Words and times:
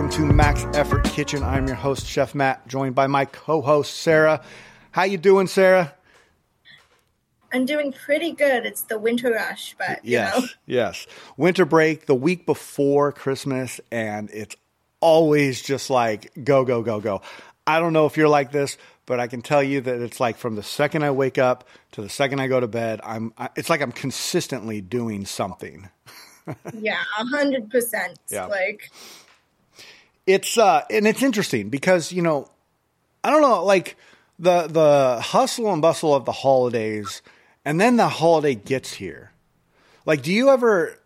welcome 0.00 0.26
to 0.26 0.32
Max 0.32 0.64
Effort 0.72 1.04
Kitchen. 1.04 1.42
I'm 1.42 1.66
your 1.66 1.76
host, 1.76 2.06
Chef 2.06 2.34
Matt, 2.34 2.66
joined 2.66 2.94
by 2.94 3.06
my 3.06 3.26
co-host 3.26 3.98
Sarah. 3.98 4.40
How 4.92 5.02
you 5.02 5.18
doing, 5.18 5.46
Sarah? 5.46 5.92
I'm 7.52 7.66
doing 7.66 7.92
pretty 7.92 8.32
good. 8.32 8.64
It's 8.64 8.80
the 8.80 8.98
winter 8.98 9.30
rush, 9.30 9.76
but 9.76 10.02
yes, 10.02 10.40
know. 10.40 10.48
yes, 10.64 11.06
winter 11.36 11.66
break, 11.66 12.06
the 12.06 12.14
week 12.14 12.46
before 12.46 13.12
Christmas, 13.12 13.78
and 13.90 14.30
it's 14.32 14.56
always 15.00 15.60
just 15.60 15.90
like 15.90 16.32
go, 16.44 16.64
go, 16.64 16.80
go, 16.80 16.98
go. 16.98 17.20
I 17.66 17.78
don't 17.78 17.92
know 17.92 18.06
if 18.06 18.16
you're 18.16 18.26
like 18.26 18.52
this, 18.52 18.78
but 19.04 19.20
I 19.20 19.26
can 19.26 19.42
tell 19.42 19.62
you 19.62 19.82
that 19.82 20.00
it's 20.00 20.18
like 20.18 20.38
from 20.38 20.56
the 20.56 20.62
second 20.62 21.02
I 21.02 21.10
wake 21.10 21.36
up 21.36 21.68
to 21.92 22.00
the 22.00 22.08
second 22.08 22.40
I 22.40 22.46
go 22.46 22.58
to 22.58 22.68
bed, 22.68 23.02
I'm. 23.04 23.34
I, 23.36 23.50
it's 23.54 23.68
like 23.68 23.82
I'm 23.82 23.92
consistently 23.92 24.80
doing 24.80 25.26
something. 25.26 25.90
yeah, 26.72 27.02
a 27.18 27.24
hundred 27.26 27.68
percent. 27.68 28.18
Yeah. 28.30 28.46
Like 28.46 28.90
it's 30.32 30.58
uh 30.58 30.84
and 30.90 31.06
it's 31.06 31.22
interesting 31.22 31.68
because 31.68 32.12
you 32.12 32.22
know 32.22 32.48
i 33.24 33.30
don't 33.30 33.42
know 33.42 33.64
like 33.64 33.96
the 34.38 34.66
the 34.66 35.20
hustle 35.20 35.72
and 35.72 35.82
bustle 35.82 36.14
of 36.14 36.24
the 36.24 36.32
holidays 36.32 37.22
and 37.64 37.80
then 37.80 37.96
the 37.96 38.08
holiday 38.08 38.54
gets 38.54 38.92
here. 38.92 39.32
Like 40.06 40.22
do 40.22 40.32
you 40.32 40.48
ever 40.48 40.98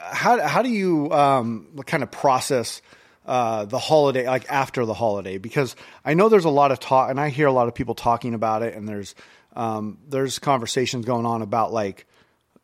how 0.00 0.40
how 0.40 0.62
do 0.62 0.68
you 0.68 1.10
um 1.12 1.68
kind 1.86 2.02
of 2.02 2.10
process 2.10 2.82
uh 3.26 3.64
the 3.64 3.78
holiday 3.78 4.26
like 4.26 4.50
after 4.50 4.84
the 4.84 4.94
holiday? 4.94 5.38
Because 5.38 5.76
i 6.04 6.14
know 6.14 6.28
there's 6.28 6.44
a 6.44 6.50
lot 6.50 6.72
of 6.72 6.80
talk 6.80 7.10
and 7.10 7.20
i 7.20 7.28
hear 7.28 7.46
a 7.46 7.52
lot 7.52 7.68
of 7.68 7.74
people 7.74 7.94
talking 7.94 8.34
about 8.34 8.62
it 8.62 8.74
and 8.74 8.88
there's 8.88 9.14
um 9.54 9.98
there's 10.08 10.38
conversations 10.38 11.06
going 11.06 11.26
on 11.26 11.42
about 11.42 11.72
like 11.72 12.06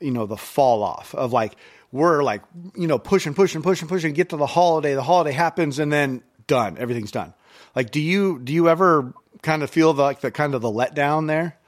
you 0.01 0.11
know 0.11 0.27
the 0.27 0.37
fall 0.37 0.83
off 0.83 1.15
of 1.15 1.33
like 1.33 1.55
we're 1.93 2.23
like 2.23 2.43
you 2.77 2.87
know 2.87 2.99
pushing 2.99 3.35
pushing 3.35 3.63
pushing 3.63 3.89
pushing 3.89 4.13
get 4.13 4.31
to 4.31 4.37
the 4.37 4.47
holiday. 4.47 4.95
The 4.95 5.03
holiday 5.03 5.33
happens 5.33 5.79
and 5.79 5.93
then 5.93 6.23
done. 6.47 6.79
Everything's 6.79 7.11
done. 7.11 7.35
Like 7.75 7.91
do 7.91 8.01
you 8.01 8.39
do 8.39 8.53
you 8.53 8.69
ever 8.69 9.15
kind 9.43 9.63
of 9.63 9.71
feel 9.71 9.93
the, 9.93 10.03
like 10.03 10.21
the 10.21 10.31
kind 10.31 10.55
of 10.55 10.63
the 10.63 10.71
letdown 10.71 11.27
there? 11.27 11.59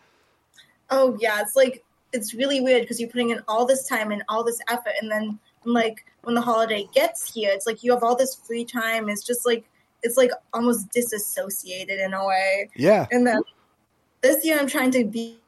Oh 0.90 1.16
yeah, 1.20 1.40
it's 1.40 1.56
like 1.56 1.84
it's 2.12 2.34
really 2.34 2.60
weird 2.60 2.82
because 2.82 3.00
you're 3.00 3.10
putting 3.10 3.30
in 3.30 3.40
all 3.48 3.66
this 3.66 3.86
time 3.86 4.12
and 4.12 4.22
all 4.28 4.44
this 4.44 4.60
effort, 4.68 4.92
and 5.00 5.10
then 5.10 5.38
like 5.64 6.04
when 6.22 6.34
the 6.34 6.40
holiday 6.40 6.86
gets 6.92 7.32
here, 7.32 7.50
it's 7.52 7.66
like 7.66 7.82
you 7.82 7.92
have 7.92 8.02
all 8.02 8.16
this 8.16 8.34
free 8.34 8.64
time. 8.64 9.08
It's 9.08 9.24
just 9.24 9.46
like 9.46 9.64
it's 10.02 10.16
like 10.16 10.30
almost 10.52 10.90
disassociated 10.90 12.00
in 12.00 12.12
a 12.12 12.26
way. 12.26 12.68
yeah. 12.76 13.06
And 13.10 13.26
then 13.26 13.42
this 14.20 14.44
year, 14.44 14.58
I'm 14.58 14.66
trying 14.66 14.90
to 14.92 15.04
be, 15.04 15.38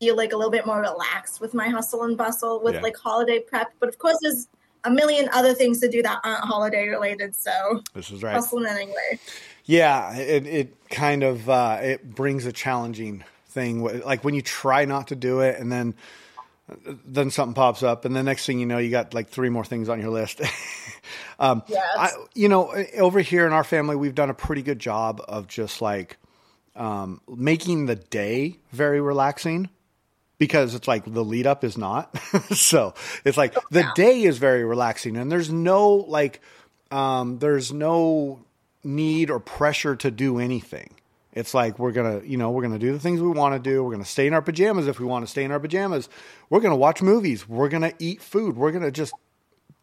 be 0.00 0.12
like 0.12 0.32
a 0.32 0.36
little 0.36 0.50
bit 0.50 0.66
more 0.66 0.80
relaxed 0.80 1.40
with 1.40 1.54
my 1.54 1.68
hustle 1.68 2.04
and 2.04 2.16
bustle 2.16 2.60
with 2.62 2.74
Yeah. 2.74 2.82
like 2.82 2.96
holiday 2.96 3.40
prep. 3.40 3.72
But 3.80 3.88
of 3.88 3.98
course, 3.98 4.18
there's 4.22 4.46
a 4.84 4.90
million 4.90 5.28
other 5.32 5.54
things 5.54 5.80
to 5.80 5.88
do 5.88 6.02
that 6.02 6.20
aren't 6.24 6.44
holiday 6.44 6.88
related. 6.88 7.34
So 7.34 7.82
this 7.94 8.10
is 8.10 8.22
right 8.22 8.34
hustling 8.34 8.66
anyway. 8.66 9.18
yeah 9.64 10.14
it, 10.16 10.46
it 10.46 10.88
kind 10.88 11.22
of 11.24 11.48
uh 11.50 11.78
it 11.82 12.14
brings 12.14 12.46
a 12.46 12.52
challenging 12.52 13.24
thing 13.48 13.82
like 14.04 14.22
when 14.24 14.34
you 14.34 14.42
try 14.42 14.84
not 14.84 15.08
to 15.08 15.16
do 15.16 15.40
it 15.40 15.58
and 15.58 15.70
then 15.72 15.94
then 17.04 17.30
something 17.30 17.54
pops 17.54 17.82
up 17.82 18.04
and 18.04 18.14
the 18.14 18.22
next 18.22 18.46
thing 18.46 18.60
you 18.60 18.66
know 18.66 18.78
you 18.78 18.90
got 18.90 19.14
like 19.14 19.28
three 19.28 19.48
more 19.48 19.64
things 19.64 19.88
on 19.88 20.00
your 20.00 20.10
list 20.10 20.40
um 21.40 21.62
Yes. 21.66 21.82
I, 21.98 22.10
you 22.34 22.48
know 22.48 22.72
over 22.98 23.20
here 23.20 23.46
in 23.46 23.52
our 23.52 23.64
family 23.64 23.96
we've 23.96 24.14
done 24.14 24.30
a 24.30 24.34
pretty 24.34 24.62
good 24.62 24.78
job 24.78 25.20
of 25.26 25.48
just 25.48 25.82
like 25.82 26.18
um 26.76 27.20
making 27.28 27.86
the 27.86 27.96
day 27.96 28.58
very 28.70 29.00
relaxing 29.00 29.68
because 30.38 30.74
it's 30.74 30.88
like 30.88 31.04
the 31.12 31.24
lead 31.24 31.46
up 31.46 31.64
is 31.64 31.76
not 31.76 32.16
so 32.52 32.94
it's 33.24 33.36
like 33.36 33.54
the 33.70 33.80
Yeah. 33.80 33.92
day 33.94 34.22
is 34.22 34.38
very 34.38 34.64
relaxing 34.64 35.16
and 35.16 35.30
there's 35.30 35.50
no 35.52 35.94
like 35.94 36.40
um 36.90 37.38
there's 37.38 37.72
no 37.72 38.44
need 38.84 39.30
or 39.30 39.40
pressure 39.40 39.96
to 39.96 40.10
do 40.10 40.38
anything 40.38 40.94
it's 41.34 41.54
like 41.54 41.78
we're 41.78 41.92
gonna, 41.92 42.20
you 42.24 42.36
know, 42.36 42.50
we're 42.50 42.62
gonna 42.62 42.80
do 42.80 42.90
the 42.92 42.98
things 42.98 43.20
we 43.20 43.28
want 43.28 43.54
to 43.54 43.60
do. 43.60 43.84
We're 43.84 43.92
gonna 43.92 44.04
stay 44.04 44.26
in 44.26 44.34
our 44.34 44.42
pajamas 44.42 44.88
if 44.88 44.98
we 44.98 45.06
want 45.06 45.24
to 45.24 45.30
stay 45.30 45.44
in 45.44 45.52
our 45.52 45.60
pajamas. 45.60 46.08
We're 46.50 46.58
gonna 46.58 46.74
watch 46.74 47.00
movies. 47.00 47.48
We're 47.48 47.68
gonna 47.68 47.92
eat 48.00 48.20
food. 48.22 48.56
We're 48.56 48.72
gonna 48.72 48.90
just 48.90 49.12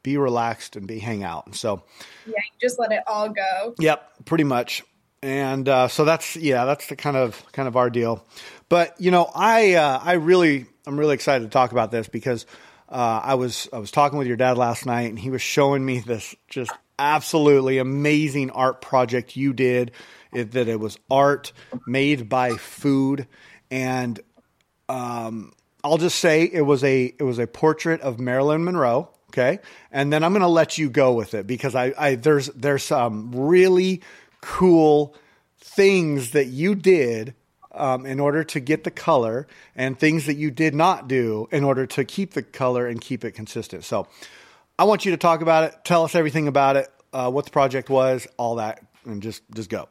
be 0.03 0.17
relaxed 0.17 0.75
and 0.75 0.85
be 0.85 0.99
hang 0.99 1.23
out. 1.23 1.45
And 1.45 1.55
so, 1.55 1.83
Yeah, 2.25 2.33
just 2.59 2.77
let 2.77 2.91
it 2.91 3.03
all 3.07 3.29
go. 3.29 3.73
yep, 3.79 4.11
pretty 4.25 4.43
much. 4.43 4.83
And 5.21 5.67
uh, 5.67 5.87
so 5.87 6.05
that's 6.05 6.35
yeah, 6.35 6.65
that's 6.65 6.87
the 6.87 6.95
kind 6.95 7.17
of 7.17 7.43
kind 7.51 7.67
of 7.67 7.75
our 7.75 7.89
deal. 7.89 8.25
But 8.69 8.99
you 8.99 9.11
know, 9.11 9.29
I 9.33 9.73
uh, 9.73 9.99
I 10.03 10.13
really 10.13 10.65
I'm 10.85 10.99
really 10.99 11.15
excited 11.15 11.45
to 11.45 11.49
talk 11.49 11.71
about 11.71 11.91
this 11.91 12.07
because 12.07 12.45
uh, 12.89 13.21
I 13.23 13.35
was 13.35 13.67
I 13.73 13.79
was 13.79 13.91
talking 13.91 14.17
with 14.17 14.27
your 14.27 14.37
dad 14.37 14.57
last 14.57 14.85
night 14.85 15.09
and 15.09 15.17
he 15.17 15.29
was 15.29 15.41
showing 15.41 15.85
me 15.85 15.99
this 15.99 16.35
just 16.47 16.71
absolutely 16.99 17.79
amazing 17.79 18.51
art 18.51 18.81
project 18.81 19.35
you 19.35 19.53
did. 19.53 19.91
It, 20.33 20.51
that 20.51 20.67
it 20.67 20.79
was 20.79 20.99
art 21.09 21.53
made 21.87 22.27
by 22.27 22.51
food 22.57 23.25
and 23.71 24.19
um, 24.89 25.53
I'll 25.83 25.97
just 25.97 26.19
say 26.19 26.43
it 26.43 26.61
was 26.61 26.83
a 26.83 27.05
it 27.05 27.23
was 27.23 27.39
a 27.39 27.47
portrait 27.47 28.01
of 28.01 28.19
Marilyn 28.19 28.63
Monroe. 28.63 29.09
Okay, 29.29 29.59
and 29.91 30.13
then 30.13 30.23
I'm 30.23 30.31
going 30.31 30.41
to 30.41 30.47
let 30.47 30.77
you 30.77 30.89
go 30.89 31.13
with 31.13 31.33
it 31.33 31.45
because 31.45 31.75
I, 31.75 31.93
I 31.97 32.15
there's 32.15 32.47
there's 32.47 32.83
some 32.83 33.31
really 33.33 34.01
cool 34.45 35.15
things 35.57 36.31
that 36.31 36.45
you 36.45 36.75
did 36.75 37.33
um, 37.71 38.05
in 38.05 38.19
order 38.19 38.43
to 38.43 38.59
get 38.59 38.83
the 38.83 38.91
color, 38.91 39.47
and 39.75 39.99
things 39.99 40.27
that 40.27 40.35
you 40.35 40.49
did 40.49 40.73
not 40.73 41.09
do 41.09 41.49
in 41.51 41.63
order 41.63 41.85
to 41.85 42.05
keep 42.05 42.31
the 42.31 42.43
color 42.43 42.87
and 42.87 43.01
keep 43.01 43.25
it 43.25 43.31
consistent. 43.31 43.83
So, 43.83 44.07
I 44.77 44.83
want 44.85 45.03
you 45.03 45.11
to 45.11 45.17
talk 45.17 45.41
about 45.41 45.63
it. 45.65 45.75
Tell 45.83 46.03
us 46.03 46.15
everything 46.15 46.47
about 46.47 46.77
it, 46.77 46.89
uh, 47.11 47.29
what 47.31 47.45
the 47.45 47.51
project 47.51 47.89
was, 47.89 48.27
all 48.37 48.55
that, 48.55 48.81
and 49.03 49.21
just 49.21 49.41
just 49.53 49.69
go. 49.69 49.89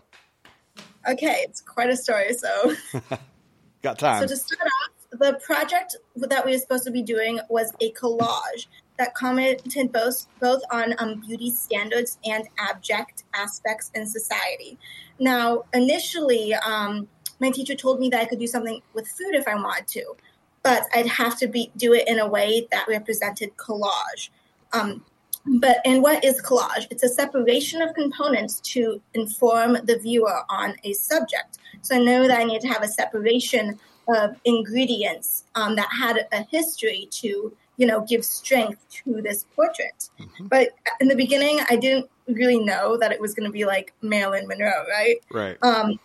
Okay, 1.06 1.44
it's 1.46 1.60
quite 1.60 1.90
a 1.90 1.96
story. 1.96 2.32
So, 2.32 2.74
Got 3.82 3.98
time? 3.98 4.22
so 4.22 4.28
to 4.28 4.36
start 4.36 4.62
off, 4.62 5.18
the 5.18 5.38
project 5.44 5.96
that 6.16 6.46
we 6.46 6.52
were 6.52 6.58
supposed 6.58 6.84
to 6.84 6.90
be 6.90 7.02
doing 7.02 7.40
was 7.50 7.72
a 7.80 7.92
collage 7.92 8.66
that 8.98 9.14
commented 9.14 9.92
both 9.92 10.26
both 10.40 10.62
on 10.70 10.94
um, 10.98 11.20
beauty 11.20 11.50
standards 11.50 12.18
and 12.24 12.44
abject 12.58 13.24
aspects 13.34 13.90
in 13.94 14.06
society. 14.06 14.78
Now, 15.18 15.64
initially, 15.72 16.54
um, 16.54 17.08
my 17.40 17.50
teacher 17.50 17.74
told 17.74 18.00
me 18.00 18.08
that 18.10 18.20
I 18.20 18.24
could 18.24 18.38
do 18.38 18.46
something 18.46 18.80
with 18.94 19.08
food 19.08 19.34
if 19.34 19.48
I 19.48 19.54
wanted 19.54 19.88
to, 19.88 20.16
but 20.62 20.84
I'd 20.94 21.06
have 21.06 21.38
to 21.38 21.48
be 21.48 21.70
do 21.76 21.92
it 21.92 22.08
in 22.08 22.18
a 22.18 22.28
way 22.28 22.68
that 22.70 22.86
represented 22.88 23.56
collage. 23.56 24.30
Um, 24.72 25.04
but 25.46 25.78
and 25.84 26.02
what 26.02 26.24
is 26.24 26.40
collage? 26.40 26.86
It's 26.90 27.02
a 27.02 27.08
separation 27.08 27.82
of 27.82 27.94
components 27.94 28.60
to 28.60 29.00
inform 29.12 29.78
the 29.84 29.98
viewer 29.98 30.40
on 30.48 30.74
a 30.84 30.92
subject. 30.94 31.58
So 31.82 31.96
I 31.96 31.98
know 31.98 32.26
that 32.26 32.38
I 32.38 32.44
need 32.44 32.62
to 32.62 32.68
have 32.68 32.82
a 32.82 32.88
separation 32.88 33.78
of 34.08 34.36
ingredients 34.44 35.44
um, 35.54 35.76
that 35.76 35.88
had 35.90 36.26
a 36.32 36.44
history 36.50 37.08
to 37.10 37.54
you 37.76 37.86
know 37.86 38.00
give 38.02 38.24
strength 38.24 38.84
to 39.04 39.20
this 39.22 39.44
portrait. 39.54 40.10
But 40.40 40.70
in 41.00 41.08
the 41.08 41.16
beginning, 41.16 41.60
I 41.68 41.76
didn't 41.76 42.08
really 42.26 42.58
know 42.58 42.96
that 42.96 43.12
it 43.12 43.20
was 43.20 43.34
going 43.34 43.46
to 43.46 43.52
be 43.52 43.64
like 43.64 43.92
Marilyn 44.02 44.46
Monroe, 44.46 44.84
right? 44.88 45.16
right. 45.30 45.58
um, 45.62 45.98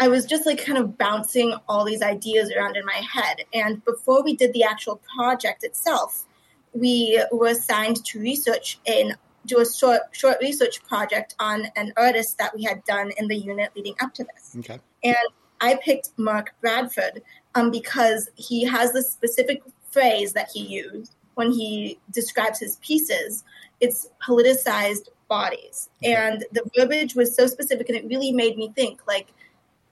I 0.00 0.08
was 0.08 0.26
just 0.26 0.44
like 0.44 0.64
kind 0.64 0.78
of 0.78 0.98
bouncing 0.98 1.54
all 1.68 1.84
these 1.84 2.02
ideas 2.02 2.50
around 2.52 2.76
in 2.76 2.84
my 2.84 3.00
head. 3.12 3.44
And 3.54 3.84
before 3.84 4.22
we 4.24 4.34
did 4.34 4.52
the 4.52 4.64
actual 4.64 5.00
project 5.16 5.62
itself, 5.62 6.26
we 6.72 7.22
were 7.30 7.48
assigned 7.48 8.04
to 8.04 8.20
research 8.20 8.78
and 8.86 9.14
do 9.46 9.60
a 9.60 9.66
short 9.66 10.00
short 10.12 10.38
research 10.40 10.82
project 10.84 11.34
on 11.38 11.66
an 11.76 11.92
artist 11.96 12.38
that 12.38 12.54
we 12.56 12.64
had 12.64 12.82
done 12.84 13.12
in 13.18 13.28
the 13.28 13.36
unit 13.36 13.70
leading 13.76 13.94
up 14.00 14.14
to 14.14 14.24
this. 14.24 14.56
okay. 14.58 14.80
And 15.04 15.16
I 15.60 15.76
picked 15.76 16.10
Mark 16.18 16.54
Bradford 16.60 17.22
um, 17.54 17.70
because 17.70 18.28
he 18.34 18.64
has 18.64 18.92
this 18.92 19.10
specific 19.12 19.62
phrase 19.94 20.32
that 20.34 20.50
he 20.52 20.60
used 20.60 21.14
when 21.36 21.50
he 21.50 21.98
describes 22.12 22.58
his 22.58 22.76
pieces. 22.76 23.44
It's 23.80 24.10
politicized 24.26 25.08
bodies. 25.28 25.88
And 26.02 26.44
the 26.52 26.68
verbiage 26.76 27.14
was 27.14 27.34
so 27.34 27.46
specific 27.46 27.88
and 27.88 27.96
it 27.96 28.04
really 28.06 28.32
made 28.32 28.58
me 28.58 28.72
think 28.74 29.00
like, 29.08 29.28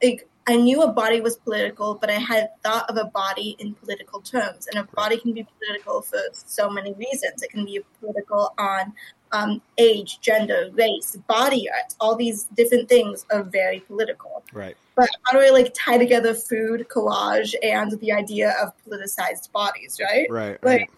like 0.03 0.29
I 0.47 0.57
knew 0.57 0.83
a 0.83 0.93
body 0.93 1.21
was 1.21 1.37
political, 1.37 1.95
but 1.95 2.11
I 2.11 2.15
had 2.19 2.51
thought 2.65 2.91
of 2.91 2.97
a 2.97 3.05
body 3.05 3.57
in 3.59 3.75
political 3.75 4.21
terms. 4.21 4.67
And 4.67 4.81
a 4.81 4.89
body 4.95 5.17
can 5.17 5.33
be 5.33 5.47
political 5.59 6.03
for 6.03 6.19
so 6.33 6.69
many 6.69 6.93
reasons. 6.95 7.43
It 7.43 7.51
can 7.51 7.65
be 7.65 7.81
political 8.01 8.53
on 8.59 8.93
um, 9.33 9.63
age, 9.79 10.21
gender, 10.21 10.71
race, 10.73 11.17
body 11.27 11.69
art. 11.71 11.95
All 12.01 12.17
these 12.17 12.45
different 12.55 12.89
things 12.89 13.25
are 13.33 13.43
very 13.43 13.81
political. 13.81 14.43
Right. 14.53 14.77
But 14.97 15.09
how 15.23 15.33
do 15.33 15.45
I 15.45 15.51
like 15.51 15.73
tie 15.75 15.99
together 15.99 16.35
food, 16.35 16.87
collage, 16.89 17.55
and 17.63 17.99
the 18.01 18.13
idea 18.13 18.55
of 18.63 18.73
politicized 18.87 19.51
bodies, 19.53 19.99
right? 20.03 20.27
Right. 20.29 20.63
Like 20.63 20.81
Right. 20.81 20.91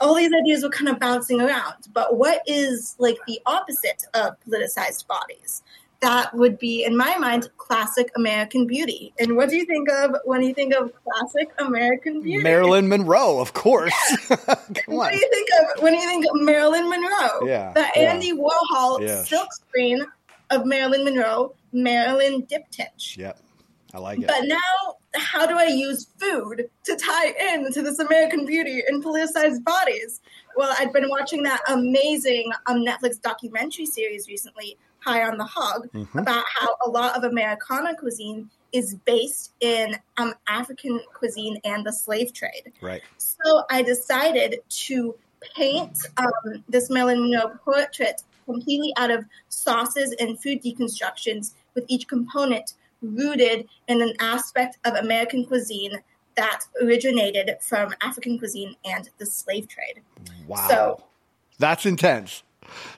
all 0.00 0.14
these 0.14 0.32
ideas 0.32 0.62
were 0.62 0.70
kind 0.70 0.88
of 0.88 0.98
bouncing 0.98 1.40
around. 1.40 1.88
But 1.92 2.16
what 2.16 2.42
is 2.46 2.94
like 2.98 3.18
the 3.26 3.40
opposite 3.44 4.04
of 4.14 4.34
politicized 4.46 5.06
bodies? 5.06 5.62
That 6.00 6.32
would 6.34 6.58
be, 6.58 6.84
in 6.84 6.96
my 6.96 7.16
mind, 7.18 7.48
classic 7.56 8.10
American 8.16 8.66
beauty. 8.66 9.12
And 9.18 9.36
what 9.36 9.48
do 9.50 9.56
you 9.56 9.64
think 9.64 9.88
of 9.90 10.16
when 10.24 10.42
you 10.42 10.54
think 10.54 10.74
of 10.74 10.92
classic 11.04 11.50
American 11.58 12.22
beauty? 12.22 12.42
Marilyn 12.42 12.88
Monroe, 12.88 13.40
of 13.40 13.52
course. 13.52 13.92
what 14.86 15.12
do 15.12 15.18
you 15.18 15.28
think 15.32 15.48
of 15.60 15.82
when 15.82 15.94
you 15.94 16.00
think 16.00 16.24
of 16.24 16.32
Marilyn 16.34 16.88
Monroe? 16.88 17.46
Yeah, 17.46 17.72
The 17.72 17.86
yeah. 17.96 18.12
Andy 18.12 18.32
Warhol 18.32 19.00
Yes. 19.00 19.28
silk 19.28 19.52
screen 19.52 20.04
of 20.50 20.64
Marilyn 20.64 21.04
Monroe, 21.04 21.54
Marilyn 21.72 22.42
Diptych. 22.46 23.16
Yep. 23.16 23.40
I 23.94 23.98
like 23.98 24.18
it. 24.20 24.26
But 24.26 24.44
now, 24.44 24.96
how 25.16 25.46
do 25.46 25.56
I 25.58 25.64
use 25.66 26.06
food 26.18 26.68
to 26.84 26.96
tie 26.96 27.32
in 27.54 27.72
to 27.72 27.82
this 27.82 27.98
American 27.98 28.44
beauty 28.44 28.82
and 28.86 29.02
politicized 29.02 29.64
bodies? 29.64 30.20
Well, 30.56 30.74
I've 30.78 30.92
been 30.92 31.08
watching 31.08 31.42
that 31.44 31.60
amazing 31.68 32.50
um, 32.66 32.84
Netflix 32.84 33.20
documentary 33.20 33.86
series 33.86 34.28
recently, 34.28 34.76
High 35.00 35.22
on 35.24 35.38
the 35.38 35.44
Hog, 35.44 35.88
Mhm. 35.92 36.20
about 36.20 36.44
how 36.58 36.74
a 36.84 36.90
lot 36.90 37.16
of 37.16 37.24
Americana 37.24 37.96
cuisine 37.96 38.50
is 38.72 38.94
based 39.06 39.52
in 39.60 39.96
um, 40.18 40.34
African 40.46 41.00
cuisine 41.14 41.58
and 41.64 41.84
the 41.86 41.92
slave 41.92 42.32
trade. 42.32 42.72
Right. 42.80 43.02
So 43.16 43.64
I 43.70 43.82
decided 43.82 44.60
to 44.68 45.14
paint 45.54 45.98
um, 46.16 46.64
this 46.68 46.90
Marilyn 46.90 47.20
Monroe 47.30 47.56
portrait 47.64 48.22
completely 48.44 48.92
out 48.96 49.10
of 49.10 49.24
sauces 49.48 50.14
and 50.20 50.40
food 50.42 50.62
deconstructions, 50.62 51.52
with 51.74 51.84
each 51.88 52.08
component 52.08 52.74
rooted 53.02 53.68
in 53.86 54.02
an 54.02 54.12
aspect 54.20 54.78
of 54.84 54.94
American 54.94 55.46
cuisine 55.46 56.02
that 56.36 56.60
originated 56.82 57.56
from 57.60 57.94
African 58.00 58.38
cuisine 58.38 58.74
and 58.84 59.08
the 59.18 59.26
slave 59.26 59.68
trade. 59.68 60.02
Wow. 60.46 60.68
So- 60.68 61.04
That's 61.58 61.86
intense. 61.86 62.42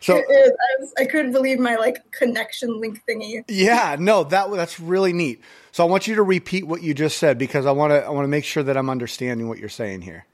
So 0.00 0.16
It 0.16 0.24
is- 0.30 0.50
I, 0.52 0.80
was, 0.80 0.94
I 0.98 1.04
couldn't 1.04 1.32
believe 1.32 1.58
my 1.58 1.76
like 1.76 2.10
connection 2.12 2.80
link 2.80 3.02
thingy. 3.08 3.44
yeah, 3.48 3.96
no, 3.98 4.24
that 4.24 4.50
that's 4.52 4.80
really 4.80 5.12
neat. 5.12 5.40
So 5.72 5.86
I 5.86 5.88
want 5.90 6.06
you 6.06 6.14
to 6.16 6.22
repeat 6.22 6.66
what 6.66 6.82
you 6.82 6.94
just 6.94 7.18
said 7.18 7.38
because 7.38 7.66
I 7.66 7.70
want 7.70 7.92
to 7.92 8.04
I 8.04 8.10
want 8.10 8.24
to 8.24 8.28
make 8.28 8.44
sure 8.44 8.62
that 8.62 8.76
I'm 8.76 8.90
understanding 8.90 9.48
what 9.48 9.58
you're 9.58 9.68
saying 9.68 10.02
here. 10.02 10.26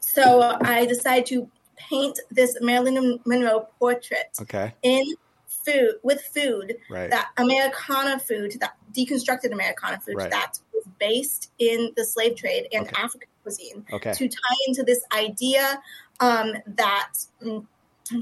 So 0.00 0.56
I 0.62 0.86
decided 0.86 1.26
to 1.26 1.48
paint 1.76 2.18
this 2.30 2.56
Marilyn 2.60 3.18
Monroe 3.26 3.66
portrait 3.78 4.36
Okay. 4.40 4.72
in 4.82 5.02
food 5.48 5.94
with 6.02 6.20
food 6.22 6.76
Right. 6.88 7.10
that 7.10 7.30
Americana 7.36 8.18
food, 8.18 8.56
that 8.60 8.76
deconstructed 8.92 9.52
Americana 9.52 9.98
food 10.00 10.16
Right. 10.16 10.30
that 10.30 10.58
was 10.72 10.84
based 10.98 11.50
in 11.58 11.92
the 11.96 12.04
slave 12.04 12.36
trade 12.36 12.68
and 12.72 12.86
Okay. 12.86 13.02
African 13.02 13.28
cuisine 13.42 13.84
Okay. 13.92 14.12
to 14.12 14.28
tie 14.28 14.56
into 14.68 14.82
this 14.84 15.00
idea 15.12 15.82
um, 16.20 16.54
that 16.66 17.12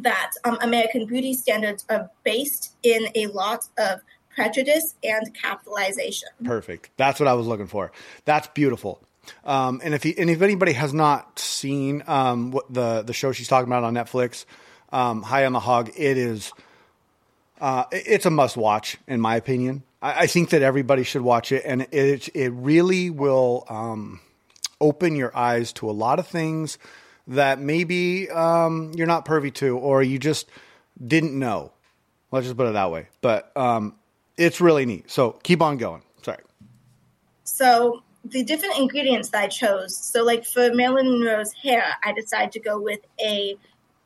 that 0.03 0.31
um, 0.45 0.59
American 0.61 1.07
beauty 1.07 1.35
standards 1.35 1.85
are 1.89 2.11
based 2.25 2.77
in 2.83 3.09
a 3.15 3.27
lot 3.27 3.67
of 3.79 4.01
prejudice 4.35 4.95
and 5.03 5.35
capitalization. 5.35 6.29
Perfect. 6.45 6.91
That's 6.97 7.21
what 7.21 7.29
I 7.29 7.35
was 7.35 7.47
looking 7.47 7.67
for. 7.67 7.93
That's 8.25 8.47
beautiful. 8.49 9.01
Um, 9.45 9.81
and 9.85 9.95
if 9.95 10.03
he, 10.03 10.17
and 10.19 10.31
if 10.31 10.43
anybody 10.43 10.73
has 10.73 10.93
not 10.93 11.39
seen 11.39 12.03
um, 12.07 12.51
what 12.51 12.73
the 12.73 13.03
the 13.03 13.13
show 13.13 13.33
she's 13.33 13.49
talking 13.49 13.69
about 13.69 13.85
on 13.85 13.95
Netflix, 13.95 14.45
um, 14.91 15.23
High 15.23 15.45
on 15.47 15.53
the 15.53 15.61
Hog, 15.61 15.91
it 15.97 16.19
is 16.19 16.53
uh, 17.61 17.85
it's 17.93 18.27
a 18.27 18.31
must 18.31 18.57
watch 18.57 18.99
in 19.07 19.21
my 19.21 19.37
opinion. 19.37 19.85
I, 20.01 20.23
I 20.23 20.27
think 20.27 20.51
that 20.51 20.63
everybody 20.63 21.05
should 21.05 21.23
watch 21.23 21.53
it, 21.53 21.63
and 21.65 21.87
it 21.93 22.29
it 22.35 22.51
really 22.51 23.11
will 23.11 23.65
um, 23.69 24.21
open 24.81 25.15
your 25.15 25.37
eyes 25.37 25.73
to 25.75 25.89
a 25.89 25.93
lot 25.93 26.19
of 26.19 26.27
things 26.27 26.79
that 27.29 27.61
maybe 27.61 28.29
um, 28.31 28.93
you're 28.95 29.07
not 29.07 29.25
pervy 29.25 29.53
to, 29.55 29.77
or 29.77 30.03
you 30.03 30.19
just 30.19 30.49
didn't 31.05 31.39
know. 31.39 31.73
Let's 32.31 32.47
just 32.47 32.57
put 32.57 32.69
it 32.69 32.73
that 32.73 32.91
way. 32.91 33.09
But 33.21 33.55
um, 33.57 33.97
it's 34.37 34.61
really 34.61 34.87
neat. 34.87 35.11
So 35.11 35.33
keep 35.43 35.63
on 35.63 35.77
going. 35.77 36.03
Sorry. 36.23 36.43
So 37.45 38.03
the 38.25 38.43
different 38.43 38.79
ingredients 38.79 39.31
that 39.31 39.43
I 39.43 39.49
chose. 39.49 39.97
So 39.97 40.25
like 40.25 40.45
for 40.45 40.73
Marilyn 40.73 41.19
Monroe's 41.19 41.53
hair, 41.53 41.85
I 42.05 42.13
decided 42.13 42.53
to 42.53 42.61
go 42.61 42.81
with 42.81 43.01
a. 43.21 43.57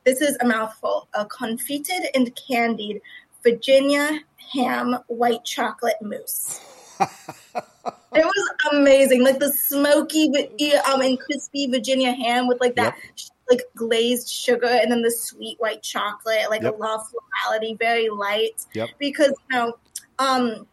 This 0.03 0.21
is 0.21 0.37
a 0.39 0.45
mouthful: 0.45 1.07
a 1.13 1.25
confited 1.25 2.07
and 2.15 2.33
candied 2.35 3.01
Virginia 3.43 4.21
ham 4.53 4.97
white 5.07 5.43
chocolate 5.43 5.97
mousse. 6.01 6.59
it 8.17 8.25
was 8.25 8.49
amazing, 8.73 9.23
like 9.23 9.39
the 9.39 9.51
smoky 9.51 10.31
um 10.91 11.01
and 11.01 11.19
crispy 11.19 11.67
Virginia 11.67 12.11
ham 12.11 12.47
with 12.47 12.59
like 12.61 12.75
that. 12.75 12.95
Like 13.49 13.61
glazed 13.77 14.27
sugar 14.29 14.67
and 14.67 14.91
then 14.91 15.03
the 15.03 15.11
sweet 15.11 15.57
white 15.59 15.81
chocolate, 15.81 16.49
like 16.49 16.63
Yep. 16.63 16.73
a 16.73 16.77
lot 16.77 16.99
of 16.99 17.07
florality, 17.07 17.75
very 17.77 18.09
light. 18.09 18.65
Yep. 18.73 18.89
Because 18.99 19.31
you 19.49 19.57
know, 19.57 19.77
um, 20.19 20.67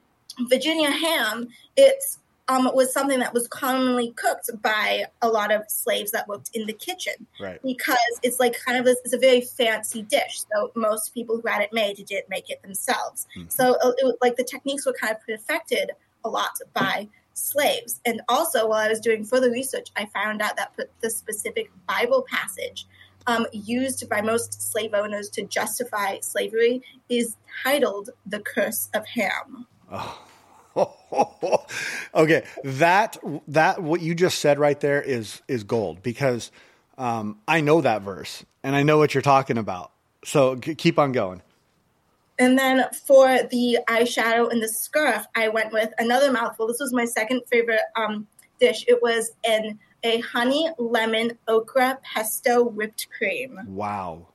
Virginia 0.48 0.90
ham, 0.90 1.48
it's 1.76 2.18
um, 2.48 2.68
was 2.74 2.92
something 2.92 3.20
that 3.20 3.32
was 3.32 3.46
commonly 3.48 4.10
cooked 4.16 4.50
by 4.60 5.04
a 5.22 5.28
lot 5.28 5.50
of 5.50 5.62
slaves 5.68 6.10
that 6.10 6.28
worked 6.28 6.50
in 6.52 6.66
the 6.66 6.74
kitchen 6.74 7.14
Right. 7.40 7.58
because 7.62 7.96
it's 8.22 8.38
like 8.38 8.54
kind 8.66 8.76
of 8.76 8.84
this, 8.84 8.98
it's 9.04 9.14
a 9.14 9.18
very 9.18 9.40
fancy 9.40 10.02
dish. 10.02 10.42
So 10.52 10.70
most 10.74 11.14
people 11.14 11.40
who 11.40 11.48
had 11.48 11.62
it 11.62 11.72
made 11.72 11.96
didn't 12.04 12.28
make 12.28 12.50
it 12.50 12.60
themselves. 12.60 13.26
Mhm. 13.34 13.50
So 13.50 13.76
uh, 13.82 13.92
it, 13.98 14.16
like 14.20 14.36
the 14.36 14.44
techniques 14.44 14.84
were 14.84 14.92
kind 14.92 15.14
of 15.14 15.22
perfected 15.24 15.92
a 16.22 16.28
lot 16.28 16.50
by 16.74 17.08
slaves. 17.34 18.00
And 18.06 18.22
also, 18.28 18.68
while 18.68 18.78
I 18.78 18.88
was 18.88 19.00
doing 19.00 19.24
further 19.24 19.50
research, 19.50 19.90
I 19.96 20.06
found 20.06 20.40
out 20.40 20.56
that 20.56 20.72
the 21.00 21.10
specific 21.10 21.70
Bible 21.86 22.24
passage 22.30 22.86
um, 23.26 23.46
used 23.52 24.08
by 24.08 24.20
most 24.20 24.60
slave 24.70 24.94
owners 24.94 25.28
to 25.30 25.42
justify 25.42 26.18
slavery 26.20 26.82
is 27.08 27.36
titled 27.62 28.10
"The 28.26 28.40
Curse 28.40 28.90
of 28.94 29.06
Ham." 29.06 29.66
okay, 32.14 32.44
that 32.64 33.16
that 33.48 33.82
what 33.82 34.00
you 34.00 34.14
just 34.14 34.38
said 34.38 34.58
right 34.58 34.78
there 34.80 35.00
is 35.00 35.40
is 35.48 35.64
gold 35.64 36.02
because 36.02 36.50
um, 36.98 37.38
I 37.46 37.60
know 37.60 37.80
that 37.80 38.02
verse 38.02 38.44
and 38.62 38.74
I 38.74 38.82
know 38.82 38.98
what 38.98 39.14
you're 39.14 39.22
talking 39.22 39.58
about. 39.58 39.90
So 40.24 40.56
keep 40.56 40.98
on 40.98 41.12
going. 41.12 41.42
And 42.38 42.58
then 42.58 42.84
for 43.06 43.26
the 43.50 43.78
eyeshadow 43.88 44.50
and 44.50 44.62
the 44.62 44.68
scarf, 44.68 45.26
I 45.36 45.48
went 45.48 45.72
with 45.72 45.92
another 45.98 46.32
mouthful. 46.32 46.66
This 46.66 46.80
was 46.80 46.92
my 46.92 47.04
second 47.04 47.42
favorite 47.50 47.80
um, 47.96 48.26
dish. 48.60 48.84
It 48.88 49.00
was 49.02 49.32
an 49.44 49.78
a 50.02 50.18
honey 50.20 50.68
lemon 50.78 51.38
okra 51.48 51.98
pesto 52.02 52.62
whipped 52.62 53.06
cream. 53.16 53.58
Wow. 53.68 54.28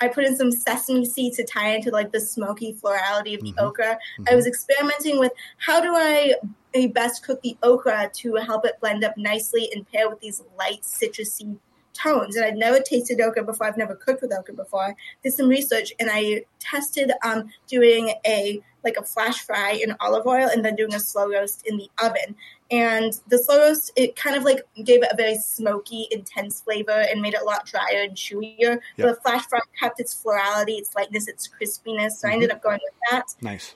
I 0.00 0.08
put 0.08 0.24
in 0.24 0.36
some 0.36 0.50
sesame 0.50 1.04
seeds 1.04 1.36
to 1.36 1.44
tie 1.44 1.68
into 1.76 1.90
like 1.90 2.10
the 2.10 2.20
smoky 2.20 2.72
florality 2.72 3.34
of 3.34 3.42
the 3.42 3.52
Mhm. 3.52 3.62
okra. 3.62 3.98
Mhm. 4.18 4.32
I 4.32 4.34
was 4.34 4.46
experimenting 4.46 5.18
with 5.20 5.30
how 5.58 5.80
do 5.80 5.94
I 5.94 6.34
uh, 6.74 6.86
best 6.88 7.24
cook 7.24 7.40
the 7.42 7.56
okra 7.62 8.10
to 8.14 8.34
help 8.34 8.66
it 8.66 8.80
blend 8.80 9.04
up 9.04 9.16
nicely 9.16 9.70
and 9.72 9.86
pair 9.88 10.08
with 10.08 10.18
these 10.20 10.42
light 10.58 10.82
citrusy 10.82 11.56
tones. 11.94 12.36
And 12.36 12.44
I'd 12.44 12.56
never 12.56 12.80
tasted 12.80 13.20
okra 13.20 13.44
before. 13.44 13.66
I've 13.66 13.76
never 13.76 13.94
cooked 13.94 14.20
with 14.22 14.32
okra 14.32 14.54
before. 14.54 14.94
Did 15.22 15.32
some 15.32 15.48
research 15.48 15.92
and 15.98 16.10
I 16.12 16.44
tested 16.58 17.12
um, 17.24 17.50
doing 17.68 18.12
a 18.26 18.60
like 18.82 18.96
a 18.98 19.02
flash 19.02 19.38
fry 19.40 19.70
in 19.82 19.96
olive 20.00 20.26
oil 20.26 20.46
and 20.52 20.62
then 20.62 20.76
doing 20.76 20.92
a 20.92 21.00
slow 21.00 21.30
roast 21.30 21.66
in 21.66 21.78
the 21.78 21.88
oven. 22.02 22.36
And 22.70 23.18
the 23.28 23.38
slow 23.38 23.58
roast, 23.58 23.92
it 23.96 24.14
kind 24.14 24.36
of 24.36 24.42
like 24.42 24.58
gave 24.84 25.02
it 25.02 25.08
a 25.10 25.16
very 25.16 25.36
smoky, 25.36 26.06
intense 26.10 26.60
flavor 26.60 26.90
and 26.90 27.22
made 27.22 27.32
it 27.32 27.40
a 27.40 27.44
lot 27.44 27.64
drier 27.64 28.02
and 28.02 28.14
chewier. 28.14 28.58
Yep. 28.58 28.80
But 28.98 29.06
the 29.14 29.20
flash 29.22 29.46
fry 29.46 29.60
kept 29.80 30.00
its 30.00 30.12
florality, 30.12 30.72
its 30.74 30.94
lightness, 30.94 31.28
its 31.28 31.48
crispiness. 31.48 32.12
So 32.12 32.28
I 32.28 32.32
ended 32.32 32.50
up 32.50 32.62
going 32.62 32.80
with 32.84 32.94
that 33.10 33.34
Nice. 33.40 33.74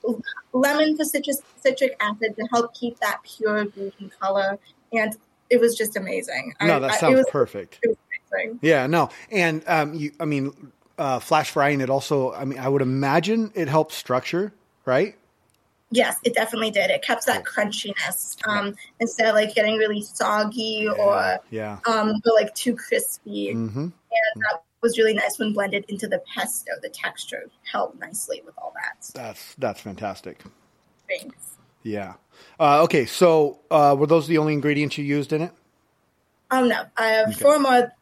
lemon 0.52 0.96
for 0.96 1.04
citrus 1.04 1.40
citric 1.62 1.96
acid 2.00 2.36
to 2.36 2.46
help 2.52 2.74
keep 2.74 2.98
that 3.00 3.20
pure 3.24 3.64
green 3.66 4.10
color, 4.20 4.58
and 4.92 5.16
it 5.50 5.58
was 5.60 5.74
just 5.76 5.96
amazing. 5.96 6.52
No, 6.60 6.76
I, 6.76 6.78
that 6.80 6.90
I- 6.90 6.94
it 6.96 7.00
sounds 7.00 7.16
was 7.16 7.26
perfect. 7.30 7.80
Amazing. 8.32 8.58
Yeah, 8.62 8.86
no. 8.86 9.10
And 9.30 9.62
um 9.66 9.94
you 9.94 10.12
I 10.20 10.24
mean 10.24 10.72
uh 10.98 11.18
flash 11.18 11.50
frying 11.50 11.80
it 11.80 11.90
also 11.90 12.32
I 12.32 12.44
mean 12.44 12.58
I 12.58 12.68
would 12.68 12.82
imagine 12.82 13.52
it 13.54 13.68
helps 13.68 13.94
structure, 13.94 14.52
right? 14.84 15.14
Yes, 15.90 16.16
it 16.22 16.34
definitely 16.34 16.70
did. 16.70 16.90
It 16.90 17.00
kept 17.02 17.24
that 17.26 17.44
crunchiness 17.44 18.36
um, 18.46 18.74
instead 19.00 19.26
of 19.26 19.34
like 19.34 19.54
getting 19.54 19.76
really 19.76 20.02
soggy 20.02 20.86
or 20.86 21.38
Yeah. 21.50 21.78
um, 21.86 22.10
or 22.10 22.32
like 22.34 22.54
too 22.54 22.76
crispy. 22.76 23.54
Mm-hmm. 23.54 23.80
And 23.80 24.42
that 24.50 24.62
was 24.82 24.98
really 24.98 25.14
nice 25.14 25.38
when 25.38 25.54
blended 25.54 25.86
into 25.88 26.06
the 26.06 26.22
pesto. 26.34 26.72
The 26.82 26.90
texture 26.90 27.48
held 27.72 27.98
nicely 27.98 28.42
with 28.44 28.54
all 28.58 28.74
that. 28.74 29.10
That's 29.14 29.54
that's 29.54 29.80
fantastic. 29.80 30.42
Thanks. 31.08 31.56
Yeah. 31.82 32.14
Uh, 32.60 32.82
okay, 32.82 33.06
so 33.06 33.60
uh, 33.70 33.96
were 33.98 34.06
those 34.06 34.26
the 34.26 34.36
only 34.38 34.52
ingredients 34.52 34.98
you 34.98 35.04
used 35.04 35.32
in 35.32 35.40
it? 35.42 35.52
Oh 36.50 36.64
no, 36.64 36.84
I 36.96 37.06
have 37.08 37.28
Okay. 37.28 37.40
four 37.40 37.58
more. 37.58 37.92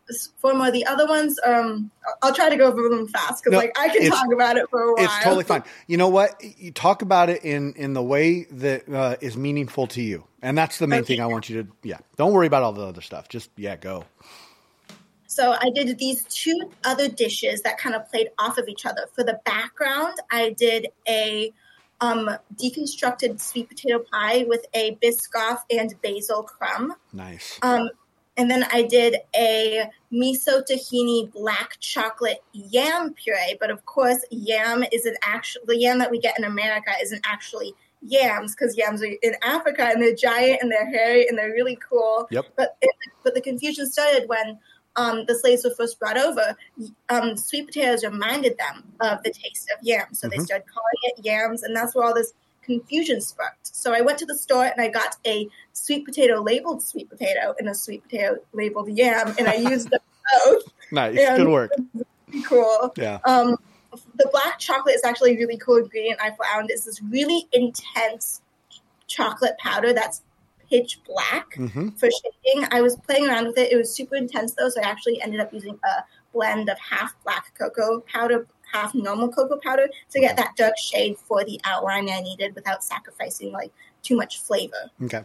Four 0.40 0.54
more. 0.54 0.70
The 0.70 0.86
other 0.86 1.06
ones, 1.06 1.36
um, 1.44 1.90
I'll 2.22 2.32
try 2.34 2.48
to 2.48 2.56
go 2.56 2.68
over 2.68 2.88
them 2.88 3.08
fast 3.08 3.42
because 3.42 3.52
No, 3.52 3.58
like 3.58 3.76
I 3.76 3.88
can 3.88 4.08
talk 4.08 4.32
about 4.32 4.56
it 4.56 4.66
for 4.70 4.82
a 4.82 4.94
while. 4.94 5.04
It's 5.04 5.18
totally 5.18 5.42
fine. 5.42 5.64
You 5.88 5.96
know 5.96 6.08
what? 6.08 6.40
You 6.56 6.70
talk 6.70 7.02
about 7.02 7.28
it 7.28 7.44
in 7.44 7.72
in 7.74 7.92
the 7.94 8.02
way 8.02 8.44
that 8.44 8.88
uh, 8.88 9.16
is 9.20 9.36
meaningful 9.36 9.88
to 9.88 10.02
you, 10.02 10.24
and 10.42 10.56
that's 10.56 10.78
the 10.78 10.86
main 10.86 11.00
Okay. 11.00 11.14
thing 11.14 11.22
I 11.22 11.26
want 11.26 11.48
you 11.48 11.64
to. 11.64 11.68
Yeah, 11.82 11.98
don't 12.16 12.32
worry 12.32 12.46
about 12.46 12.62
all 12.62 12.72
the 12.72 12.86
other 12.86 13.00
stuff. 13.00 13.28
Just 13.28 13.50
yeah, 13.56 13.74
go. 13.74 14.04
So 15.26 15.52
I 15.60 15.70
did 15.74 15.98
these 15.98 16.24
two 16.26 16.70
other 16.84 17.08
dishes 17.08 17.62
that 17.62 17.78
kind 17.78 17.96
of 17.96 18.08
played 18.08 18.28
off 18.38 18.58
of 18.58 18.68
each 18.68 18.86
other. 18.86 19.06
For 19.14 19.24
the 19.24 19.40
background, 19.44 20.14
I 20.30 20.50
did 20.50 20.86
a 21.08 21.52
um, 22.00 22.30
deconstructed 22.54 23.40
sweet 23.40 23.68
potato 23.68 24.04
pie 24.12 24.44
with 24.46 24.64
a 24.72 24.96
Biscoff 25.02 25.58
and 25.70 25.92
basil 26.00 26.44
crumb. 26.44 26.94
Nice. 27.12 27.58
Um, 27.62 27.88
and 28.36 28.50
then 28.50 28.64
I 28.72 28.82
did 28.82 29.16
a 29.34 29.88
miso 30.12 30.62
tahini 30.68 31.30
black 31.32 31.78
chocolate 31.80 32.42
yam 32.52 33.14
puree. 33.14 33.56
But 33.58 33.70
of 33.70 33.84
course, 33.86 34.24
yam 34.30 34.84
isn't 34.92 35.16
actually 35.22 35.64
the 35.66 35.78
yam 35.78 35.98
that 35.98 36.10
we 36.10 36.18
get 36.20 36.38
in 36.38 36.44
America 36.44 36.90
isn't 37.02 37.24
actually 37.26 37.74
yams 38.02 38.54
because 38.54 38.76
yams 38.76 39.02
are 39.02 39.06
in 39.22 39.34
Africa 39.42 39.84
and 39.84 40.02
they're 40.02 40.14
giant 40.14 40.60
and 40.62 40.70
they're 40.70 40.88
hairy 40.88 41.26
and 41.28 41.36
they're 41.36 41.50
really 41.50 41.76
cool. 41.88 42.28
Yep. 42.30 42.44
But 42.56 42.76
it, 42.82 42.90
but 43.24 43.34
the 43.34 43.40
confusion 43.40 43.86
started 43.90 44.28
when 44.28 44.58
um, 44.96 45.24
the 45.26 45.34
slaves 45.34 45.64
were 45.64 45.74
first 45.74 45.98
brought 45.98 46.16
over. 46.16 46.56
Um, 47.08 47.36
sweet 47.36 47.66
potatoes 47.66 48.04
reminded 48.04 48.56
them 48.58 48.84
of 49.00 49.22
the 49.22 49.30
taste 49.30 49.70
of 49.76 49.82
yams, 49.82 50.20
so 50.20 50.28
Mhm. 50.28 50.30
they 50.30 50.38
started 50.38 50.66
calling 50.72 50.94
it 51.02 51.24
yams, 51.24 51.62
and 51.62 51.76
that's 51.76 51.94
where 51.94 52.04
all 52.06 52.14
this 52.14 52.32
confusion 52.66 53.20
sparked. 53.20 53.74
So 53.74 53.94
I 53.94 54.02
went 54.02 54.18
to 54.18 54.26
the 54.26 54.36
store 54.36 54.64
and 54.64 54.80
I 54.80 54.88
got 54.88 55.16
a 55.26 55.48
sweet 55.72 56.04
potato 56.04 56.42
labeled 56.42 56.82
sweet 56.82 57.08
potato 57.08 57.54
and 57.58 57.68
a 57.68 57.74
sweet 57.74 58.02
potato 58.02 58.36
labeled 58.52 58.90
yam, 58.90 59.34
and 59.38 59.48
I 59.48 59.54
used 59.54 59.90
them 59.90 60.00
both. 60.44 60.62
Nice. 60.90 61.16
Yeah. 61.16 61.36
Good 61.36 61.48
work. 61.48 61.72
Cool. 62.44 62.92
Yeah. 62.96 63.18
Um, 63.24 63.56
the 64.16 64.28
black 64.30 64.58
chocolate 64.58 64.96
is 64.96 65.04
actually 65.04 65.34
a 65.34 65.38
really 65.38 65.56
cool 65.56 65.76
ingredient 65.76 66.20
I 66.20 66.30
found. 66.30 66.70
It's 66.70 66.84
this 66.84 67.00
really 67.00 67.48
intense 67.52 68.42
chocolate 69.06 69.56
powder 69.58 69.92
that's 69.92 70.22
pitch 70.68 70.98
black 71.06 71.54
hmm 71.54 71.88
for 71.90 72.08
shading. 72.10 72.66
I 72.72 72.80
was 72.82 72.96
playing 72.96 73.28
around 73.28 73.46
with 73.46 73.58
it. 73.58 73.72
It 73.72 73.76
was 73.76 73.94
super 73.94 74.16
intense 74.16 74.54
though, 74.54 74.68
so 74.68 74.80
I 74.82 74.84
actually 74.84 75.22
ended 75.22 75.40
up 75.40 75.52
using 75.52 75.78
a 75.84 76.04
blend 76.32 76.68
of 76.68 76.78
half 76.78 77.14
black 77.24 77.54
cocoa 77.56 78.00
powder, 78.00 78.46
half 78.76 78.94
normal 78.94 79.28
cocoa 79.28 79.58
powder 79.62 79.88
to 80.10 80.20
get 80.20 80.36
that 80.36 80.56
dark 80.56 80.76
shade 80.78 81.16
for 81.18 81.44
the 81.44 81.60
outline 81.64 82.08
I 82.10 82.20
needed 82.20 82.54
without 82.54 82.84
sacrificing 82.84 83.52
like 83.52 83.72
too 84.02 84.16
much 84.16 84.40
flavor. 84.40 84.90
Okay. 85.02 85.24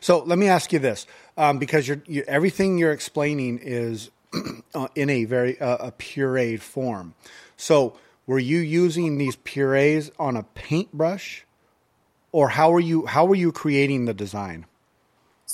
So 0.00 0.20
let 0.24 0.38
me 0.38 0.48
ask 0.48 0.72
you 0.72 0.80
this, 0.80 1.06
um, 1.36 1.58
because 1.58 1.86
you're, 1.86 2.02
you 2.06 2.24
everything 2.26 2.78
you're 2.78 2.92
explaining 2.92 3.60
is 3.62 4.10
uh, 4.74 4.88
in 4.96 5.08
a 5.08 5.24
very 5.24 5.60
uh, 5.60 5.88
a 5.88 5.92
pureed 5.92 6.60
form. 6.60 7.14
So 7.56 7.96
were 8.26 8.40
you 8.40 8.58
using 8.58 9.18
these 9.18 9.36
purees 9.36 10.10
on 10.18 10.36
a 10.36 10.42
paintbrush, 10.42 11.44
or 12.32 12.48
how 12.50 12.70
were 12.70 12.80
you 12.80 13.06
how 13.06 13.24
were 13.24 13.36
you 13.36 13.52
creating 13.52 14.06
the 14.06 14.14
design? 14.14 14.66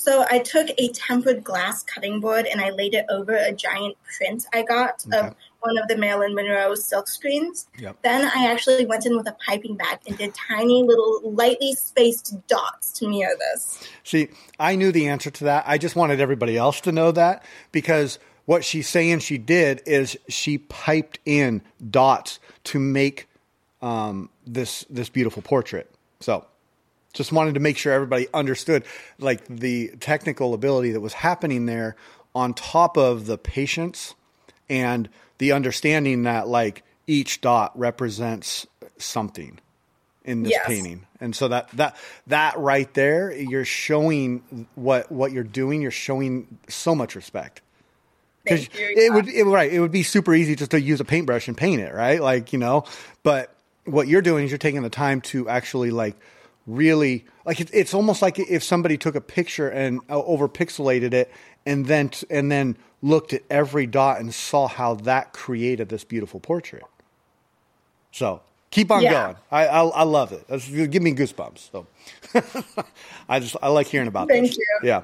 So 0.05 0.23
I 0.29 0.37
took 0.37 0.67
a 0.77 0.89
tempered 0.89 1.43
glass 1.43 1.83
cutting 1.83 2.19
board 2.19 2.45
and 2.45 2.61
I 2.61 2.69
laid 2.69 2.93
it 2.93 3.07
over 3.09 3.35
a 3.35 3.51
giant 3.51 3.97
print 4.15 4.45
I 4.53 4.61
got 4.61 5.03
Okay. 5.07 5.17
of 5.29 5.35
one 5.61 5.79
of 5.79 5.87
the 5.87 5.97
Marilyn 5.97 6.35
Monroe 6.35 6.75
silk 6.75 7.07
screens. 7.07 7.67
Yep. 7.79 7.97
Then 8.03 8.21
I 8.23 8.45
actually 8.51 8.85
went 8.85 9.07
in 9.07 9.17
with 9.17 9.27
a 9.27 9.35
piping 9.43 9.75
bag 9.75 9.97
and 10.05 10.15
did 10.15 10.35
tiny 10.35 10.83
little 10.83 11.21
lightly 11.23 11.73
spaced 11.73 12.35
dots 12.47 12.91
to 12.99 13.07
mirror 13.09 13.33
this. 13.39 13.79
See, 14.03 14.27
I 14.59 14.75
knew 14.75 14.91
the 14.91 15.07
answer 15.07 15.31
to 15.31 15.43
that. 15.45 15.63
I 15.65 15.79
just 15.79 15.95
wanted 15.95 16.19
everybody 16.19 16.55
else 16.55 16.81
to 16.81 16.91
know 16.91 17.11
that 17.13 17.43
because 17.71 18.19
what 18.45 18.63
she's 18.63 18.87
saying 18.87 19.19
she 19.19 19.39
did 19.39 19.81
is 19.87 20.15
she 20.29 20.59
piped 20.59 21.17
in 21.25 21.63
dots 21.89 22.39
to 22.65 22.79
make 22.79 23.27
um, 23.81 24.29
this 24.45 24.85
this 24.87 25.09
beautiful 25.09 25.41
portrait. 25.41 25.89
So, 26.19 26.45
just 27.15 27.31
wanted 27.31 27.55
to 27.55 27.59
make 27.59 27.77
sure 27.77 27.91
everybody 27.93 28.27
understood 28.33 28.83
like 29.17 29.45
the 29.47 29.89
technical 29.99 30.53
ability 30.53 30.91
that 30.91 31.01
was 31.01 31.13
happening 31.13 31.65
there 31.65 31.95
on 32.35 32.53
top 32.53 32.97
of 32.97 33.25
the 33.25 33.37
patience 33.37 34.13
and 34.69 35.09
the 35.39 35.51
understanding 35.53 36.23
that 36.23 36.47
like 36.47 36.83
each 37.07 37.41
dot 37.41 37.71
represents 37.77 38.67
something 38.97 39.59
in 40.23 40.43
this 40.43 40.51
Yes. 40.51 40.67
painting. 40.67 41.05
And 41.21 41.35
so 41.35 41.47
that 41.47 41.69
that 41.71 41.95
that 42.27 42.57
right 42.57 42.91
there, 42.93 43.31
you're 43.31 43.65
showing 43.65 44.67
what 44.75 45.11
what 45.11 45.31
you're 45.31 45.43
doing. 45.43 45.81
You're 45.81 45.91
showing 45.91 46.57
so 46.67 46.93
much 46.95 47.15
respect. 47.15 47.61
You, 48.47 48.57
it 48.79 49.13
would 49.13 49.27
it, 49.27 49.43
right, 49.45 49.71
it 49.71 49.79
would 49.79 49.91
be 49.91 50.03
super 50.03 50.33
easy 50.33 50.55
just 50.55 50.71
to 50.71 50.81
use 50.81 50.99
a 50.99 51.05
paintbrush 51.05 51.47
and 51.47 51.57
paint 51.57 51.81
it, 51.81 51.93
right? 51.93 52.21
Like 52.21 52.53
you 52.53 52.59
know, 52.59 52.83
but 53.23 53.55
what 53.85 54.07
you're 54.07 54.21
doing 54.21 54.45
is 54.45 54.51
you're 54.51 54.57
taking 54.57 54.81
the 54.83 54.89
time 54.89 55.21
to 55.21 55.47
actually 55.49 55.91
like 55.91 56.15
really 56.67 57.25
like 57.45 57.59
it, 57.61 57.69
it's 57.73 57.93
almost 57.93 58.21
like 58.21 58.39
if 58.39 58.63
somebody 58.63 58.97
took 58.97 59.15
a 59.15 59.21
picture 59.21 59.69
and 59.69 60.01
uh, 60.09 60.21
over 60.23 60.49
pixelated 60.49 61.13
it 61.13 61.31
and 61.65 61.85
then 61.87 62.09
t- 62.09 62.27
and 62.29 62.51
then 62.51 62.77
looked 63.01 63.33
at 63.33 63.43
every 63.49 63.87
dot 63.87 64.19
and 64.19 64.33
saw 64.33 64.67
how 64.67 64.95
that 64.95 65.33
created 65.33 65.89
this 65.89 66.03
beautiful 66.03 66.39
portrait. 66.39 66.83
So 68.11 68.41
keep 68.71 68.91
on 68.91 69.03
Yeah. 69.03 69.11
going. 69.11 69.35
I, 69.51 69.67
I 69.67 69.83
I 69.85 70.03
love 70.03 70.31
it. 70.33 70.45
That's, 70.47 70.67
give 70.69 71.03
me 71.03 71.13
goosebumps. 71.13 71.71
So 71.71 71.87
I 73.29 73.39
just 73.39 73.55
I 73.61 73.69
like 73.69 73.87
hearing 73.87 74.07
about 74.07 74.31
this. 74.31 74.37
Thank 74.37 74.47
this. 74.49 74.57
you. 74.57 74.65
Yeah. 74.81 75.03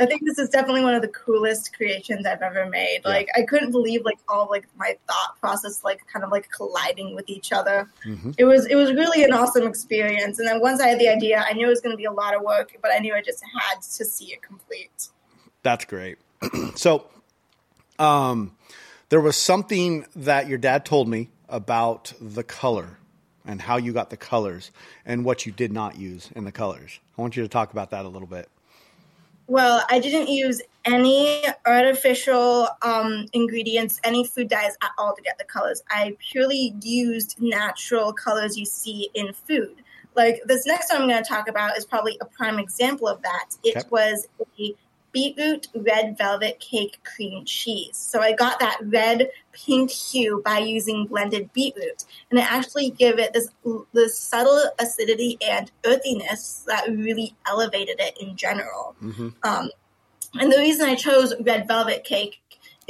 I 0.00 0.06
think 0.06 0.24
this 0.24 0.38
is 0.38 0.48
definitely 0.48 0.82
one 0.82 0.94
of 0.94 1.02
the 1.02 1.08
coolest 1.08 1.76
creations 1.76 2.26
I've 2.26 2.42
ever 2.42 2.66
made. 2.66 3.00
Yeah. 3.04 3.10
Like 3.10 3.28
I 3.36 3.42
couldn't 3.42 3.70
believe 3.70 4.04
like 4.04 4.18
all 4.28 4.48
like 4.50 4.66
my 4.76 4.96
thought 5.06 5.38
process 5.40 5.84
like 5.84 6.00
kind 6.12 6.24
of 6.24 6.30
like 6.30 6.48
colliding 6.50 7.14
with 7.14 7.28
each 7.28 7.52
other. 7.52 7.88
Mhm. 8.04 8.34
It 8.38 8.44
was 8.44 8.66
it 8.66 8.76
was 8.76 8.92
really 8.92 9.22
an 9.24 9.32
awesome 9.32 9.66
experience. 9.66 10.38
And 10.38 10.48
then 10.48 10.60
once 10.60 10.80
I 10.80 10.88
had 10.88 10.98
the 10.98 11.08
idea, 11.08 11.44
I 11.46 11.52
knew 11.52 11.66
it 11.66 11.70
was 11.70 11.80
going 11.80 11.92
to 11.92 11.98
be 11.98 12.06
a 12.06 12.12
lot 12.12 12.34
of 12.34 12.42
work, 12.42 12.76
but 12.80 12.90
I 12.92 12.98
knew 12.98 13.14
I 13.14 13.22
just 13.22 13.42
had 13.58 13.82
to 13.82 14.04
see 14.04 14.32
it 14.32 14.42
complete. 14.42 15.08
That's 15.62 15.84
great. 15.84 16.18
so, 16.74 17.06
um, 17.98 18.56
there 19.10 19.20
was 19.20 19.36
something 19.36 20.06
that 20.16 20.48
your 20.48 20.58
dad 20.58 20.84
told 20.84 21.08
me 21.08 21.28
about 21.48 22.12
the 22.20 22.42
color 22.44 22.96
and 23.44 23.60
how 23.60 23.76
you 23.76 23.92
got 23.92 24.10
the 24.10 24.16
colors 24.16 24.70
and 25.04 25.24
what 25.24 25.44
you 25.44 25.52
did 25.52 25.72
not 25.72 25.98
use 25.98 26.30
in 26.34 26.44
the 26.44 26.52
colors. 26.52 27.00
I 27.18 27.20
want 27.20 27.36
you 27.36 27.42
to 27.42 27.48
talk 27.48 27.72
about 27.72 27.90
that 27.90 28.04
a 28.04 28.08
little 28.08 28.28
bit. 28.28 28.48
Well, 29.50 29.84
I 29.90 29.98
didn't 29.98 30.28
use 30.28 30.62
any 30.84 31.42
artificial 31.66 32.68
um, 32.82 33.26
ingredients, 33.32 33.98
any 34.04 34.24
food 34.24 34.48
dyes 34.48 34.76
at 34.80 34.92
all 34.96 35.12
to 35.16 35.20
get 35.22 35.38
the 35.38 35.44
colors. 35.44 35.82
I 35.90 36.16
purely 36.20 36.72
used 36.80 37.34
natural 37.40 38.12
colors 38.12 38.56
you 38.56 38.64
see 38.64 39.10
in 39.12 39.32
food. 39.32 39.82
Like 40.14 40.40
this 40.46 40.66
next 40.66 40.92
one 40.92 41.02
I'm 41.02 41.08
going 41.08 41.20
to 41.20 41.28
talk 41.28 41.48
about 41.48 41.76
is 41.76 41.84
probably 41.84 42.16
a 42.20 42.26
prime 42.26 42.60
example 42.60 43.08
of 43.08 43.22
that. 43.22 43.46
It 43.64 43.76
Okay. 43.76 43.88
was 43.90 44.28
a 44.40 44.76
beetroot 45.12 45.68
red 45.74 46.16
velvet 46.16 46.60
cake 46.60 46.98
cream 47.04 47.44
cheese. 47.44 47.96
So 47.96 48.20
I 48.20 48.32
got 48.32 48.60
that 48.60 48.78
red 48.82 49.30
pink 49.52 49.90
hue 49.90 50.42
by 50.44 50.58
using 50.58 51.06
blended 51.06 51.52
beetroot, 51.52 52.04
and 52.30 52.38
it 52.38 52.50
actually 52.50 52.90
gave 52.90 53.18
it 53.18 53.32
this 53.32 53.48
this 53.92 54.18
subtle 54.18 54.64
acidity 54.78 55.38
and 55.46 55.70
earthiness 55.84 56.64
that 56.66 56.88
really 56.88 57.34
elevated 57.46 57.96
it 57.98 58.16
in 58.20 58.36
general. 58.36 58.94
Mm-hmm. 59.02 59.28
Um, 59.42 59.70
and 60.34 60.52
the 60.52 60.58
reason 60.58 60.88
I 60.88 60.94
chose 60.94 61.34
red 61.40 61.66
velvet 61.66 62.04
cake 62.04 62.40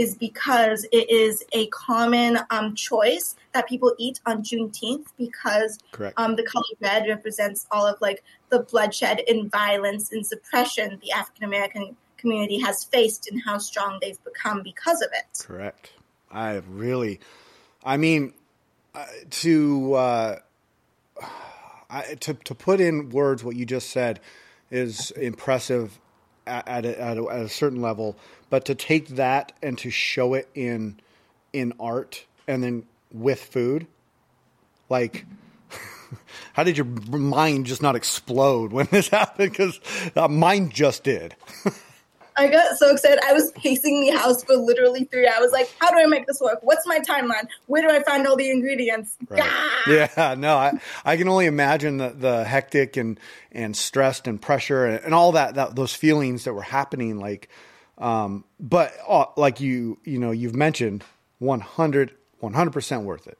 is 0.00 0.14
because 0.14 0.84
it 0.92 1.10
is 1.10 1.44
a 1.52 1.66
common 1.66 2.38
um, 2.48 2.74
choice 2.74 3.36
that 3.52 3.68
people 3.68 3.94
eat 3.98 4.18
on 4.24 4.42
Juneteenth 4.42 5.08
because 5.18 5.78
um, 6.16 6.36
the 6.36 6.42
color 6.42 6.64
red 6.80 7.06
represents 7.06 7.66
all 7.70 7.86
of 7.86 8.00
like 8.00 8.24
the 8.48 8.60
bloodshed 8.60 9.20
and 9.28 9.50
violence 9.50 10.10
and 10.10 10.26
suppression 10.26 10.98
the 11.02 11.12
African 11.12 11.44
American 11.44 11.96
community 12.20 12.58
has 12.60 12.84
faced 12.84 13.28
and 13.30 13.40
how 13.44 13.58
strong 13.58 13.98
they've 14.00 14.22
become 14.24 14.62
because 14.62 15.02
of 15.02 15.08
it. 15.12 15.44
Correct. 15.44 15.92
I 16.30 16.62
really, 16.68 17.20
I 17.84 17.96
mean, 17.96 18.32
uh, 18.94 19.06
to 19.30 19.94
uh, 19.94 20.38
I, 21.90 22.14
to 22.20 22.34
to 22.34 22.54
put 22.54 22.80
in 22.80 23.10
words 23.10 23.42
what 23.42 23.56
you 23.56 23.66
just 23.66 23.90
said 23.90 24.20
is 24.70 25.10
impressive 25.12 25.98
at 26.46 26.84
a, 26.84 27.00
at, 27.00 27.18
a, 27.18 27.24
at 27.26 27.40
a 27.40 27.48
certain 27.48 27.82
level, 27.82 28.16
but 28.48 28.64
to 28.66 28.74
take 28.74 29.08
that 29.08 29.52
and 29.62 29.76
to 29.78 29.90
show 29.90 30.34
it 30.34 30.48
in 30.54 31.00
in 31.52 31.72
art 31.80 32.26
and 32.46 32.62
then 32.62 32.84
with 33.12 33.42
food, 33.42 33.86
like. 34.88 35.26
How 36.54 36.64
did 36.64 36.76
your 36.76 36.86
mind 36.86 37.66
just 37.66 37.82
not 37.82 37.94
explode 37.94 38.72
when 38.72 38.88
this 38.90 39.08
happened? 39.10 39.52
Because 39.52 39.78
uh, 40.16 40.26
mine 40.26 40.70
just 40.70 41.04
did. 41.04 41.36
I 42.40 42.48
got 42.48 42.78
so 42.78 42.90
excited. 42.90 43.18
I 43.22 43.34
was 43.34 43.52
pacing 43.52 44.00
the 44.00 44.16
house 44.16 44.42
for 44.42 44.56
literally 44.56 45.04
three 45.04 45.28
hours. 45.28 45.52
Like, 45.52 45.70
how 45.78 45.90
do 45.90 45.98
I 45.98 46.06
make 46.06 46.26
this 46.26 46.40
work? 46.40 46.60
What's 46.62 46.86
my 46.86 46.98
timeline? 47.00 47.46
Where 47.66 47.82
do 47.82 47.94
I 47.94 48.02
find 48.02 48.26
all 48.26 48.34
the 48.34 48.50
ingredients? 48.50 49.18
Right. 49.28 49.50
Yeah, 49.86 50.34
no, 50.38 50.56
I, 50.56 50.80
I 51.04 51.18
can 51.18 51.28
only 51.28 51.44
imagine 51.44 51.98
the, 51.98 52.08
the 52.10 52.44
hectic 52.44 52.96
and, 52.96 53.20
and 53.52 53.76
stressed 53.76 54.26
and 54.26 54.40
pressure 54.40 54.86
and, 54.86 55.04
and 55.04 55.14
all 55.14 55.32
that, 55.32 55.56
that, 55.56 55.76
those 55.76 55.94
feelings 55.94 56.44
that 56.44 56.54
were 56.54 56.62
happening. 56.62 57.18
Like, 57.18 57.50
um, 57.98 58.44
but 58.58 58.94
uh, 59.06 59.26
like 59.36 59.60
you, 59.60 59.98
you 60.04 60.18
know, 60.18 60.30
you've 60.30 60.56
mentioned 60.56 61.04
100, 61.40 62.14
100% 62.42 63.02
worth 63.02 63.26
it. 63.26 63.36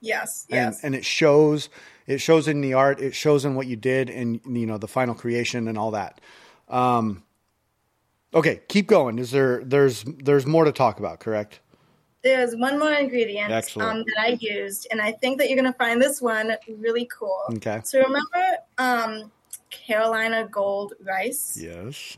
Yes, 0.00 0.46
And, 0.50 0.72
yes. 0.72 0.84
and 0.84 0.94
it 0.94 1.04
shows, 1.04 1.68
it 2.06 2.18
shows 2.18 2.46
in 2.46 2.60
the 2.60 2.74
art, 2.74 3.00
it 3.00 3.16
shows 3.16 3.44
in 3.44 3.56
what 3.56 3.66
you 3.66 3.74
did 3.74 4.08
and, 4.08 4.40
you 4.46 4.66
know, 4.66 4.78
the 4.78 4.86
final 4.86 5.16
creation 5.16 5.66
and 5.66 5.76
all 5.76 5.90
that. 5.90 6.20
Um, 6.68 7.23
Okay, 8.34 8.60
keep 8.68 8.88
going. 8.88 9.18
Is 9.18 9.30
there 9.30 9.62
there's 9.64 10.04
there's 10.04 10.46
more 10.46 10.64
to 10.64 10.72
talk 10.72 10.98
about, 10.98 11.20
correct? 11.20 11.60
There's 12.22 12.56
one 12.56 12.78
more 12.78 12.92
ingredient 12.92 13.52
um, 13.76 13.98
that 13.98 14.16
I 14.18 14.38
used, 14.40 14.88
and 14.90 15.00
I 15.00 15.12
think 15.12 15.38
that 15.38 15.48
you're 15.48 15.60
going 15.60 15.70
to 15.70 15.78
find 15.78 16.00
this 16.00 16.22
one 16.22 16.56
really 16.78 17.06
cool. 17.16 17.42
Okay. 17.50 17.82
So 17.84 18.00
remember 18.00 18.56
um, 18.78 19.30
Carolina 19.70 20.48
Gold 20.50 20.94
rice? 21.04 21.58
Yes. 21.60 22.16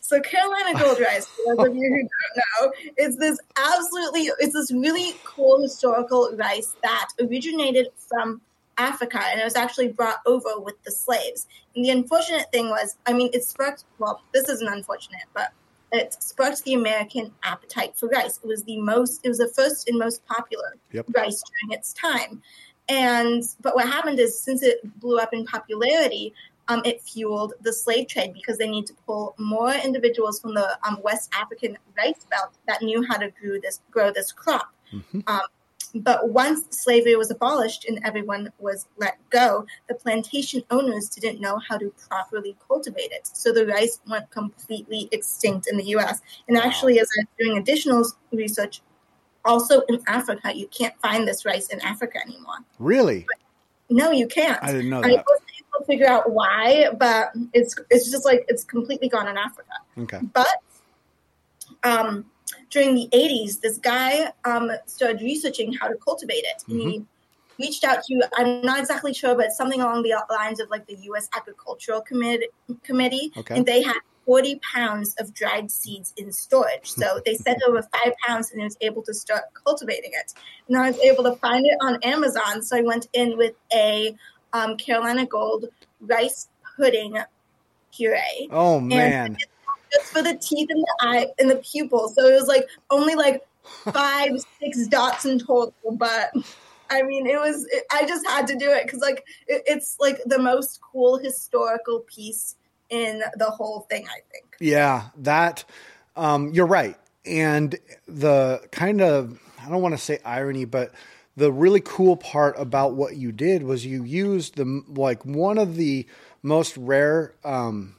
So 0.00 0.20
Carolina 0.20 0.78
Gold 0.78 1.00
rice, 1.00 1.26
for 1.26 1.56
those 1.56 1.66
of 1.66 1.74
you 1.76 1.82
who 1.82 1.98
don't 1.98 2.36
know, 2.38 2.92
it's 2.96 3.16
this 3.16 3.38
absolutely, 3.56 4.30
it's 4.38 4.54
this 4.54 4.72
really 4.72 5.14
cool 5.24 5.60
historical 5.60 6.30
rice 6.36 6.74
that 6.82 7.08
originated 7.20 7.88
from 8.08 8.40
Africa, 8.78 9.20
and 9.22 9.40
it 9.40 9.44
was 9.44 9.56
actually 9.56 9.88
brought 9.88 10.18
over 10.26 10.58
with 10.58 10.82
the 10.84 10.90
slaves. 10.90 11.46
And 11.74 11.84
the 11.84 11.90
unfortunate 11.90 12.50
thing 12.52 12.68
was, 12.68 12.96
I 13.06 13.12
mean, 13.12 13.30
it 13.32 13.44
sparked. 13.44 13.84
Well, 13.98 14.22
this 14.32 14.48
isn't 14.48 14.68
unfortunate, 14.68 15.24
but 15.34 15.52
it 15.92 16.14
sparked 16.22 16.64
the 16.64 16.74
American 16.74 17.32
appetite 17.42 17.96
for 17.96 18.08
rice. 18.08 18.38
It 18.42 18.46
was 18.46 18.64
the 18.64 18.78
most, 18.80 19.20
it 19.24 19.28
was 19.28 19.38
the 19.38 19.48
first 19.48 19.88
and 19.88 19.98
most 19.98 20.24
popular 20.26 20.74
Yep. 20.92 21.06
rice 21.14 21.42
during 21.42 21.78
its 21.78 21.92
time. 21.92 22.42
And 22.88 23.42
but 23.60 23.74
what 23.74 23.88
happened 23.88 24.20
is, 24.20 24.38
since 24.38 24.62
it 24.62 24.78
blew 25.00 25.18
up 25.18 25.32
in 25.32 25.44
popularity, 25.44 26.32
um, 26.68 26.82
it 26.84 27.02
fueled 27.02 27.54
the 27.62 27.72
slave 27.72 28.08
trade 28.08 28.32
because 28.32 28.58
they 28.58 28.68
need 28.68 28.86
to 28.86 28.94
pull 29.06 29.34
more 29.38 29.72
individuals 29.72 30.40
from 30.40 30.54
the 30.54 30.78
um, 30.86 30.98
West 31.02 31.30
African 31.34 31.78
rice 31.96 32.24
belt 32.30 32.52
that 32.66 32.82
knew 32.82 33.04
how 33.08 33.16
to 33.16 33.30
grow 33.30 33.58
this 33.60 33.80
grow 33.90 34.12
this 34.12 34.32
crop. 34.32 34.68
Mhm. 34.92 35.28
Um, 35.28 35.40
but 36.02 36.30
once 36.30 36.64
slavery 36.70 37.16
was 37.16 37.30
abolished 37.30 37.84
and 37.86 38.00
everyone 38.04 38.52
was 38.58 38.86
let 38.96 39.18
go, 39.30 39.66
the 39.88 39.94
plantation 39.94 40.62
owners 40.70 41.08
didn't 41.08 41.40
know 41.40 41.60
how 41.68 41.78
to 41.78 41.92
properly 42.08 42.56
cultivate 42.66 43.12
it. 43.12 43.26
So 43.26 43.52
the 43.52 43.66
rice 43.66 44.00
went 44.08 44.30
completely 44.30 45.08
extinct 45.12 45.68
in 45.70 45.76
the 45.76 45.84
U.S. 45.84 46.20
And 46.48 46.56
actually, 46.56 46.98
as 47.00 47.08
I'm 47.18 47.28
doing 47.38 47.58
additional 47.58 48.04
research, 48.32 48.82
also 49.44 49.80
in 49.82 50.00
Africa, 50.06 50.56
you 50.56 50.66
can't 50.68 50.98
find 51.00 51.26
this 51.26 51.44
rice 51.44 51.68
in 51.68 51.80
Africa 51.80 52.18
anymore. 52.26 52.58
Really? 52.78 53.26
No, 53.88 54.10
you 54.10 54.26
can't. 54.26 54.58
I 54.62 54.72
didn't 54.72 54.90
know 54.90 55.00
that. 55.00 55.06
I 55.06 55.12
wasn't 55.12 55.50
able 55.58 55.80
to 55.80 55.84
figure 55.86 56.08
out 56.08 56.30
why, 56.30 56.88
but 56.98 57.32
it's 57.52 57.76
it's 57.90 58.10
just 58.10 58.24
like 58.24 58.44
it's 58.48 58.64
completely 58.64 59.08
gone 59.08 59.28
in 59.28 59.36
Africa. 59.36 59.70
Okay. 59.98 60.20
But 60.32 60.48
um, 61.84 62.26
during 62.76 62.94
the 62.94 63.08
80s, 63.10 63.60
this 63.60 63.78
guy 63.78 64.30
um, 64.44 64.70
started 64.84 65.22
researching 65.22 65.72
how 65.72 65.88
to 65.88 65.94
cultivate 65.96 66.44
it. 66.44 66.62
And 66.68 66.78
he 66.78 67.04
reached 67.58 67.84
out 67.84 68.04
to, 68.04 68.28
I'm 68.36 68.60
not 68.60 68.78
exactly 68.78 69.14
sure, 69.14 69.34
but 69.34 69.52
something 69.52 69.80
along 69.80 70.02
the 70.02 70.14
lines 70.28 70.60
of 70.60 70.68
like 70.68 70.86
the 70.86 70.96
U.S. 71.04 71.26
Agricultural 71.34 72.02
Commit- 72.02 72.52
Committee. 72.82 73.32
Okay. 73.34 73.56
And 73.56 73.64
they 73.64 73.80
had 73.80 73.96
40 74.26 74.60
pounds 74.74 75.14
of 75.18 75.32
dried 75.32 75.70
seeds 75.70 76.12
in 76.18 76.30
storage. 76.30 76.90
So 76.90 77.18
they 77.24 77.34
sent 77.46 77.62
over 77.66 77.80
five 77.80 78.12
pounds 78.26 78.50
and 78.50 78.60
he 78.60 78.64
was 78.64 78.76
able 78.82 79.02
to 79.04 79.14
start 79.14 79.44
cultivating 79.54 80.10
it. 80.12 80.34
And 80.68 80.76
I 80.76 80.90
was 80.90 80.98
able 80.98 81.24
to 81.24 81.36
find 81.36 81.64
it 81.64 81.78
on 81.80 81.98
Amazon. 82.02 82.62
So 82.62 82.76
I 82.76 82.82
went 82.82 83.08
in 83.14 83.38
with 83.38 83.54
a 83.72 84.14
um, 84.52 84.76
Carolina 84.76 85.24
Gold 85.24 85.64
rice 86.02 86.48
pudding 86.76 87.16
puree 87.90 88.48
Oh 88.50 88.78
man. 88.78 89.38
Just 89.96 90.12
for 90.12 90.22
the 90.22 90.36
teeth 90.36 90.68
and 90.70 90.82
the 90.82 90.96
eye 91.00 91.26
and 91.38 91.50
the 91.50 91.56
pupil. 91.56 92.08
So 92.08 92.26
it 92.26 92.34
was 92.34 92.48
like 92.48 92.66
only 92.90 93.14
like 93.14 93.46
five, 93.92 94.30
six 94.60 94.86
dots 94.86 95.24
in 95.24 95.38
total. 95.38 95.74
But 95.92 96.32
I 96.90 97.02
mean, 97.02 97.26
it 97.26 97.38
was. 97.38 97.66
It, 97.70 97.84
I 97.92 98.06
just 98.06 98.26
had 98.26 98.46
to 98.48 98.56
do 98.56 98.70
it 98.70 98.84
because 98.84 99.00
like 99.00 99.24
it, 99.46 99.62
it's 99.66 99.96
like 99.98 100.20
the 100.26 100.38
most 100.38 100.80
cool 100.80 101.18
historical 101.18 102.00
piece 102.00 102.56
in 102.90 103.22
the 103.36 103.50
whole 103.50 103.86
thing. 103.90 104.06
I 104.06 104.20
think. 104.30 104.44
Yeah, 104.60 105.08
that 105.18 105.64
um, 106.16 106.52
you're 106.52 106.66
right. 106.66 106.96
And 107.24 107.76
the 108.06 108.62
kind 108.70 109.00
of 109.00 109.40
I 109.60 109.68
don't 109.68 109.82
want 109.82 109.94
to 109.94 110.00
say 110.00 110.18
irony, 110.24 110.64
but 110.64 110.92
the 111.36 111.52
really 111.52 111.80
cool 111.80 112.16
part 112.16 112.54
about 112.58 112.94
what 112.94 113.16
you 113.16 113.30
did 113.30 113.62
was 113.62 113.84
you 113.84 114.04
used 114.04 114.56
the 114.56 114.82
like 114.88 115.24
one 115.24 115.58
of 115.58 115.76
the 115.76 116.06
most 116.42 116.76
rare 116.76 117.34
um, 117.44 117.96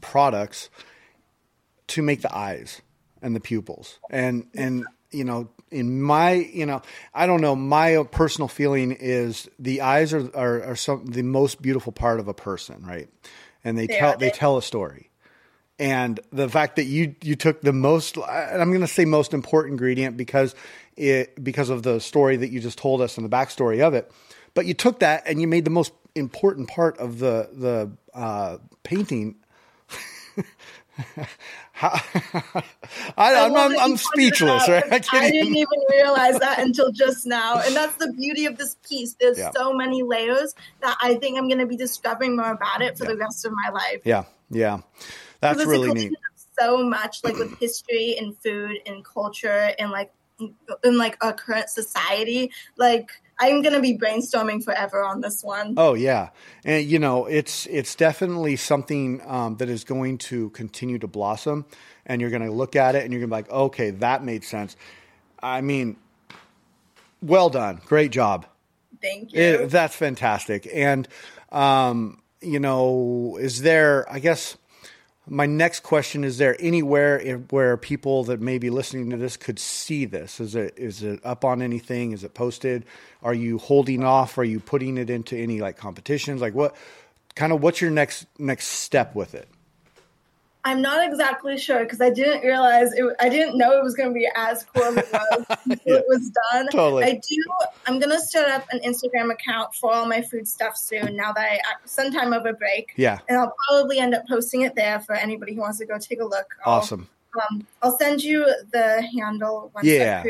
products 0.00 0.70
to 1.90 2.02
make 2.02 2.22
the 2.22 2.34
eyes 2.34 2.80
and 3.22 3.34
the 3.34 3.40
pupils. 3.40 3.98
And 4.10 4.46
and 4.54 4.86
you 5.10 5.24
know, 5.24 5.48
in 5.70 6.02
my 6.02 6.32
you 6.32 6.66
know, 6.66 6.82
I 7.14 7.26
don't 7.26 7.40
know, 7.40 7.56
my 7.56 8.04
personal 8.10 8.48
feeling 8.48 8.92
is 8.92 9.48
the 9.58 9.82
eyes 9.82 10.12
are 10.12 10.30
are, 10.34 10.62
are 10.64 10.76
some 10.76 11.06
the 11.06 11.22
most 11.22 11.60
beautiful 11.62 11.92
part 11.92 12.20
of 12.20 12.28
a 12.28 12.34
person, 12.34 12.84
right? 12.84 13.08
And 13.64 13.76
they, 13.76 13.86
They 13.86 13.98
tell 13.98 14.16
they 14.16 14.30
tell 14.30 14.56
a 14.56 14.62
story. 14.62 15.10
And 15.78 16.20
the 16.30 16.48
fact 16.48 16.76
that 16.76 16.84
you 16.84 17.14
you 17.22 17.36
took 17.36 17.62
the 17.62 17.72
most 17.72 18.16
and 18.16 18.62
I'm 18.62 18.68
going 18.68 18.82
to 18.82 18.86
say 18.86 19.04
most 19.04 19.32
important 19.32 19.72
ingredient 19.72 20.16
because 20.16 20.54
it 20.96 21.42
because 21.42 21.70
of 21.70 21.82
the 21.82 22.00
story 22.00 22.36
that 22.36 22.50
you 22.50 22.60
just 22.60 22.78
told 22.78 23.00
us 23.00 23.16
and 23.16 23.24
the 23.24 23.34
backstory 23.34 23.80
of 23.80 23.94
it, 23.94 24.10
but 24.54 24.66
you 24.66 24.74
took 24.74 25.00
that 25.00 25.22
and 25.26 25.40
you 25.40 25.48
made 25.48 25.64
the 25.64 25.70
most 25.70 25.92
important 26.14 26.68
part 26.68 26.98
of 26.98 27.18
the 27.18 27.48
the 27.52 27.90
uh, 28.14 28.58
painting. 28.82 29.36
I, 31.82 32.02
I'm, 33.16 33.56
I'm, 33.56 33.78
I'm 33.78 33.96
speechless, 33.96 34.68
right? 34.68 34.84
I 34.90 34.96
I 34.96 35.30
didn't 35.30 35.56
even 35.56 35.78
realize 35.90 36.38
that 36.40 36.58
until 36.58 36.92
just 36.92 37.26
now, 37.26 37.60
and 37.60 37.74
that's 37.74 37.96
the 37.96 38.12
beauty 38.12 38.46
of 38.46 38.58
this 38.58 38.76
piece. 38.88 39.14
There's 39.20 39.38
Yeah. 39.38 39.50
so 39.54 39.72
many 39.72 40.02
layers 40.02 40.54
that 40.82 40.96
I 41.00 41.14
think 41.14 41.38
I'm 41.38 41.48
going 41.48 41.58
to 41.60 41.66
be 41.66 41.76
discovering 41.76 42.36
more 42.36 42.50
about 42.50 42.82
it 42.82 42.98
for 42.98 43.04
Yeah. 43.04 43.10
the 43.10 43.16
rest 43.16 43.44
of 43.46 43.52
my 43.52 43.70
life. 43.72 44.00
Yeah, 44.04 44.24
yeah, 44.50 44.80
that's 45.40 45.64
really 45.64 45.92
neat. 45.92 46.12
So 46.60 46.84
much, 46.84 47.24
like 47.24 47.38
with 47.38 47.58
history 47.58 48.16
and 48.18 48.36
food 48.38 48.78
and 48.84 49.04
culture 49.04 49.72
and 49.78 49.90
like 49.90 50.12
in 50.84 50.96
like 50.98 51.16
our 51.24 51.32
current 51.32 51.68
society. 51.68 52.50
Like 52.76 53.10
I'm 53.40 53.62
gonna 53.62 53.80
be 53.80 53.96
brainstorming 53.96 54.62
forever 54.62 55.02
on 55.02 55.22
this 55.22 55.42
one. 55.42 55.74
Oh 55.76 55.94
yeah, 55.94 56.28
and 56.64 56.86
you 56.86 56.98
know 56.98 57.24
it's 57.26 57.66
it's 57.66 57.94
definitely 57.94 58.56
something 58.56 59.22
um, 59.26 59.56
that 59.56 59.70
is 59.70 59.82
going 59.84 60.18
to 60.18 60.50
continue 60.50 60.98
to 60.98 61.08
blossom, 61.08 61.64
and 62.04 62.20
you're 62.20 62.30
going 62.30 62.42
to 62.42 62.52
look 62.52 62.76
at 62.76 62.94
it 62.94 63.04
and 63.04 63.12
you're 63.12 63.20
going 63.20 63.30
to 63.30 63.34
be 63.34 63.50
like, 63.50 63.50
okay, 63.50 63.90
that 63.90 64.22
made 64.22 64.44
sense. 64.44 64.76
I 65.42 65.62
mean, 65.62 65.96
well 67.22 67.48
done, 67.48 67.80
great 67.86 68.12
job. 68.12 68.46
Thank 69.00 69.32
you. 69.32 69.40
It, 69.40 69.70
that's 69.70 69.96
fantastic. 69.96 70.68
And 70.72 71.08
um, 71.50 72.20
you 72.42 72.60
know, 72.60 73.38
is 73.40 73.62
there? 73.62 74.10
I 74.12 74.18
guess 74.18 74.56
my 75.30 75.46
next 75.46 75.80
question 75.80 76.24
is: 76.24 76.38
there 76.38 76.56
anywhere 76.58 77.38
where 77.50 77.76
people 77.76 78.24
that 78.24 78.40
may 78.40 78.58
be 78.58 78.68
listening 78.68 79.10
to 79.10 79.16
this 79.16 79.36
could 79.36 79.58
see 79.60 80.04
this? 80.04 80.40
Is 80.40 80.56
it 80.56 80.74
is 80.76 81.02
it 81.02 81.20
up 81.24 81.44
on 81.44 81.62
anything? 81.62 82.12
Is 82.12 82.24
it 82.24 82.34
posted? 82.34 82.84
Are 83.22 83.32
you 83.32 83.58
holding 83.58 84.02
off? 84.02 84.36
Are 84.38 84.44
you 84.44 84.58
putting 84.58 84.98
it 84.98 85.08
into 85.08 85.36
any 85.36 85.60
like 85.60 85.76
competitions? 85.76 86.40
Like 86.40 86.54
what? 86.54 86.74
Kind 87.36 87.52
of 87.52 87.62
what's 87.62 87.80
your 87.80 87.92
next 87.92 88.26
next 88.38 88.66
step 88.66 89.14
with 89.14 89.34
it? 89.34 89.48
I'm 90.64 90.82
not 90.82 91.08
exactly 91.08 91.56
sure 91.56 91.80
because 91.80 92.00
I 92.00 92.10
didn't 92.10 92.42
realize 92.46 92.92
it. 92.92 93.04
I 93.18 93.28
didn't 93.28 93.56
know 93.56 93.78
it 93.78 93.82
was 93.82 93.94
going 93.94 94.10
to 94.10 94.14
be 94.14 94.28
as 94.36 94.64
cool 94.64 94.84
as 94.84 94.96
it 94.98 95.08
was 95.12 95.46
until 95.64 95.96
it 95.96 96.04
was 96.06 96.30
done. 96.52 96.68
Totally. 96.68 97.04
I 97.04 97.12
do. 97.12 97.44
I'm 97.86 97.98
going 97.98 98.10
to 98.10 98.20
set 98.20 98.48
up 98.48 98.66
an 98.70 98.80
Instagram 98.80 99.32
account 99.32 99.74
for 99.74 99.92
all 99.92 100.06
my 100.06 100.20
food 100.20 100.46
stuff 100.46 100.76
soon. 100.76 101.16
Now 101.16 101.32
that 101.32 101.42
I 101.42 101.60
some 101.86 102.10
sometime 102.10 102.32
over 102.32 102.52
break, 102.52 102.92
Yeah, 102.96 103.20
and 103.28 103.38
I'll 103.38 103.54
probably 103.68 103.98
end 103.98 104.14
up 104.14 104.26
posting 104.28 104.62
it 104.62 104.74
there 104.74 105.00
for 105.00 105.14
anybody 105.14 105.54
who 105.54 105.60
wants 105.60 105.78
to 105.78 105.86
go 105.86 105.98
take 105.98 106.20
a 106.20 106.24
look. 106.24 106.56
I'll, 106.66 106.74
awesome. 106.74 107.08
Um, 107.40 107.66
I'll 107.82 107.96
send 107.98 108.22
you 108.22 108.52
the 108.72 109.02
handle. 109.14 109.70
Once 109.74 109.86
Yeah. 109.86 110.24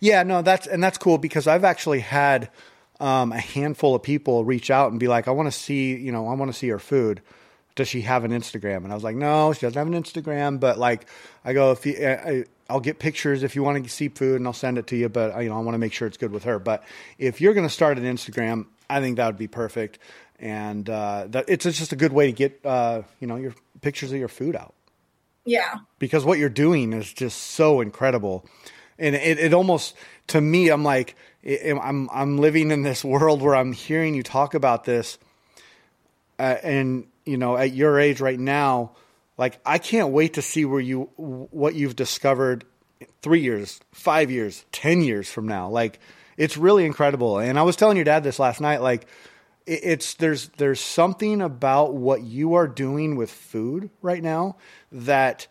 Yeah, 0.00 0.24
no, 0.24 0.42
that's 0.42 0.66
and 0.66 0.82
that's 0.82 0.98
cool 0.98 1.18
because 1.18 1.46
I've 1.46 1.62
actually 1.62 2.00
had 2.00 2.50
um, 2.98 3.30
a 3.30 3.38
handful 3.38 3.94
of 3.94 4.02
people 4.02 4.44
reach 4.44 4.70
out 4.70 4.90
and 4.90 4.98
be 4.98 5.06
like, 5.06 5.28
"I 5.28 5.30
want 5.30 5.46
to 5.46 5.56
see, 5.56 5.94
you 5.94 6.10
know, 6.10 6.26
I 6.26 6.34
want 6.34 6.50
to 6.50 6.58
see 6.58 6.66
your 6.66 6.80
food. 6.80 7.22
Does 7.74 7.88
she 7.88 8.02
have 8.02 8.24
an 8.24 8.30
Instagram?" 8.32 8.78
And 8.84 8.92
I 8.92 8.94
was 8.94 9.04
like, 9.04 9.16
"No, 9.16 9.52
she 9.52 9.60
doesn't 9.66 9.78
have 9.78 9.86
an 9.86 10.02
Instagram." 10.02 10.60
But 10.60 10.78
like, 10.78 11.06
I 11.44 11.52
go, 11.52 11.72
"If 11.72 11.86
you, 11.86 12.06
I, 12.06 12.44
I'll 12.70 12.80
get 12.80 12.98
pictures 12.98 13.42
if 13.42 13.54
you 13.56 13.62
want 13.62 13.82
to 13.82 13.90
see 13.90 14.08
food, 14.08 14.36
and 14.36 14.46
I'll 14.46 14.52
send 14.52 14.78
it 14.78 14.86
to 14.88 14.96
you. 14.96 15.08
But 15.08 15.40
you 15.42 15.48
know, 15.48 15.56
I 15.56 15.60
want 15.60 15.74
to 15.74 15.78
make 15.78 15.92
sure 15.92 16.06
it's 16.08 16.16
good 16.16 16.32
with 16.32 16.44
her. 16.44 16.58
But 16.58 16.84
if 17.18 17.40
you're 17.40 17.54
going 17.54 17.66
to 17.66 17.72
start 17.72 17.98
an 17.98 18.04
Instagram, 18.04 18.66
I 18.90 19.00
think 19.00 19.16
that 19.16 19.26
would 19.26 19.38
be 19.38 19.48
perfect. 19.48 19.98
And 20.38 20.88
uh, 20.90 21.26
that 21.30 21.44
it's 21.48 21.64
just 21.64 21.92
a 21.92 21.96
good 21.96 22.12
way 22.12 22.26
to 22.26 22.32
get, 22.32 22.60
uh, 22.64 23.02
you 23.20 23.26
know, 23.28 23.36
your 23.36 23.54
pictures 23.80 24.10
of 24.12 24.18
your 24.18 24.28
food 24.28 24.56
out 24.56 24.74
Yeah. 25.44 25.74
because 25.98 26.24
what 26.24 26.38
you're 26.38 26.48
doing 26.48 26.92
is 26.92 27.12
just 27.12 27.38
so 27.38 27.80
incredible 27.80 28.44
and 28.98 29.14
it, 29.16 29.38
it 29.40 29.54
almost 29.54 29.96
to 30.28 30.40
me 30.40 30.68
i'm 30.68 30.84
like 30.84 31.16
i'm 31.44 32.08
i'm 32.12 32.38
living 32.38 32.70
in 32.70 32.82
this 32.82 33.04
world 33.04 33.42
where 33.42 33.56
i'm 33.56 33.72
hearing 33.72 34.14
you 34.14 34.22
talk 34.22 34.54
about 34.54 34.84
this 34.84 35.18
uh, 36.38 36.56
and 36.62 37.06
you 37.24 37.36
know 37.36 37.56
at 37.56 37.72
your 37.72 37.98
age 37.98 38.20
right 38.20 38.38
now 38.38 38.92
like 39.38 39.60
i 39.64 39.78
can't 39.78 40.10
wait 40.10 40.34
to 40.34 40.42
see 40.42 40.64
where 40.64 40.80
you 40.80 41.02
what 41.16 41.74
you've 41.74 41.96
discovered 41.96 42.64
3 43.22 43.40
years 43.40 43.80
5 43.92 44.30
years 44.30 44.64
10 44.72 45.02
years 45.02 45.30
from 45.30 45.46
now. 45.46 45.68
Like 45.68 46.00
it's 46.36 46.56
really 46.56 46.84
incredible. 46.84 47.38
And 47.38 47.58
i 47.58 47.62
was 47.62 47.76
telling 47.76 47.96
your 47.96 48.04
dad 48.04 48.24
this 48.24 48.38
last 48.38 48.60
night 48.60 48.82
like 48.82 49.06
it's 49.66 50.14
there's 50.14 50.48
there's 50.56 50.80
something 50.80 51.40
about 51.40 51.94
what 51.94 52.22
you 52.22 52.54
are 52.54 52.66
doing 52.66 53.14
with 53.16 53.30
food 53.30 53.90
right 54.00 54.22
now 54.22 54.56
that 54.90 55.46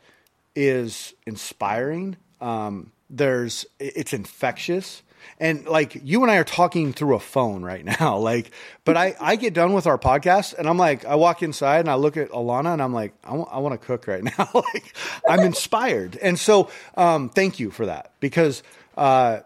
is 0.53 1.13
inspiring. 1.25 2.17
Um, 2.41 2.91
there's 3.09 3.65
it's 3.79 4.13
infectious 4.13 5.01
and 5.39 5.65
like 5.65 5.99
you 6.03 6.21
and 6.23 6.31
I 6.31 6.37
are 6.37 6.43
talking 6.43 6.93
through 6.93 7.15
a 7.15 7.19
phone 7.19 7.63
right 7.63 7.83
now. 7.85 8.17
Like, 8.31 8.51
but 8.85 8.95
I, 8.97 9.15
I 9.19 9.35
get 9.35 9.53
done 9.53 9.73
with 9.73 9.87
our 9.87 9.97
podcast 9.97 10.57
and 10.57 10.67
I'm 10.69 10.77
like, 10.77 11.05
I 11.05 11.15
walk 11.15 11.43
inside 11.43 11.79
and 11.79 11.89
I 11.89 11.95
look 11.95 12.17
at 12.17 12.29
Alana 12.29 12.73
and 12.73 12.81
I'm 12.81 12.93
like, 12.93 13.13
I, 13.23 13.29
w- 13.29 13.47
I 13.51 13.59
want 13.59 13.79
to 13.79 13.85
cook 13.85 14.07
right 14.07 14.23
now. 14.37 14.49
like, 14.53 14.95
I'm 15.27 15.41
inspired. 15.41 16.17
And 16.17 16.39
so, 16.39 16.69
um, 16.95 17.29
thank 17.29 17.59
you 17.59 17.71
for 17.71 17.87
that 17.87 18.11
because, 18.19 18.63
uh, 18.95 19.39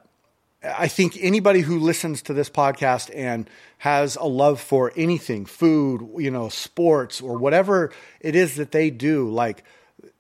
I 0.64 0.88
think 0.88 1.18
anybody 1.22 1.62
who 1.62 1.80
listens 1.80 2.24
to 2.24 2.34
this 2.34 2.50
podcast 2.50 3.12
and 3.14 3.48
has 3.78 4.16
a 4.16 4.24
love 4.26 4.60
for 4.60 4.92
anything, 4.96 5.46
food, 5.46 6.10
you 6.18 6.32
know, 6.32 6.50
sports 6.50 7.22
or 7.22 7.38
whatever 7.38 7.92
it 8.20 8.36
is 8.36 8.56
that 8.56 8.72
they 8.72 8.90
do, 8.90 9.30
like 9.30 9.64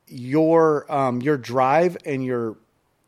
your 0.08 0.91
um, 0.91 1.22
your 1.22 1.38
drive 1.38 1.98
and 2.06 2.24
your 2.24 2.58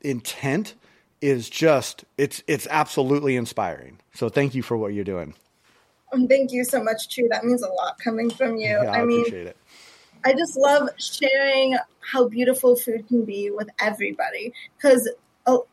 intent 0.02 0.74
is 1.22 1.50
just 1.50 2.06
it's 2.18 2.44
it's 2.48 2.68
absolutely 2.70 3.36
inspiring. 3.36 4.00
So 4.14 4.30
thank 4.30 4.56
you 4.56 4.62
for 4.62 4.78
what 4.78 4.94
you're 4.94 5.04
doing. 5.04 5.34
Um, 6.14 6.28
thank 6.28 6.52
you 6.52 6.64
so 6.64 6.82
much, 6.82 7.10
too. 7.10 7.28
That 7.32 7.44
means 7.44 7.62
a 7.62 7.68
lot 7.68 8.00
coming 8.00 8.30
from 8.30 8.56
you. 8.56 8.70
Yeah, 8.70 8.92
I, 8.92 9.02
I 9.02 9.06
mean, 9.06 9.20
appreciate 9.20 9.48
it. 9.48 9.58
I 10.24 10.34
just 10.34 10.58
love 10.58 10.90
sharing 10.98 11.78
how 12.00 12.28
beautiful 12.28 12.76
food 12.76 13.08
can 13.08 13.26
be 13.26 13.52
with 13.52 13.70
everybody 13.80 14.54
because 14.78 15.10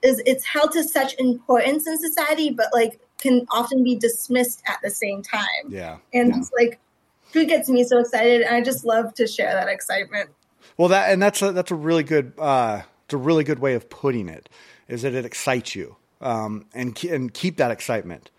it's 0.03 0.45
held 0.45 0.73
to 0.73 0.85
such 0.85 1.15
importance 1.19 1.87
in 1.87 1.99
society, 1.99 2.51
but 2.51 2.67
like 2.73 3.01
can 3.19 3.47
often 3.51 3.83
be 3.83 3.97
dismissed 3.97 4.63
at 4.67 4.81
the 4.83 4.91
same 4.91 5.23
time. 5.23 5.47
Yeah, 5.69 5.99
and 6.13 6.35
yeah. 6.35 6.43
like 6.59 6.79
food 7.25 7.49
gets 7.49 7.69
me 7.69 7.85
so 7.85 8.01
excited, 8.01 8.43
and 8.43 8.55
I 8.55 8.61
just 8.61 8.85
love 8.85 9.15
to 9.15 9.27
share 9.27 9.53
that 9.55 9.69
excitement. 9.69 10.31
Well, 10.77 10.89
that 10.89 11.13
and 11.13 11.23
that's 11.23 11.41
a 11.43 11.53
that's 11.53 11.71
a 11.71 11.77
really 11.77 12.03
good 12.03 12.33
uh, 12.39 12.83
it's 13.05 13.15
a 13.15 13.19
really 13.19 13.45
good 13.45 13.61
way 13.61 13.75
of 13.75 13.89
putting 13.89 14.29
it 14.29 14.49
is 14.89 15.03
that 15.03 15.15
it 15.15 15.25
excites 15.25 15.75
you 15.75 15.97
um, 16.21 16.67
and 16.75 17.03
and 17.05 17.33
keep 17.33 17.57
that 17.59 17.71
excitement. 17.71 18.31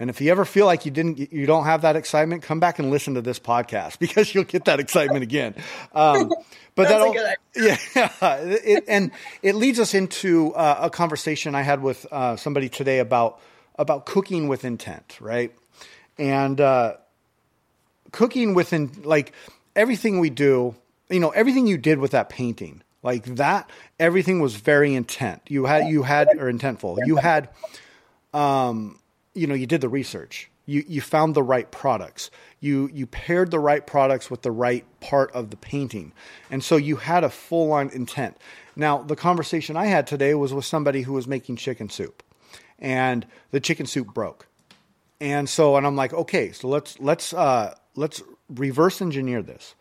And 0.00 0.10
if 0.10 0.20
you 0.20 0.30
ever 0.32 0.44
feel 0.44 0.66
like 0.66 0.84
you 0.84 0.90
didn't, 0.90 1.32
you 1.32 1.46
don't 1.46 1.64
have 1.64 1.82
that 1.82 1.94
excitement, 1.94 2.42
come 2.42 2.58
back 2.58 2.80
and 2.80 2.90
listen 2.90 3.14
to 3.14 3.22
this 3.22 3.38
podcast 3.38 3.98
because 4.00 4.34
you'll 4.34 4.44
get 4.44 4.64
that 4.64 4.80
excitement 4.80 5.22
again. 5.22 5.54
Um, 5.94 6.32
but 6.74 6.88
that, 6.88 7.00
all, 7.00 7.14
yeah, 7.56 7.78
it, 8.42 8.84
and 8.88 9.12
it 9.42 9.54
leads 9.54 9.78
us 9.78 9.94
into 9.94 10.52
uh, 10.54 10.78
a 10.82 10.90
conversation 10.90 11.54
I 11.54 11.62
had 11.62 11.82
with 11.82 12.06
uh, 12.10 12.36
somebody 12.36 12.68
today 12.68 12.98
about 12.98 13.40
about 13.76 14.06
cooking 14.06 14.48
with 14.48 14.64
intent, 14.64 15.18
right? 15.20 15.52
And 16.18 16.60
uh, 16.60 16.94
cooking 18.12 18.54
within 18.54 18.90
like 19.04 19.32
everything 19.74 20.20
we 20.20 20.30
do, 20.30 20.74
you 21.08 21.20
know, 21.20 21.30
everything 21.30 21.66
you 21.66 21.78
did 21.78 21.98
with 21.98 22.12
that 22.12 22.28
painting, 22.28 22.82
like 23.04 23.36
that, 23.36 23.70
everything 24.00 24.40
was 24.40 24.56
very 24.56 24.94
intent. 24.94 25.42
You 25.48 25.66
had 25.66 25.88
you 25.88 26.02
had 26.02 26.28
or 26.38 26.50
intentful. 26.50 26.98
You 27.04 27.16
had, 27.16 27.50
um, 28.32 28.98
you 29.34 29.46
know, 29.46 29.54
you 29.54 29.66
did 29.66 29.82
the 29.82 29.90
research. 29.90 30.50
You 30.66 30.82
you 30.88 31.02
found 31.02 31.34
the 31.34 31.42
right 31.42 31.70
products. 31.70 32.30
You 32.60 32.88
you 32.92 33.06
paired 33.06 33.50
the 33.50 33.60
right 33.60 33.86
products 33.86 34.30
with 34.30 34.40
the 34.40 34.50
right 34.50 34.86
part 35.00 35.30
of 35.32 35.50
the 35.50 35.56
painting, 35.58 36.12
and 36.50 36.64
so 36.64 36.76
you 36.76 36.96
had 36.96 37.22
a 37.22 37.28
full 37.28 37.72
on 37.72 37.90
intent. 37.90 38.38
Now, 38.74 38.98
the 39.02 39.16
conversation 39.16 39.76
I 39.76 39.86
had 39.86 40.06
today 40.06 40.34
was 40.34 40.54
with 40.54 40.64
somebody 40.64 41.02
who 41.02 41.12
was 41.12 41.28
making 41.28 41.56
chicken 41.56 41.90
soup, 41.90 42.22
and 42.78 43.26
the 43.50 43.60
chicken 43.60 43.84
soup 43.84 44.14
broke, 44.14 44.46
and 45.20 45.46
so 45.46 45.76
and 45.76 45.86
I'm 45.86 45.96
like, 45.96 46.14
okay, 46.14 46.52
so 46.52 46.68
let's 46.68 46.98
let's 46.98 47.34
uh, 47.34 47.74
let's 47.96 48.22
reverse 48.48 49.02
engineer 49.02 49.42
this. 49.42 49.74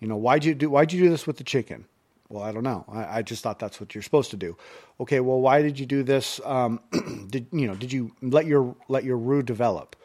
You 0.00 0.08
know, 0.08 0.16
why'd 0.16 0.46
you 0.46 0.54
do 0.54 0.70
why'd 0.70 0.94
you 0.94 1.02
do 1.02 1.10
this 1.10 1.26
with 1.26 1.36
the 1.36 1.44
chicken? 1.44 1.84
Well, 2.30 2.44
I 2.44 2.52
don't 2.52 2.62
know. 2.62 2.84
I, 2.88 3.18
I, 3.18 3.22
just 3.22 3.42
thought 3.42 3.58
that's 3.58 3.80
what 3.80 3.92
you're 3.92 4.02
supposed 4.02 4.30
to 4.30 4.36
do. 4.36 4.56
Okay, 5.00 5.18
well, 5.18 5.40
why 5.40 5.62
did 5.62 5.80
you 5.80 5.84
do 5.84 6.04
this? 6.04 6.40
Um, 6.44 6.78
did 7.28 7.48
you 7.52 7.66
know? 7.66 7.74
Did 7.74 7.92
you 7.92 8.12
let 8.22 8.46
your 8.46 8.76
let 8.88 9.02
your 9.02 9.18
roux 9.18 9.42
develop? 9.42 9.96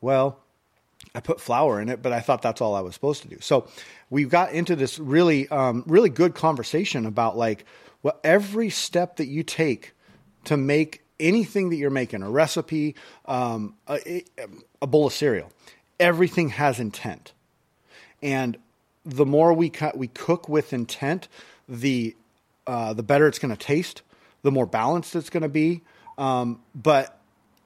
Well, 0.00 0.38
I 1.16 1.20
put 1.20 1.40
flour 1.40 1.80
in 1.80 1.88
it, 1.88 2.00
but 2.00 2.12
I 2.12 2.20
thought 2.20 2.42
that's 2.42 2.60
all 2.60 2.76
I 2.76 2.80
was 2.80 2.94
supposed 2.94 3.22
to 3.22 3.28
do. 3.28 3.38
So 3.40 3.66
we 4.08 4.24
got 4.24 4.52
into 4.52 4.76
this 4.76 5.00
really 5.00 5.48
um, 5.48 5.82
really 5.88 6.10
good 6.10 6.36
conversation 6.36 7.06
about 7.06 7.36
like 7.36 7.66
well, 8.04 8.20
every 8.22 8.70
step 8.70 9.16
that 9.16 9.26
you 9.26 9.42
take 9.42 9.94
to 10.44 10.56
make 10.56 11.02
anything 11.18 11.70
that 11.70 11.76
you're 11.76 11.90
making 11.90 12.22
a 12.22 12.30
recipe, 12.30 12.94
um, 13.24 13.74
a, 13.88 14.24
a 14.80 14.86
bowl 14.86 15.08
of 15.08 15.12
cereal, 15.12 15.50
everything 15.98 16.50
has 16.50 16.78
intent, 16.78 17.32
and 18.22 18.58
the 19.04 19.26
more 19.26 19.52
we 19.52 19.70
cut, 19.70 19.96
we 19.96 20.08
cook 20.08 20.48
with 20.48 20.72
intent 20.72 21.28
the 21.68 22.16
uh, 22.66 22.94
the 22.94 23.02
better 23.02 23.26
it's 23.26 23.38
going 23.38 23.54
to 23.54 23.62
taste, 23.62 24.02
the 24.42 24.50
more 24.50 24.66
balanced 24.66 25.14
it's 25.14 25.30
going 25.30 25.42
to 25.42 25.48
be. 25.48 25.82
Um, 26.16 26.60
but 26.74 27.20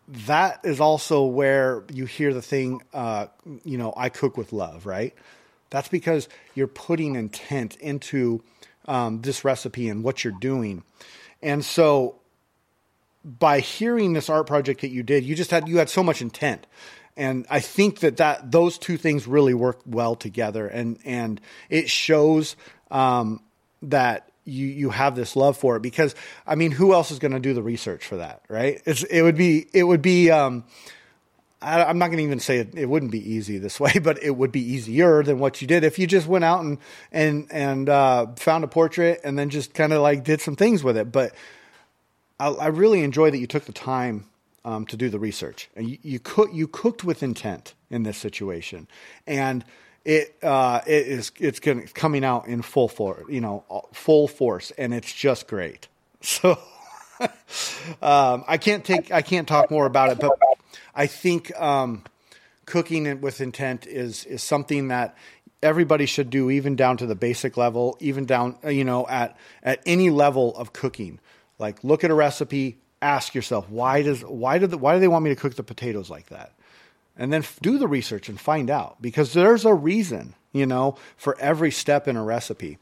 that 0.08 0.60
is 0.64 0.80
also 0.80 1.24
where 1.24 1.84
you 1.92 2.06
hear 2.06 2.32
the 2.32 2.42
thing, 2.42 2.82
uh, 2.94 3.26
you 3.64 3.78
know, 3.78 3.92
I 3.96 4.08
cook 4.08 4.36
with 4.36 4.52
love, 4.52 4.86
right? 4.86 5.14
That's 5.70 5.88
because 5.88 6.28
you're 6.54 6.66
putting 6.66 7.14
intent 7.14 7.76
into 7.76 8.42
um, 8.86 9.20
this 9.20 9.44
recipe 9.44 9.88
and 9.88 10.02
what 10.02 10.24
you're 10.24 10.32
doing. 10.32 10.82
And 11.42 11.64
so 11.64 12.16
by 13.22 13.60
hearing 13.60 14.14
this 14.14 14.30
art 14.30 14.46
project 14.46 14.80
that 14.80 14.88
you 14.88 15.02
did, 15.02 15.24
you 15.24 15.34
just 15.34 15.50
had, 15.50 15.68
you 15.68 15.76
had 15.78 15.90
so 15.90 16.02
much 16.02 16.22
intent. 16.22 16.66
And 17.18 17.46
I 17.50 17.60
think 17.60 18.00
that, 18.00 18.16
that 18.16 18.50
those 18.50 18.78
two 18.78 18.96
things 18.96 19.26
really 19.26 19.52
work 19.52 19.80
well 19.84 20.14
together. 20.14 20.66
And, 20.66 20.98
and 21.04 21.40
it 21.68 21.90
shows, 21.90 22.56
um, 22.90 23.42
that 23.82 24.30
you 24.44 24.66
you 24.66 24.90
have 24.90 25.14
this 25.14 25.36
love 25.36 25.56
for 25.56 25.76
it 25.76 25.82
because 25.82 26.14
I 26.46 26.54
mean 26.54 26.70
who 26.70 26.94
else 26.94 27.10
is 27.10 27.18
going 27.18 27.32
to 27.32 27.40
do 27.40 27.52
the 27.52 27.62
research 27.62 28.06
for 28.06 28.16
that 28.16 28.42
right? 28.48 28.80
It's 28.84 29.02
it 29.04 29.22
would 29.22 29.36
be 29.36 29.66
it 29.72 29.84
would 29.84 30.02
be 30.02 30.30
um, 30.30 30.64
I, 31.60 31.90
am 31.90 31.98
not 31.98 32.06
going 32.06 32.18
to 32.18 32.24
even 32.24 32.40
say 32.40 32.58
it, 32.58 32.74
it 32.74 32.86
wouldn't 32.86 33.12
be 33.12 33.34
easy 33.34 33.58
this 33.58 33.78
way 33.80 33.92
but 34.02 34.22
it 34.22 34.30
would 34.30 34.50
be 34.52 34.62
easier 34.72 35.22
than 35.22 35.38
what 35.38 35.60
you 35.60 35.68
did 35.68 35.84
if 35.84 35.98
you 35.98 36.06
just 36.06 36.26
went 36.26 36.44
out 36.44 36.64
and 36.64 36.78
and 37.12 37.46
and 37.50 37.88
uh, 37.88 38.26
found 38.36 38.64
a 38.64 38.68
portrait 38.68 39.20
and 39.22 39.38
then 39.38 39.50
just 39.50 39.74
kind 39.74 39.92
of 39.92 40.00
like 40.00 40.24
did 40.24 40.40
some 40.40 40.56
things 40.56 40.82
with 40.82 40.96
it. 40.96 41.12
But 41.12 41.34
I, 42.40 42.48
I 42.48 42.66
really 42.68 43.02
enjoy 43.02 43.30
that 43.30 43.38
you 43.38 43.46
took 43.46 43.64
the 43.64 43.72
time 43.72 44.27
um, 44.64 44.86
to 44.86 44.96
do 44.96 45.08
the 45.08 45.18
research 45.18 45.68
and 45.76 45.88
you, 45.88 45.98
you 46.02 46.18
cook 46.18 46.50
you 46.52 46.66
cooked 46.66 47.04
with 47.04 47.22
intent 47.22 47.74
in 47.90 48.02
this 48.02 48.18
situation 48.18 48.86
and 49.26 49.64
it 50.08 50.36
uh, 50.42 50.80
it 50.86 51.06
is 51.06 51.32
it's 51.38 51.60
going 51.60 51.86
coming 51.88 52.24
out 52.24 52.46
in 52.46 52.62
full 52.62 52.88
force, 52.88 53.24
you 53.28 53.42
know, 53.42 53.62
full 53.92 54.26
force, 54.26 54.72
and 54.78 54.94
it's 54.94 55.12
just 55.12 55.46
great. 55.46 55.86
So 56.20 56.58
um, 58.02 58.44
I 58.48 58.58
can't 58.58 58.84
take 58.84 59.12
I 59.12 59.22
can't 59.22 59.46
talk 59.46 59.70
more 59.70 59.86
about 59.86 60.10
it, 60.10 60.18
but 60.18 60.32
I 60.94 61.06
think 61.06 61.54
um, 61.60 62.04
cooking 62.64 63.06
it 63.06 63.20
with 63.20 63.40
intent 63.40 63.86
is 63.86 64.24
is 64.24 64.42
something 64.42 64.88
that 64.88 65.16
everybody 65.62 66.06
should 66.06 66.30
do, 66.30 66.50
even 66.50 66.74
down 66.74 66.96
to 66.96 67.06
the 67.06 67.14
basic 67.14 67.56
level, 67.56 67.96
even 68.00 68.24
down 68.24 68.56
you 68.68 68.84
know 68.84 69.06
at 69.08 69.36
at 69.62 69.80
any 69.84 70.10
level 70.10 70.56
of 70.56 70.72
cooking. 70.72 71.20
Like 71.58 71.84
look 71.84 72.02
at 72.02 72.10
a 72.10 72.14
recipe, 72.14 72.78
ask 73.00 73.34
yourself 73.34 73.68
why 73.70 74.02
does 74.02 74.22
why 74.22 74.58
do 74.58 74.66
the, 74.66 74.76
why 74.78 74.94
do 74.94 75.00
they 75.00 75.08
want 75.08 75.24
me 75.24 75.30
to 75.30 75.36
cook 75.36 75.54
the 75.54 75.62
potatoes 75.62 76.10
like 76.10 76.26
that? 76.28 76.52
and 77.18 77.32
then 77.32 77.44
do 77.60 77.76
the 77.78 77.88
research 77.88 78.28
and 78.28 78.40
find 78.40 78.70
out 78.70 79.02
because 79.02 79.32
there's 79.32 79.64
a 79.64 79.74
reason, 79.74 80.34
you 80.52 80.64
know, 80.64 80.96
for 81.16 81.38
every 81.40 81.70
step 81.70 82.06
in 82.06 82.16
a 82.16 82.22
recipe. 82.22 82.78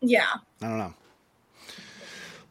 Yeah. 0.00 0.26
I 0.60 0.68
don't 0.68 0.78
know. 0.78 0.94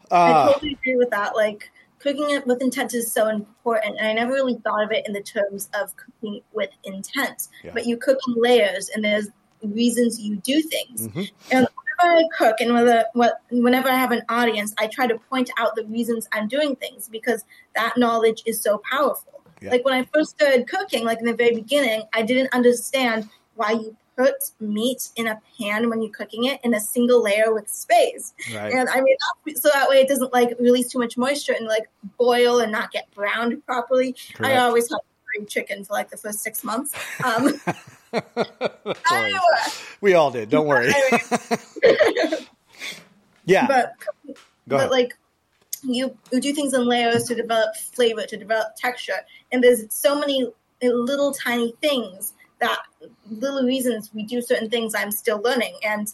Uh, 0.09 0.15
I 0.49 0.53
totally 0.53 0.73
agree 0.73 0.95
with 0.95 1.09
that. 1.09 1.35
Like 1.35 1.69
cooking 1.99 2.29
it 2.29 2.47
with 2.47 2.61
intent 2.61 2.93
is 2.93 3.11
so 3.11 3.27
important. 3.27 3.97
And 3.99 4.07
I 4.07 4.13
never 4.13 4.31
really 4.31 4.55
thought 4.55 4.83
of 4.83 4.91
it 4.91 5.05
in 5.05 5.13
the 5.13 5.21
terms 5.21 5.69
of 5.79 5.93
cooking 5.97 6.41
with 6.53 6.69
intent, 6.85 7.49
yeah. 7.63 7.71
but 7.73 7.85
you 7.85 7.97
cook 7.97 8.17
in 8.27 8.41
layers 8.41 8.89
and 8.89 9.03
there's 9.03 9.27
reasons 9.61 10.21
you 10.21 10.37
do 10.37 10.61
things. 10.61 11.07
Mm-hmm. 11.07 11.23
And 11.51 11.67
I 11.99 12.23
cook 12.37 12.57
and 12.59 12.73
whether, 12.73 13.05
what, 13.13 13.41
whenever 13.51 13.89
I 13.89 13.95
have 13.95 14.11
an 14.11 14.23
audience, 14.29 14.73
I 14.77 14.87
try 14.87 15.07
to 15.07 15.17
point 15.29 15.49
out 15.57 15.75
the 15.75 15.85
reasons 15.85 16.27
I'm 16.31 16.47
doing 16.47 16.75
things 16.75 17.07
because 17.09 17.43
that 17.75 17.97
knowledge 17.97 18.43
is 18.45 18.61
so 18.61 18.81
powerful. 18.89 19.41
Yeah. 19.61 19.71
Like 19.71 19.85
when 19.85 19.93
I 19.93 20.07
first 20.13 20.31
started 20.31 20.67
cooking, 20.67 21.05
like 21.05 21.19
in 21.19 21.25
the 21.25 21.33
very 21.33 21.55
beginning, 21.55 22.03
I 22.13 22.23
didn't 22.23 22.53
understand 22.53 23.29
why 23.55 23.71
you 23.71 23.95
put 24.17 24.51
meat 24.59 25.09
in 25.15 25.27
a 25.27 25.41
pan 25.57 25.89
when 25.89 26.01
you're 26.01 26.11
cooking 26.11 26.45
it 26.45 26.59
in 26.63 26.73
a 26.73 26.79
single 26.79 27.21
layer 27.21 27.53
with 27.53 27.69
space. 27.69 28.33
Right. 28.53 28.73
And 28.73 28.89
I 28.89 29.01
mean, 29.01 29.17
so 29.55 29.69
that 29.73 29.89
way 29.89 30.01
it 30.01 30.07
doesn't 30.07 30.33
like 30.33 30.55
release 30.59 30.89
too 30.89 30.99
much 30.99 31.17
moisture 31.17 31.53
and 31.53 31.67
like 31.67 31.89
boil 32.17 32.59
and 32.59 32.71
not 32.71 32.91
get 32.91 33.11
browned 33.11 33.65
properly. 33.65 34.15
Correct. 34.33 34.53
I 34.53 34.57
always 34.57 34.89
have 34.89 34.99
chicken 35.47 35.83
for 35.83 35.93
like 35.93 36.09
the 36.09 36.17
first 36.17 36.39
six 36.39 36.63
months. 36.63 36.93
Um. 37.23 37.59
We 40.01 40.13
all 40.13 40.31
did. 40.31 40.49
Don't 40.49 40.67
worry. 40.67 40.91
yeah. 43.45 43.67
But, 43.67 43.93
but 44.67 44.91
like 44.91 45.17
you, 45.83 46.17
you 46.31 46.41
do 46.41 46.53
things 46.53 46.73
in 46.73 46.85
layers 46.85 47.23
to 47.25 47.35
develop 47.35 47.75
flavor, 47.75 48.23
to 48.25 48.37
develop 48.37 48.75
texture. 48.77 49.19
And 49.51 49.63
there's 49.63 49.85
so 49.93 50.19
many 50.19 50.45
uh, 50.83 50.87
little 50.87 51.33
tiny 51.33 51.73
things 51.81 52.33
that 52.59 52.79
little 53.29 53.63
reasons 53.63 54.11
we 54.13 54.23
do 54.23 54.41
certain 54.41 54.69
things 54.69 54.95
I'm 54.95 55.11
still 55.11 55.41
learning. 55.41 55.75
And 55.83 56.11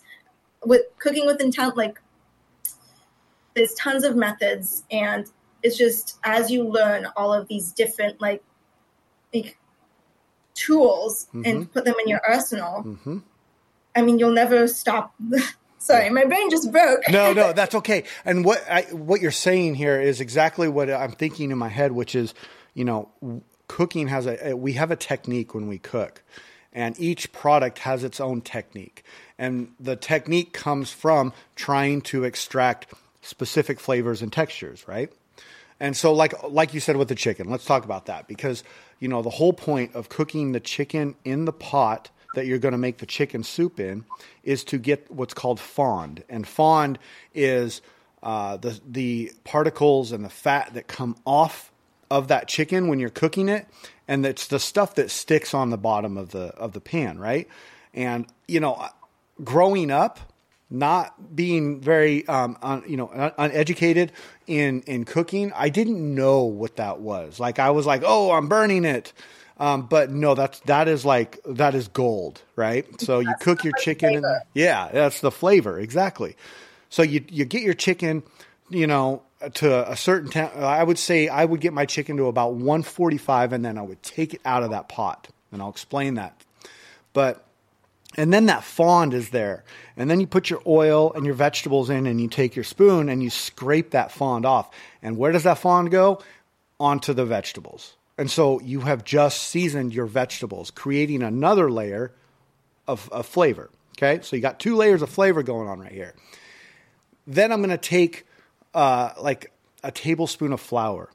with 0.65 0.81
cooking 0.99 1.25
with 1.25 1.41
intent, 1.41 1.77
like 1.77 1.99
there's 3.55 3.73
tons 3.73 4.03
of 4.03 4.15
methods, 4.15 4.83
and 4.91 5.25
it's 5.63 5.77
just 5.77 6.17
as 6.23 6.49
you 6.49 6.63
learn 6.63 7.07
all 7.15 7.33
of 7.33 7.47
these 7.47 7.71
different 7.71 8.21
like, 8.21 8.43
like 9.33 9.57
tools 10.53 11.27
Mm-hmm. 11.33 11.41
and 11.45 11.71
put 11.73 11.85
them 11.85 11.95
in 12.01 12.07
your 12.09 12.21
arsenal. 12.27 12.81
hmm 12.83 13.19
I 13.95 14.01
mean, 14.03 14.19
you'll 14.19 14.31
never 14.33 14.67
stop. 14.67 15.13
Sorry, 15.77 16.09
my 16.11 16.23
brain 16.25 16.49
just 16.49 16.71
broke. 16.71 17.01
no, 17.09 17.33
no, 17.33 17.51
that's 17.59 17.75
okay. 17.75 18.03
And 18.23 18.45
what 18.45 18.63
I, 18.69 18.83
what 18.91 19.19
you're 19.19 19.31
saying 19.31 19.75
here 19.75 19.99
is 19.99 20.21
exactly 20.21 20.69
what 20.69 20.89
I'm 20.89 21.11
thinking 21.11 21.51
in 21.51 21.57
my 21.57 21.67
head, 21.69 21.91
which 21.91 22.15
is, 22.15 22.33
you 22.73 22.85
know, 22.85 23.09
cooking 23.67 24.07
has 24.09 24.27
a 24.27 24.53
we 24.55 24.73
have 24.73 24.91
a 24.91 24.95
technique 24.95 25.53
when 25.55 25.67
we 25.67 25.77
cook, 25.77 26.23
and 26.71 26.97
each 26.99 27.31
product 27.33 27.79
has 27.79 28.03
its 28.03 28.19
own 28.21 28.41
technique, 28.41 29.03
and 29.37 29.73
the 29.79 29.95
technique 29.95 30.53
comes 30.53 30.91
from 30.91 31.33
trying 31.55 32.01
to 32.01 32.23
extract 32.23 32.93
specific 33.21 33.79
flavors 33.79 34.21
and 34.21 34.31
textures, 34.31 34.87
right? 34.87 35.11
And 35.81 35.97
so, 35.97 36.13
like 36.13 36.33
like 36.47 36.73
you 36.73 36.79
said 36.79 36.95
with 36.95 37.07
the 37.09 37.15
chicken, 37.15 37.49
let's 37.49 37.65
talk 37.65 37.83
about 37.83 38.05
that 38.05 38.27
because 38.27 38.63
you 39.01 39.09
know 39.09 39.21
the 39.21 39.29
whole 39.29 39.51
point 39.51 39.93
of 39.93 40.07
cooking 40.07 40.53
the 40.53 40.61
chicken 40.61 41.15
in 41.25 41.43
the 41.43 41.51
pot 41.51 42.09
that 42.33 42.45
you're 42.45 42.59
going 42.59 42.71
to 42.71 42.77
make 42.77 42.99
the 42.99 43.05
chicken 43.05 43.43
soup 43.43 43.77
in 43.77 44.05
is 44.43 44.63
to 44.63 44.77
get 44.77 45.11
what's 45.11 45.33
called 45.33 45.59
fond, 45.59 46.23
and 46.29 46.47
fond 46.47 46.97
is 47.33 47.81
uh, 48.23 48.55
the 48.55 48.79
the 48.87 49.33
particles 49.43 50.13
and 50.13 50.23
the 50.23 50.29
fat 50.29 50.73
that 50.75 50.87
come 50.87 51.17
off 51.25 51.71
of 52.09 52.27
that 52.29 52.47
chicken 52.47 52.87
when 52.87 52.99
you're 52.99 53.09
cooking 53.09 53.49
it, 53.49 53.67
and 54.07 54.25
it's 54.25 54.47
the 54.47 54.59
stuff 54.59 54.95
that 54.95 55.09
sticks 55.11 55.53
on 55.53 55.71
the 55.71 55.77
bottom 55.77 56.17
of 56.17 56.29
the 56.29 56.47
of 56.55 56.71
the 56.73 56.81
pan, 56.81 57.19
right? 57.19 57.47
And 57.93 58.27
you 58.47 58.59
know, 58.59 58.87
growing 59.43 59.91
up, 59.91 60.30
not 60.71 61.35
being 61.35 61.81
very 61.81 62.27
um, 62.27 62.57
un, 62.61 62.83
you 62.87 62.97
know 62.97 63.09
un- 63.13 63.33
uneducated 63.37 64.11
in 64.47 64.81
in 64.83 65.03
cooking 65.03 65.51
i 65.55 65.69
didn't 65.69 66.15
know 66.15 66.43
what 66.43 66.77
that 66.77 66.99
was. 66.99 67.39
Like 67.39 67.59
i 67.59 67.69
was 67.71 67.85
like 67.85 68.03
oh 68.05 68.31
i'm 68.31 68.47
burning 68.47 68.85
it. 68.85 69.13
Um, 69.59 69.83
but 69.83 70.09
no 70.09 70.33
that's 70.33 70.59
that 70.61 70.87
is 70.87 71.05
like 71.05 71.39
that 71.45 71.75
is 71.75 71.87
gold 71.87 72.41
right? 72.55 72.85
So 73.01 73.19
you 73.19 73.33
cook 73.39 73.63
your 73.63 73.73
chicken 73.79 74.15
and 74.15 74.25
yeah 74.53 74.89
that's 74.91 75.21
the 75.21 75.31
flavor 75.31 75.79
exactly. 75.79 76.35
So 76.89 77.03
you 77.03 77.23
you 77.29 77.45
get 77.45 77.61
your 77.61 77.73
chicken 77.75 78.23
you 78.69 78.87
know 78.87 79.21
to 79.55 79.91
a 79.91 79.97
certain 79.97 80.29
temp 80.29 80.55
i 80.55 80.83
would 80.83 80.99
say 80.99 81.27
i 81.27 81.43
would 81.43 81.59
get 81.59 81.73
my 81.73 81.85
chicken 81.85 82.15
to 82.17 82.25
about 82.27 82.53
145 82.53 83.53
and 83.53 83.65
then 83.65 83.75
i 83.75 83.81
would 83.81 84.01
take 84.03 84.35
it 84.35 84.41
out 84.45 84.61
of 84.61 84.69
that 84.69 84.87
pot 84.87 85.27
and 85.51 85.61
i'll 85.61 85.69
explain 85.69 86.13
that. 86.15 86.39
But 87.13 87.43
and 88.17 88.33
then 88.33 88.47
that 88.47 88.63
fond 88.63 89.13
is 89.13 89.29
there. 89.29 89.63
And 89.95 90.09
then 90.09 90.19
you 90.19 90.27
put 90.27 90.49
your 90.49 90.61
oil 90.67 91.13
and 91.13 91.25
your 91.25 91.35
vegetables 91.35 91.89
in 91.89 92.05
and 92.05 92.19
you 92.19 92.27
take 92.27 92.55
your 92.55 92.65
spoon 92.65 93.07
and 93.09 93.23
you 93.23 93.29
scrape 93.29 93.91
that 93.91 94.11
fond 94.11 94.45
off. 94.45 94.69
And 95.01 95.17
where 95.17 95.31
does 95.31 95.43
that 95.43 95.59
fond 95.59 95.91
go? 95.91 96.21
Onto 96.79 97.13
the 97.13 97.25
vegetables. 97.25 97.95
And 98.17 98.29
so 98.29 98.59
you 98.61 98.81
have 98.81 99.03
just 99.03 99.43
seasoned 99.43 99.93
your 99.93 100.05
vegetables, 100.05 100.71
creating 100.71 101.23
another 101.23 101.71
layer 101.71 102.11
of, 102.87 103.09
of 103.11 103.25
flavor. 103.25 103.69
Okay. 103.97 104.21
So 104.23 104.35
you 104.35 104.41
got 104.41 104.59
two 104.59 104.75
layers 104.75 105.01
of 105.01 105.09
flavor 105.09 105.43
going 105.43 105.67
on 105.67 105.79
right 105.79 105.91
here. 105.91 106.13
Then 107.25 107.51
I'm 107.51 107.59
going 107.59 107.69
to 107.69 107.77
take 107.77 108.25
uh, 108.73 109.11
like 109.19 109.51
a 109.83 109.91
tablespoon 109.91 110.51
of 110.51 110.59
flour 110.59 111.11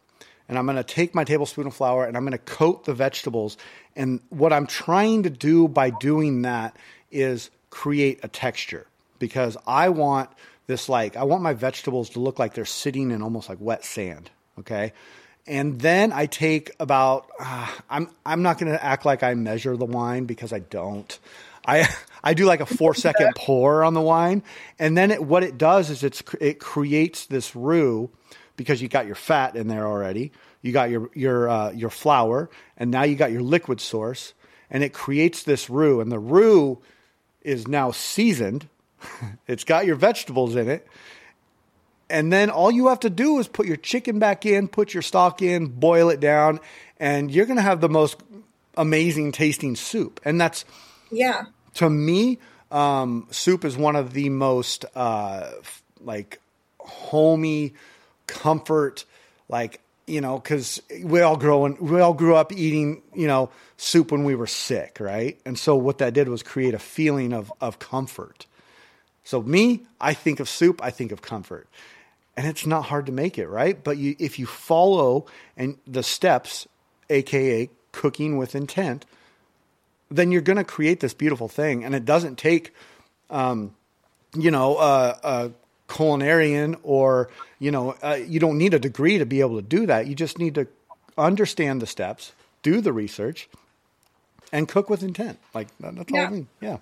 and 0.49 0.59
I'm 0.59 0.67
going 0.67 0.77
to 0.77 0.85
take 0.85 1.15
my 1.15 1.25
tablespoon 1.25 1.67
of 1.67 1.75
flour 1.75 2.05
and 2.05 2.17
I'm 2.17 2.23
going 2.23 2.33
to 2.33 2.39
coat 2.39 2.85
the 2.85 2.95
vegetables. 2.95 3.57
And 3.95 4.21
what 4.31 4.53
I'm 4.53 4.67
trying 4.67 5.25
to 5.25 5.31
do 5.31 5.69
by 5.69 5.91
doing 5.91 6.43
that 6.43 6.77
is 7.11 7.51
create 7.71 8.21
a 8.23 8.29
texture 8.29 8.87
because 9.19 9.57
I 9.67 9.89
want 9.89 10.31
this 10.67 10.89
like 10.89 11.17
I 11.17 11.25
want 11.25 11.43
my 11.43 11.53
vegetables 11.53 12.11
to 12.11 12.21
look 12.21 12.39
like 12.39 12.55
they're 12.55 12.65
sitting 12.65 13.11
in 13.11 13.23
almost 13.23 13.49
like 13.49 13.59
wet 13.61 13.85
sand. 13.85 14.31
Okay. 14.59 14.93
And 15.49 15.81
then 15.81 16.13
I 16.13 16.27
take 16.27 16.73
about 16.81 17.31
uh, 17.39 17.73
I'm 17.89 18.09
I'm 18.25 18.43
not 18.43 18.59
going 18.59 18.73
to 18.73 18.85
act 18.85 19.05
like 19.05 19.23
I 19.23 19.35
measure 19.35 19.77
the 19.77 19.85
wine 19.85 20.25
because 20.25 20.53
I 20.53 20.59
don't. 20.59 21.19
I 21.65 21.89
I 22.23 22.35
do 22.35 22.47
like 22.47 22.61
a 22.61 22.67
four 22.67 22.95
second 22.95 23.33
pour 23.37 23.85
on 23.85 23.95
the 23.95 24.01
wine, 24.01 24.43
and 24.79 24.97
then 24.97 25.13
it, 25.13 25.23
what 25.23 25.45
it 25.45 25.57
does 25.57 25.91
is 25.91 26.03
it's 26.03 26.23
it 26.41 26.59
creates 26.59 27.27
this 27.27 27.55
roux 27.55 28.11
because 28.57 28.81
you 28.83 28.89
got 28.89 29.07
your 29.07 29.15
fat 29.15 29.57
in 29.57 29.69
there 29.69 29.87
already. 29.87 30.33
You 30.63 30.73
got 30.73 30.91
your 30.91 31.11
your 31.15 31.49
uh, 31.49 31.71
your 31.73 31.91
flour, 31.91 32.51
and 32.77 32.91
now 32.91 33.03
you 33.05 33.15
got 33.17 33.31
your 33.33 33.43
liquid 33.43 33.81
source, 33.81 34.35
and 34.71 34.83
it 34.83 34.93
creates 34.93 35.43
this 35.45 35.71
roux. 35.71 36.01
And 36.01 36.11
the 36.11 36.19
roux 36.19 36.81
is 37.43 37.69
now 37.69 37.91
seasoned. 37.93 38.69
it's 39.47 39.65
got 39.65 39.87
your 39.87 39.97
vegetables 39.97 40.57
in 40.57 40.69
it, 40.69 40.87
and 42.09 42.33
then 42.33 42.51
all 42.51 42.71
you 42.71 42.89
have 42.89 43.01
to 43.01 43.11
do 43.11 43.39
is 43.39 43.49
put 43.49 43.67
your 43.67 43.77
chicken 43.77 44.19
back 44.19 44.47
in, 44.47 44.69
put 44.69 44.95
your 44.95 45.03
stock 45.03 45.43
in, 45.43 45.67
boil 45.67 46.09
it 46.11 46.21
down, 46.21 46.61
and 46.99 47.31
you're 47.31 47.47
going 47.47 47.57
to 47.57 47.63
have 47.63 47.81
the 47.81 47.89
most 47.89 48.17
amazing 48.77 49.33
tasting 49.33 49.77
soup. 49.77 50.21
And 50.25 50.41
that's 50.41 50.65
Yeah. 51.11 51.45
to 51.75 51.89
me, 51.91 52.39
um, 52.71 53.27
soup 53.31 53.65
is 53.65 53.77
one 53.77 53.97
of 53.97 54.13
the 54.13 54.29
most 54.31 54.85
uh, 54.95 55.51
f- 55.61 55.83
like 56.01 56.41
homey 56.81 57.75
comfort, 58.27 59.05
like 59.49 59.81
you 60.07 60.21
know, 60.21 60.39
because 60.39 60.81
we 61.03 61.21
all 61.21 61.37
grow 61.37 61.67
we 61.67 62.01
all 62.01 62.15
grew 62.15 62.37
up 62.37 62.53
eating 62.53 63.03
you 63.15 63.27
know 63.27 63.51
soup 63.77 64.13
when 64.13 64.25
we 64.25 64.35
were 64.35 64.47
sick, 64.47 64.99
right? 65.01 65.39
And 65.45 65.59
so 65.59 65.77
what 65.77 65.99
that 65.99 66.15
did 66.15 66.29
was 66.29 66.43
create 66.43 66.75
a 66.75 66.79
feeling 66.79 67.33
of 67.33 67.53
of 67.61 67.79
comfort. 67.79 68.47
So 69.27 69.43
me, 69.43 69.83
I 70.01 70.15
think 70.15 70.39
of 70.39 70.49
soup, 70.49 70.81
I 70.85 70.91
think 70.91 71.11
of 71.11 71.21
comfort. 71.21 71.69
And 72.37 72.47
it's 72.47 72.65
not 72.65 72.83
hard 72.85 73.07
to 73.07 73.13
make 73.13 73.39
it, 73.39 73.49
right? 73.49 73.83
But 73.83 73.97
you, 73.97 74.15
if 74.21 74.39
you 74.39 74.47
follow 74.47 75.27
and 75.57 75.79
the 75.85 76.05
steps, 76.05 76.69
aka 77.11 77.69
cooking 77.91 78.37
with 78.37 78.55
intent, 78.55 79.05
then 80.11 80.31
you're 80.31 80.43
going 80.43 80.59
to 80.59 80.65
create 80.65 81.01
this 81.01 81.13
beautiful 81.13 81.49
thing. 81.49 81.85
And 81.85 81.93
it 81.93 82.05
doesn't 82.05 82.37
take, 82.37 82.73
um, 83.29 83.75
you 84.35 84.53
know, 84.53 84.79
a, 84.79 85.19
a 85.25 85.51
culinarian 85.89 86.79
or, 86.83 87.29
you 87.59 87.71
know, 87.71 87.95
uh, 88.03 88.19
you 88.27 88.41
don't 88.41 88.59
need 88.59 88.75
a 88.75 88.79
degree 88.79 89.19
to 89.19 89.27
be 89.27 89.41
able 89.41 89.57
to 89.57 89.63
do 89.63 89.87
that. 89.87 90.07
You 90.07 90.15
just 90.15 90.39
need 90.39 90.55
to 90.57 90.67
understand 91.17 91.81
the 91.81 91.87
steps, 91.87 92.33
do 92.63 92.81
the 92.81 92.93
research, 92.93 93.49
and 94.53 94.69
cook 94.69 94.91
with 94.91 95.03
intent. 95.03 95.39
Like 95.55 95.69
that- 95.79 95.95
that's 95.97 96.13
all 96.13 96.19
I 96.19 96.29
mean. 96.31 96.49
Yeah. 96.61 96.79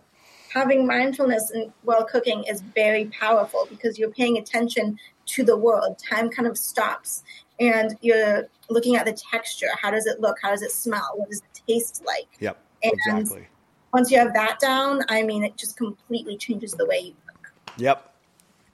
having 0.53 0.87
mindfulness 0.87 1.51
in, 1.51 1.73
while 1.83 2.05
cooking 2.05 2.45
is 2.45 2.61
very 2.61 3.07
powerful 3.07 3.67
because 3.69 3.99
you're 3.99 4.11
paying 4.11 4.39
attention 4.39 4.97
to 5.27 5.43
the 5.43 5.57
world. 5.57 5.99
Time 5.99 6.31
kind 6.31 6.47
of 6.47 6.57
stops, 6.57 7.25
and 7.59 7.97
you're 8.03 8.49
looking 8.71 8.95
at 8.95 9.05
the 9.05 9.13
texture. 9.33 9.67
How 9.83 9.91
does 9.91 10.07
it 10.07 10.21
look? 10.21 10.37
How 10.41 10.51
does 10.51 10.63
it 10.63 10.71
smell? 10.71 11.11
What 11.17 11.29
does 11.29 11.41
it 11.41 11.61
taste 11.67 12.03
like? 12.07 12.29
Yep. 12.39 12.57
And- 12.85 12.93
exactly. 12.93 13.49
Once 13.93 14.11
you 14.13 14.19
have 14.19 14.33
that 14.35 14.59
down, 14.61 15.03
I 15.09 15.23
mean, 15.23 15.43
it 15.45 15.57
just 15.57 15.77
completely 15.77 16.37
changes 16.37 16.73
the 16.73 16.87
way 16.87 16.99
you 17.01 17.15
cook. 17.27 17.53
Yep. 17.79 18.14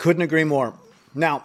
Couldn't 0.01 0.23
agree 0.23 0.45
more. 0.45 0.73
Now, 1.15 1.45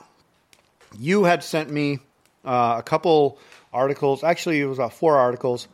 you 0.98 1.26
had 1.26 1.44
sent 1.44 1.70
me 1.70 2.00
uh, 2.46 2.76
a 2.78 2.84
couple 2.84 3.38
articles. 3.74 4.24
Actually, 4.24 4.62
it 4.62 4.66
was 4.66 4.78
about 4.78 4.94
four 4.94 5.18
articles 5.18 5.68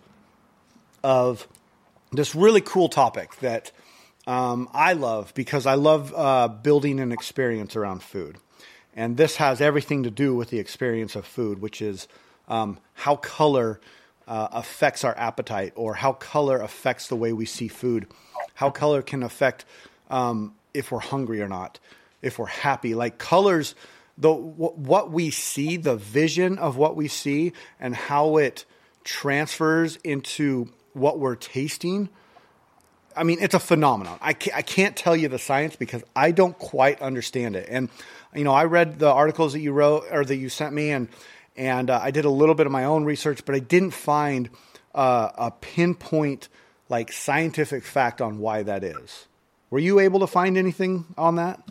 of 1.04 1.48
this 2.12 2.34
really 2.34 2.60
cool 2.62 2.90
topic 2.90 3.36
that 3.42 3.72
um, 4.26 4.68
I 4.74 4.94
love 4.94 5.32
because 5.36 5.68
I 5.68 5.76
love 5.76 6.12
uh, 6.16 6.48
building 6.48 7.00
an 7.00 7.12
experience 7.12 7.76
around 7.76 8.02
food. 8.02 8.40
And 8.96 9.16
this 9.16 9.36
has 9.36 9.62
everything 9.62 10.02
to 10.02 10.10
do 10.10 10.34
with 10.34 10.50
the 10.50 10.58
experience 10.58 11.16
of 11.16 11.28
food, 11.28 11.62
which 11.62 11.84
is 11.84 12.08
um, 12.48 12.80
how 12.96 13.16
color 13.18 13.80
uh, 14.28 14.48
affects 14.54 15.04
our 15.04 15.16
appetite 15.20 15.74
or 15.76 15.94
how 15.94 16.14
color 16.14 16.58
affects 16.60 17.10
the 17.10 17.16
way 17.16 17.32
we 17.32 17.46
see 17.46 17.68
food, 17.68 18.08
how 18.56 18.72
color 18.72 19.04
can 19.04 19.22
affect 19.22 19.66
um, 20.10 20.56
if 20.74 20.92
we're 20.92 20.98
hungry 20.98 21.44
or 21.44 21.48
not, 21.48 21.80
if 22.22 22.40
we're 22.40 22.46
happy. 22.46 22.96
Like 22.96 23.18
colors, 23.18 23.76
the 24.18 24.34
wh- 24.34 24.78
what 24.78 25.12
we 25.12 25.32
see, 25.32 25.78
the 25.78 25.96
vision 25.96 26.58
of 26.58 26.78
what 26.78 26.96
we 26.96 27.08
see, 27.08 27.54
and 27.80 27.96
how 27.96 28.38
it 28.38 28.66
transfers 29.04 29.98
into 29.98 30.70
what 30.94 31.20
we're 31.20 31.36
tasting. 31.36 32.10
I 33.16 33.24
mean, 33.24 33.40
it's 33.42 33.56
a 33.56 33.60
phenomenon. 33.60 34.18
I 34.22 34.34
can't, 34.34 34.58
I 34.58 34.62
can't 34.62 34.96
tell 34.96 35.16
you 35.16 35.28
the 35.28 35.40
science 35.40 35.76
because 35.76 36.04
I 36.16 36.32
don't 36.32 36.58
quite 36.58 37.02
understand 37.02 37.56
it. 37.56 37.68
And 37.70 37.90
you 38.34 38.44
know, 38.44 38.54
I 38.54 38.66
read 38.66 39.00
the 39.00 39.12
articles 39.12 39.54
that 39.54 39.60
you 39.60 39.74
wrote 39.74 40.06
or 40.12 40.24
that 40.24 40.36
you 40.36 40.50
sent 40.50 40.74
me, 40.74 40.92
and 40.92 41.10
and 41.56 41.90
uh, 41.90 42.00
I 42.02 42.12
did 42.12 42.26
a 42.26 42.30
little 42.30 42.56
bit 42.56 42.66
of 42.66 42.72
my 42.72 42.86
own 42.86 43.04
research, 43.04 43.44
but 43.46 43.56
I 43.56 43.60
didn't 43.60 43.92
find 43.92 44.50
uh, 44.96 45.30
a 45.36 45.52
pinpoint 45.52 46.48
like 46.90 47.12
scientific 47.12 47.84
fact 47.84 48.22
on 48.22 48.40
why 48.40 48.64
that 48.64 48.84
is. 48.84 49.28
Were 49.70 49.80
you 49.80 50.00
able 50.00 50.20
to 50.20 50.28
find 50.28 50.58
anything 50.58 51.06
on 51.18 51.36
that? 51.36 51.62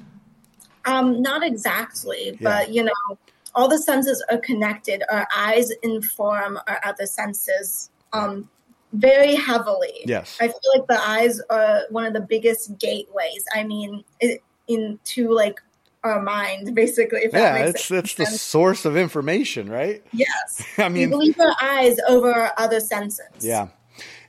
Um, 0.86 1.20
not 1.22 1.42
exactly, 1.44 2.36
Yeah. 2.40 2.62
but 2.64 2.72
you 2.72 2.82
know, 2.82 3.18
all 3.54 3.68
the 3.68 3.78
senses 3.78 4.24
are 4.30 4.38
connected. 4.38 5.02
Our 5.10 5.26
eyes 5.36 5.70
inform 5.82 6.58
our 6.66 6.80
other 6.84 7.06
senses 7.06 7.90
um, 8.12 8.48
very 8.92 9.34
heavily. 9.34 10.02
Yes. 10.04 10.36
I 10.40 10.48
feel 10.48 10.60
like 10.74 10.86
the 10.88 11.00
eyes 11.00 11.40
are 11.50 11.82
one 11.90 12.06
of 12.06 12.12
the 12.12 12.20
biggest 12.20 12.78
gateways. 12.78 13.44
I 13.54 13.64
mean, 13.64 14.04
it, 14.20 14.42
into 14.68 15.32
like 15.32 15.60
our 16.04 16.22
mind, 16.22 16.74
basically. 16.74 17.28
yeah, 17.32 17.56
it's 17.56 17.90
it's 17.90 18.14
the 18.14 18.26
source 18.26 18.84
of 18.84 18.96
information, 18.96 19.68
right? 19.68 20.02
Yes. 20.12 20.64
I 20.78 20.88
mean, 20.88 21.10
we 21.10 21.16
believe 21.32 21.40
our 21.40 21.54
eyes 21.60 21.98
over 22.08 22.32
our 22.32 22.52
other 22.56 22.80
senses. 22.80 23.26
Yeah. 23.40 23.68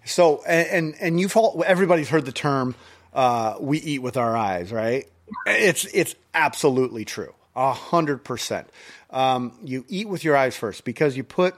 So 0.06 0.44
and 0.48 0.68
and, 0.68 0.96
and 1.00 1.20
you've 1.20 1.38
all, 1.38 1.64
everybody's 1.66 2.10
heard 2.10 2.26
the 2.26 2.32
term 2.32 2.76
uh, 3.14 3.56
"we 3.60 3.78
eat 3.80 4.00
with 4.02 4.18
our 4.18 4.36
eyes," 4.36 4.72
right? 4.72 5.08
It's 5.46 5.86
it's 5.86 6.16
absolutely 6.34 7.06
true, 7.06 7.34
a 7.56 7.74
hundred 7.74 8.24
percent. 8.24 8.70
Um, 9.10 9.58
you 9.64 9.86
eat 9.88 10.08
with 10.08 10.24
your 10.24 10.38
eyes 10.38 10.56
first 10.56 10.86
because 10.86 11.18
you 11.18 11.24
put, 11.24 11.56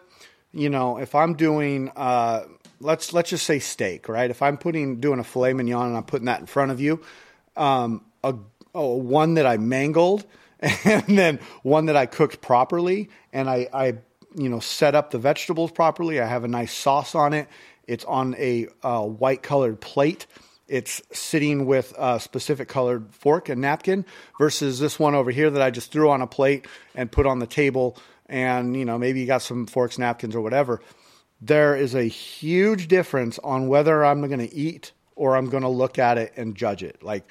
you 0.54 0.70
know, 0.70 0.98
if 0.98 1.16
I'm 1.16 1.36
doing. 1.36 1.92
Uh, 1.96 2.44
let's 2.80 3.14
let's 3.14 3.30
just 3.30 3.46
say 3.46 3.60
steak, 3.60 4.08
right? 4.10 4.30
If 4.30 4.42
I'm 4.42 4.58
putting 4.58 5.00
doing 5.00 5.20
a 5.20 5.24
filet 5.24 5.54
mignon 5.54 5.88
and 5.88 5.98
I'm 5.98 6.04
putting 6.04 6.26
that 6.26 6.40
in 6.40 6.46
front 6.46 6.72
of 6.72 6.80
you, 6.80 7.02
um, 7.56 8.04
a 8.24 8.36
oh, 8.76 8.96
one 8.96 9.36
that 9.36 9.46
I 9.46 9.58
mangled 9.58 10.26
and 10.60 11.18
then 11.18 11.40
one 11.64 11.88
that 11.88 11.96
I 11.96 12.06
cooked 12.06 12.42
properly 12.42 13.10
and 13.32 13.50
I, 13.50 13.68
I 13.74 13.86
you 14.36 14.50
know 14.50 14.60
set 14.60 14.96
up 14.96 15.12
the 15.12 15.20
vegetables 15.20 15.72
properly. 15.72 16.20
I 16.20 16.28
have 16.28 16.44
a 16.44 16.48
nice 16.48 16.74
sauce 16.74 17.16
on 17.16 17.34
it. 17.34 17.48
It's 17.88 18.06
on 18.06 18.36
a 18.36 18.68
uh, 18.82 19.02
white 19.02 19.44
colored 19.44 19.82
plate. 19.82 20.28
It's 20.74 21.02
sitting 21.12 21.66
with 21.66 21.94
a 21.98 22.20
specific 22.20 22.68
colored 22.68 23.14
fork 23.14 23.50
and 23.50 23.62
napkin 23.62 24.06
versus 24.40 24.80
this 24.80 24.98
one 24.98 25.14
over 25.14 25.30
here 25.30 25.50
that 25.50 25.62
I 25.62 25.70
just 25.70 25.92
threw 25.92 26.10
on 26.10 26.22
a 26.22 26.28
plate 26.28 26.66
and 26.96 27.12
put 27.12 27.28
on 27.28 27.40
the 27.40 27.48
table. 27.48 27.98
And 28.28 28.76
you 28.76 28.86
know 28.86 28.98
maybe 28.98 29.20
you 29.20 29.28
got 29.28 29.44
some 29.44 29.68
forks, 29.68 30.00
napkins, 30.00 30.36
or 30.36 30.42
whatever. 30.42 30.82
There 31.42 31.76
is 31.76 31.94
a 31.94 32.04
huge 32.04 32.88
difference 32.88 33.38
on 33.40 33.68
whether 33.68 34.04
I'm 34.04 34.26
going 34.26 34.40
to 34.40 34.54
eat 34.54 34.94
or 35.16 35.36
I'm 35.36 35.50
going 35.50 35.64
to 35.64 35.70
look 35.70 36.00
at 36.00 36.18
it 36.18 36.34
and 36.38 36.56
judge 36.56 36.82
it. 36.82 37.04
Like 37.04 37.28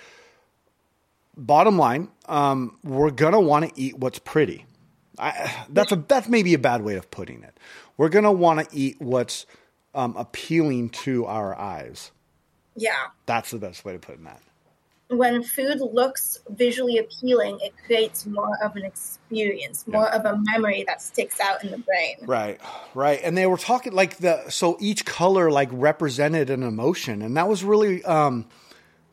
bottom 1.36 1.78
line, 1.78 2.08
um, 2.26 2.78
we're 2.84 3.10
gonna 3.10 3.40
want 3.40 3.68
to 3.68 3.80
eat 3.80 3.98
what's 3.98 4.18
pretty. 4.18 4.66
I, 5.18 5.66
that's 5.68 5.92
a 5.92 5.96
that's 5.96 6.28
maybe 6.28 6.54
a 6.54 6.58
bad 6.58 6.82
way 6.82 6.96
of 6.96 7.10
putting 7.10 7.42
it. 7.42 7.58
We're 7.96 8.08
gonna 8.08 8.32
want 8.32 8.68
to 8.68 8.76
eat 8.76 9.00
what's 9.00 9.46
um, 9.94 10.16
appealing 10.16 10.90
to 10.90 11.26
our 11.26 11.58
eyes. 11.58 12.10
Yeah, 12.76 13.08
that's 13.26 13.50
the 13.50 13.58
best 13.58 13.84
way 13.84 13.92
to 13.92 13.98
put 13.98 14.16
it. 14.16 14.24
that. 14.24 14.40
When 15.08 15.42
food 15.42 15.80
looks 15.80 16.38
visually 16.48 16.96
appealing, 16.96 17.58
it 17.60 17.74
creates 17.84 18.24
more 18.24 18.56
of 18.64 18.76
an 18.76 18.84
experience, 18.84 19.86
more 19.86 20.08
yeah. 20.10 20.16
of 20.16 20.24
a 20.24 20.40
memory 20.52 20.84
that 20.86 21.02
sticks 21.02 21.38
out 21.38 21.62
in 21.62 21.70
the 21.70 21.76
brain. 21.78 22.16
Right, 22.22 22.58
right. 22.94 23.20
And 23.22 23.36
they 23.36 23.46
were 23.46 23.58
talking 23.58 23.92
like 23.92 24.18
the 24.18 24.48
so 24.48 24.78
each 24.80 25.04
color 25.04 25.50
like 25.50 25.68
represented 25.70 26.48
an 26.48 26.62
emotion, 26.62 27.22
and 27.22 27.36
that 27.36 27.48
was 27.48 27.64
really. 27.64 28.04
Um, 28.04 28.46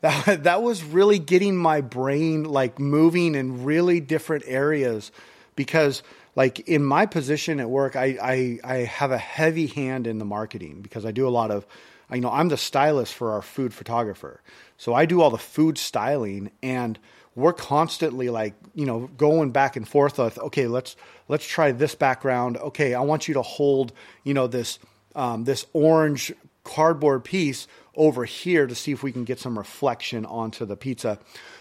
that 0.00 0.44
that 0.44 0.62
was 0.62 0.82
really 0.82 1.18
getting 1.18 1.54
my 1.54 1.82
brain 1.82 2.44
like 2.44 2.78
moving 2.78 3.34
in 3.34 3.64
really 3.64 4.00
different 4.00 4.44
areas 4.46 5.12
because 5.56 6.02
like 6.36 6.60
in 6.60 6.82
my 6.82 7.04
position 7.04 7.60
at 7.60 7.68
work 7.68 7.96
I, 7.96 8.16
I 8.22 8.58
i 8.64 8.76
have 8.76 9.10
a 9.10 9.18
heavy 9.18 9.66
hand 9.66 10.06
in 10.06 10.18
the 10.18 10.24
marketing 10.24 10.80
because 10.80 11.04
i 11.04 11.10
do 11.10 11.28
a 11.28 11.30
lot 11.30 11.50
of 11.50 11.66
you 12.12 12.20
know 12.20 12.30
i'm 12.30 12.48
the 12.48 12.56
stylist 12.56 13.14
for 13.14 13.32
our 13.32 13.42
food 13.42 13.72
photographer. 13.74 14.40
So 14.76 14.94
i 14.94 15.06
do 15.06 15.20
all 15.20 15.30
the 15.30 15.38
food 15.38 15.78
styling 15.78 16.50
and 16.62 16.98
we're 17.34 17.52
constantly 17.52 18.28
like 18.28 18.54
you 18.74 18.86
know 18.86 19.08
going 19.16 19.50
back 19.50 19.76
and 19.76 19.86
forth 19.86 20.18
with 20.18 20.38
okay 20.38 20.66
let's 20.66 20.96
let's 21.28 21.46
try 21.46 21.72
this 21.72 21.94
background. 21.94 22.56
Okay 22.56 22.94
i 22.94 23.00
want 23.00 23.28
you 23.28 23.34
to 23.34 23.42
hold 23.42 23.92
you 24.24 24.34
know 24.34 24.46
this 24.46 24.78
um, 25.14 25.44
this 25.44 25.66
orange 25.72 26.32
cardboard 26.64 27.24
piece 27.24 27.66
over 27.96 28.24
here 28.24 28.66
to 28.66 28.74
see 28.74 28.92
if 28.92 29.02
we 29.02 29.12
can 29.12 29.24
get 29.24 29.38
some 29.38 29.58
reflection 29.58 30.24
onto 30.24 30.64
the 30.64 30.76
pizza 30.76 31.18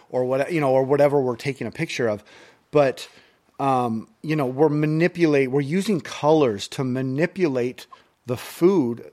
or 0.09 0.23
what 0.25 0.51
you 0.51 0.61
know 0.61 0.71
or 0.71 0.83
whatever 0.83 1.19
we're 1.21 1.35
taking 1.35 1.67
a 1.67 1.71
picture 1.71 2.07
of. 2.07 2.23
But 2.71 3.07
um, 3.59 4.07
you 4.21 4.35
know 4.35 4.45
we're 4.45 4.69
manipulate 4.69 5.51
we're 5.51 5.61
using 5.61 6.01
colors 6.01 6.67
to 6.69 6.83
manipulate 6.83 7.87
the 8.25 8.37
food 8.37 9.11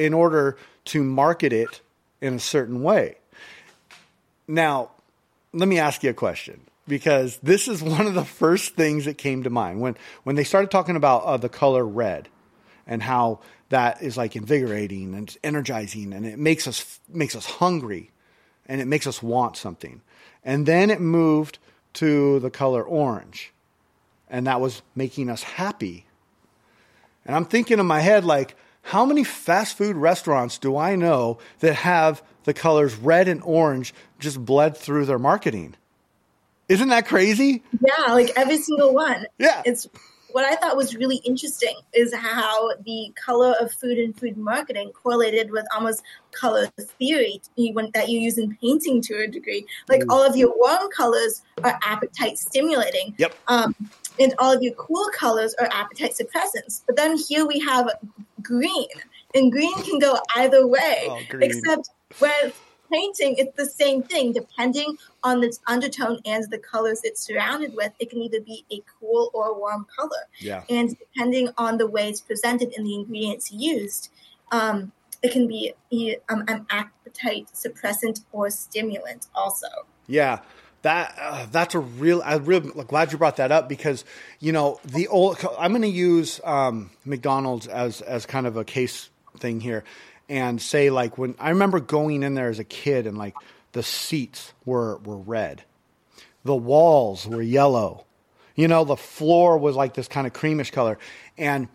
in 0.00 0.14
order 0.14 0.56
to 0.84 1.02
market 1.02 1.52
it 1.52 1.80
in 2.20 2.34
a 2.34 2.40
certain 2.40 2.82
way 2.82 3.16
now 4.48 4.90
let 5.52 5.68
me 5.68 5.78
ask 5.78 6.02
you 6.02 6.10
a 6.10 6.14
question 6.14 6.60
because 6.88 7.38
this 7.42 7.68
is 7.68 7.82
one 7.82 8.06
of 8.06 8.14
the 8.14 8.24
first 8.24 8.74
things 8.74 9.04
that 9.04 9.18
came 9.18 9.42
to 9.42 9.50
mind 9.50 9.80
when 9.80 9.96
when 10.24 10.36
they 10.36 10.44
started 10.44 10.70
talking 10.70 10.96
about 10.96 11.22
uh, 11.24 11.36
the 11.36 11.48
color 11.48 11.84
red 11.84 12.28
and 12.86 13.02
how 13.02 13.38
that 13.68 14.02
is 14.02 14.16
like 14.16 14.34
invigorating 14.34 15.14
and 15.14 15.36
energizing 15.44 16.12
and 16.12 16.26
it 16.26 16.38
makes 16.38 16.66
us 16.66 17.00
makes 17.08 17.36
us 17.36 17.46
hungry 17.46 18.10
and 18.70 18.80
it 18.80 18.86
makes 18.86 19.08
us 19.08 19.20
want 19.20 19.56
something. 19.56 20.00
And 20.44 20.64
then 20.64 20.90
it 20.90 21.00
moved 21.00 21.58
to 21.94 22.38
the 22.38 22.50
color 22.50 22.84
orange. 22.84 23.52
And 24.28 24.46
that 24.46 24.60
was 24.60 24.82
making 24.94 25.28
us 25.28 25.42
happy. 25.42 26.06
And 27.26 27.34
I'm 27.34 27.44
thinking 27.44 27.80
in 27.80 27.86
my 27.86 27.98
head 27.98 28.24
like 28.24 28.54
how 28.82 29.04
many 29.04 29.24
fast 29.24 29.76
food 29.76 29.96
restaurants 29.96 30.58
do 30.58 30.76
I 30.76 30.96
know 30.96 31.38
that 31.60 31.74
have 31.74 32.22
the 32.44 32.54
colors 32.54 32.94
red 32.96 33.28
and 33.28 33.42
orange 33.42 33.94
just 34.18 34.44
bled 34.44 34.76
through 34.76 35.06
their 35.06 35.18
marketing? 35.18 35.76
Isn't 36.68 36.88
that 36.88 37.06
crazy? 37.06 37.62
Yeah, 37.80 38.12
like 38.12 38.30
every 38.36 38.58
single 38.58 38.94
one. 38.94 39.26
Yeah. 39.38 39.62
It's 39.64 39.88
what 40.32 40.44
I 40.44 40.54
thought 40.54 40.76
was 40.76 40.94
really 40.94 41.16
interesting 41.24 41.74
is 41.92 42.14
how 42.14 42.70
the 42.84 43.12
color 43.16 43.54
of 43.60 43.72
food 43.72 43.98
and 43.98 44.16
food 44.16 44.36
marketing 44.36 44.92
correlated 44.92 45.50
with 45.50 45.66
almost 45.74 46.02
color 46.32 46.68
theory 46.98 47.40
that 47.56 48.08
you 48.08 48.20
use 48.20 48.38
in 48.38 48.56
painting 48.56 49.00
to 49.02 49.14
a 49.18 49.26
degree. 49.26 49.66
Like 49.88 50.04
all 50.08 50.22
of 50.24 50.36
your 50.36 50.56
warm 50.56 50.88
colors 50.96 51.42
are 51.64 51.78
appetite 51.82 52.38
stimulating. 52.38 53.14
Yep. 53.18 53.34
Um, 53.48 53.74
and 54.18 54.34
all 54.38 54.52
of 54.52 54.62
your 54.62 54.74
cool 54.74 55.08
colors 55.12 55.54
are 55.58 55.68
appetite 55.72 56.12
suppressants. 56.12 56.82
But 56.86 56.96
then 56.96 57.16
here 57.16 57.46
we 57.46 57.58
have 57.60 57.90
green, 58.42 58.88
and 59.34 59.52
green 59.52 59.74
can 59.82 59.98
go 59.98 60.18
either 60.36 60.66
way, 60.66 61.06
oh, 61.08 61.20
except 61.40 61.90
with 62.20 62.60
painting, 62.90 63.36
it's 63.38 63.56
the 63.56 63.66
same 63.66 64.02
thing. 64.02 64.32
Depending 64.32 64.96
on 65.22 65.42
its 65.42 65.60
undertone 65.66 66.18
and 66.24 66.44
the 66.50 66.58
colors 66.58 67.00
it's 67.04 67.20
surrounded 67.20 67.74
with, 67.74 67.92
it 67.98 68.10
can 68.10 68.20
either 68.20 68.40
be 68.40 68.64
a 68.72 68.82
cool 68.98 69.30
or 69.32 69.58
warm 69.58 69.86
color. 69.96 70.24
Yeah. 70.38 70.64
And 70.68 70.96
depending 70.98 71.50
on 71.56 71.78
the 71.78 71.86
way 71.86 72.08
it's 72.08 72.20
presented 72.20 72.72
and 72.76 72.86
the 72.86 72.94
ingredients 72.94 73.52
used, 73.52 74.10
um, 74.50 74.92
it 75.22 75.32
can 75.32 75.46
be 75.46 75.74
um, 76.28 76.44
an 76.48 76.66
appetite 76.70 77.48
suppressant 77.54 78.24
or 78.32 78.50
stimulant 78.50 79.26
also. 79.34 79.68
Yeah 80.06 80.40
that 80.82 81.14
uh, 81.20 81.46
that's 81.50 81.74
a 81.74 81.78
real 81.78 82.22
i'm 82.24 82.44
really 82.44 82.70
glad 82.84 83.12
you 83.12 83.18
brought 83.18 83.36
that 83.36 83.52
up 83.52 83.68
because 83.68 84.04
you 84.38 84.52
know 84.52 84.80
the 84.84 85.08
old 85.08 85.38
i'm 85.58 85.72
going 85.72 85.82
to 85.82 85.88
use 85.88 86.40
um, 86.44 86.90
mcdonald's 87.04 87.66
as 87.66 88.00
as 88.00 88.26
kind 88.26 88.46
of 88.46 88.56
a 88.56 88.64
case 88.64 89.10
thing 89.38 89.60
here 89.60 89.84
and 90.30 90.62
say 90.62 90.90
like 90.90 91.18
when 91.18 91.34
I 91.38 91.50
remember 91.50 91.80
going 91.80 92.22
in 92.22 92.34
there 92.34 92.48
as 92.48 92.60
a 92.60 92.64
kid 92.64 93.06
and 93.06 93.18
like 93.18 93.34
the 93.72 93.82
seats 93.82 94.54
were 94.64 94.98
were 94.98 95.18
red, 95.18 95.64
the 96.44 96.54
walls 96.54 97.26
were 97.26 97.42
yellow, 97.42 98.06
you 98.54 98.68
know 98.68 98.84
the 98.84 98.96
floor 98.96 99.58
was 99.58 99.76
like 99.76 99.94
this 99.94 100.08
kind 100.08 100.26
of 100.26 100.32
creamish 100.32 100.72
color, 100.72 100.98
and 101.36 101.68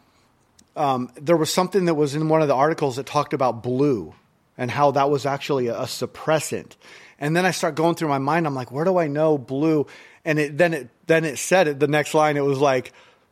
um, 0.75 1.11
there 1.21 1.37
was 1.37 1.53
something 1.53 1.85
that 1.85 1.95
was 1.95 2.15
in 2.15 2.29
one 2.29 2.41
of 2.41 2.47
the 2.47 2.55
articles 2.55 2.95
that 2.95 3.05
talked 3.05 3.33
about 3.33 3.61
blue 3.61 4.15
and 4.57 4.71
how 4.71 4.91
that 4.91 5.09
was 5.09 5.25
actually 5.25 5.67
a, 5.67 5.81
a 5.81 5.85
suppressant. 5.85 6.75
And 7.19 7.35
then 7.35 7.45
I 7.45 7.51
start 7.51 7.75
going 7.75 7.95
through 7.95 8.09
my 8.09 8.17
mind. 8.17 8.45
I'm 8.45 8.55
like, 8.55 8.71
where 8.71 8.85
do 8.85 8.97
I 8.97 9.07
know 9.07 9.37
blue? 9.37 9.87
And 10.23 10.39
it, 10.39 10.57
then 10.57 10.73
it 10.73 10.89
then 11.07 11.23
it 11.23 11.37
said 11.37 11.67
it. 11.67 11.79
The 11.79 11.87
next 11.87 12.13
line 12.13 12.37
it 12.37 12.43
was 12.43 12.59
like, 12.59 12.91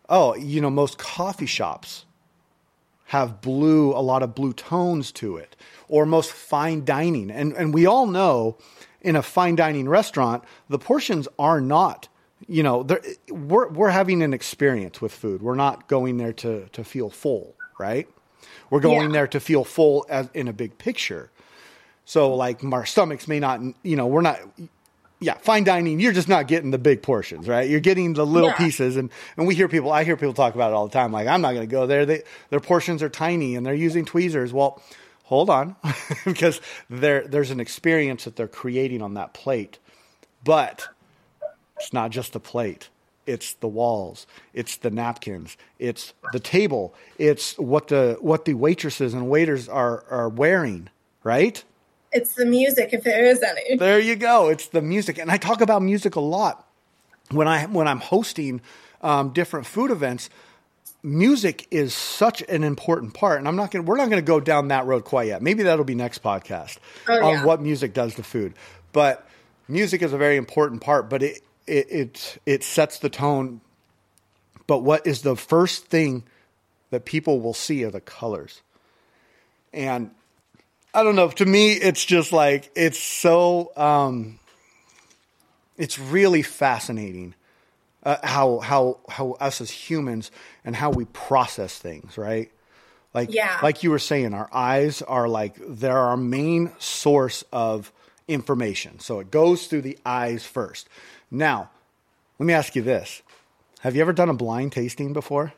oh, 0.09 0.35
you 0.35 0.61
know, 0.61 0.69
most 0.69 0.97
coffee 0.97 1.45
shops 1.45 2.05
have 3.05 3.41
blue, 3.41 3.91
a 3.91 4.01
lot 4.01 4.23
of 4.23 4.33
blue 4.33 4.53
tones 4.53 5.11
to 5.11 5.37
it, 5.37 5.55
or 5.87 6.05
most 6.05 6.31
fine 6.31 6.83
dining. 6.83 7.29
And, 7.29 7.53
and 7.53 7.73
we 7.73 7.85
all 7.85 8.07
know 8.07 8.57
in 9.01 9.15
a 9.15 9.21
fine 9.21 9.55
dining 9.55 9.87
restaurant, 9.87 10.43
the 10.69 10.79
portions 10.79 11.27
are 11.37 11.61
not, 11.61 12.07
you 12.47 12.63
know, 12.63 12.87
we're, 13.29 13.69
we're 13.69 13.89
having 13.89 14.23
an 14.23 14.33
experience 14.33 15.01
with 15.01 15.11
food. 15.11 15.43
We're 15.43 15.55
not 15.55 15.87
going 15.87 16.17
there 16.17 16.33
to, 16.33 16.67
to 16.69 16.83
feel 16.83 17.09
full, 17.09 17.55
right? 17.79 18.07
We're 18.69 18.79
going 18.79 19.09
yeah. 19.09 19.13
there 19.13 19.27
to 19.27 19.39
feel 19.39 19.63
full 19.63 20.05
as 20.09 20.29
in 20.33 20.47
a 20.47 20.53
big 20.53 20.77
picture. 20.77 21.29
So 22.05 22.35
like 22.35 22.63
our 22.63 22.85
stomachs 22.85 23.27
may 23.27 23.39
not, 23.39 23.61
you 23.83 23.95
know, 23.95 24.07
we're 24.07 24.21
not, 24.21 24.39
yeah, 25.19 25.35
fine 25.35 25.63
dining, 25.63 25.99
you're 25.99 26.11
just 26.11 26.27
not 26.27 26.47
getting 26.47 26.71
the 26.71 26.77
big 26.77 27.01
portions, 27.01 27.47
right? 27.47 27.69
You're 27.69 27.79
getting 27.79 28.13
the 28.13 28.25
little 28.25 28.49
yeah. 28.49 28.57
pieces. 28.57 28.97
And, 28.97 29.09
and 29.37 29.47
we 29.47 29.55
hear 29.55 29.69
people, 29.69 29.91
I 29.91 30.03
hear 30.03 30.17
people 30.17 30.33
talk 30.33 30.55
about 30.55 30.71
it 30.71 30.75
all 30.75 30.87
the 30.87 30.93
time. 30.93 31.11
Like, 31.11 31.27
I'm 31.27 31.41
not 31.41 31.53
going 31.53 31.67
to 31.67 31.71
go 31.71 31.87
there. 31.87 32.05
They, 32.05 32.23
their 32.49 32.59
portions 32.59 33.01
are 33.01 33.09
tiny 33.09 33.55
and 33.55 33.65
they're 33.65 33.73
using 33.73 34.03
tweezers. 34.03 34.51
Well, 34.51 34.81
hold 35.23 35.49
on, 35.49 35.75
because 36.25 36.59
there, 36.89 37.25
there's 37.27 37.51
an 37.51 37.59
experience 37.59 38.25
that 38.25 38.35
they're 38.35 38.47
creating 38.47 39.01
on 39.01 39.13
that 39.13 39.33
plate. 39.33 39.79
But 40.43 40.89
it's 41.79 41.93
not 41.93 42.11
just 42.11 42.33
the 42.33 42.39
plate. 42.39 42.89
It's 43.25 43.53
the 43.53 43.67
walls. 43.67 44.27
It's 44.53 44.77
the 44.77 44.91
napkins. 44.91 45.57
It's 45.79 46.13
the 46.33 46.39
table. 46.39 46.93
It's 47.17 47.57
what 47.57 47.87
the 47.87 48.17
what 48.19 48.45
the 48.45 48.53
waitresses 48.53 49.13
and 49.13 49.29
waiters 49.29 49.69
are 49.69 50.03
are 50.09 50.27
wearing, 50.27 50.89
right? 51.23 51.63
It's 52.13 52.35
the 52.35 52.45
music, 52.45 52.89
if 52.93 53.03
there 53.03 53.25
is 53.25 53.41
any. 53.41 53.77
There 53.77 53.99
you 53.99 54.15
go. 54.15 54.49
It's 54.49 54.67
the 54.67 54.81
music, 54.81 55.17
and 55.17 55.31
I 55.31 55.37
talk 55.37 55.61
about 55.61 55.81
music 55.81 56.15
a 56.15 56.19
lot 56.19 56.67
when 57.31 57.47
I 57.47 57.65
when 57.65 57.87
I'm 57.87 57.99
hosting 57.99 58.61
um, 59.01 59.31
different 59.31 59.65
food 59.65 59.91
events. 59.91 60.29
Music 61.05 61.67
is 61.69 61.93
such 61.93 62.41
an 62.43 62.63
important 62.63 63.13
part, 63.13 63.39
and 63.39 63.47
I'm 63.47 63.55
not 63.55 63.71
going. 63.71 63.85
We're 63.85 63.97
not 63.97 64.09
going 64.09 64.21
to 64.21 64.25
go 64.25 64.39
down 64.39 64.69
that 64.69 64.85
road 64.85 65.03
quite 65.03 65.27
yet. 65.27 65.41
Maybe 65.41 65.63
that'll 65.63 65.83
be 65.85 65.95
next 65.95 66.23
podcast 66.23 66.77
Oh, 67.09 67.25
on 67.25 67.43
what 67.45 67.61
music 67.61 67.93
does 67.93 68.15
to 68.15 68.23
food. 68.23 68.53
But 68.93 69.27
music 69.67 70.01
is 70.01 70.13
a 70.13 70.17
very 70.17 70.37
important 70.37 70.81
part. 70.81 71.09
But 71.09 71.23
it 71.23 71.41
it 71.67 71.91
it, 71.91 72.37
it 72.45 72.63
sets 72.63 72.99
the 72.99 73.09
tone. 73.09 73.59
But 74.65 74.79
what 74.79 75.05
is 75.05 75.23
the 75.23 75.35
first 75.35 75.87
thing 75.87 76.23
that 76.91 77.03
people 77.03 77.41
will 77.41 77.53
see 77.53 77.83
are 77.83 77.91
the 77.91 77.99
colors, 77.99 78.61
and 79.73 80.11
I 80.93 81.03
don't 81.03 81.15
know. 81.15 81.29
To 81.29 81.45
me, 81.45 81.73
it's 81.73 82.03
just 82.05 82.31
like 82.31 82.69
it's 82.75 82.99
so. 82.99 83.71
Um, 83.75 84.39
it's 85.77 85.97
really 85.97 86.43
fascinating 86.43 87.33
uh, 88.03 88.17
how 88.23 88.59
how 88.59 88.99
how 89.09 89.31
us 89.33 89.59
as 89.61 89.71
humans 89.71 90.29
and 90.63 90.75
how 90.75 90.91
we 90.91 91.05
process 91.05 91.77
things, 91.77 92.17
right? 92.17 92.51
Like 93.13 93.33
Yeah. 93.33 93.57
like 93.63 93.83
you 93.83 93.89
were 93.91 93.99
saying, 93.99 94.33
our 94.33 94.49
eyes 94.53 95.01
are 95.01 95.27
like 95.27 95.55
they're 95.59 95.97
our 95.97 96.17
main 96.17 96.71
source 96.79 97.43
of 97.51 97.91
information. 98.27 98.99
So 98.99 99.19
it 99.19 99.31
goes 99.31 99.67
through 99.67 99.81
the 99.81 99.97
eyes 100.05 100.45
first. 100.45 100.87
Now, 101.31 101.69
let 102.37 102.45
me 102.45 102.53
ask 102.53 102.75
you 102.75 102.81
this: 102.83 103.21
Have 103.79 103.95
you 103.95 104.01
ever 104.01 104.13
done 104.13 104.29
a 104.29 104.33
blind 104.33 104.73
tasting 104.73 105.13
before? 105.13 105.53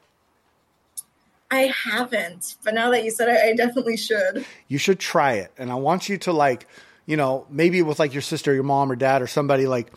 I 1.52 1.74
haven't, 1.92 2.56
but 2.64 2.74
now 2.74 2.90
that 2.92 3.04
you 3.04 3.12
said 3.12 3.30
it, 3.30 3.40
I 3.44 3.54
definitely 3.54 3.98
should. 3.98 4.46
you 4.68 4.78
should 4.78 5.00
try 5.00 5.34
it. 5.34 5.52
And 5.58 5.72
I 5.72 5.76
want 5.76 6.10
you 6.10 6.18
to 6.20 6.34
like, 6.34 6.68
you 7.06 7.18
know, 7.18 7.46
maybe 7.50 7.82
with 7.82 8.00
like 8.00 8.14
your 8.14 8.22
sister, 8.22 8.54
your 8.54 8.64
mom 8.64 8.92
or 8.92 8.96
dad 8.96 9.22
or 9.22 9.28
somebody 9.28 9.68
like 9.68 9.92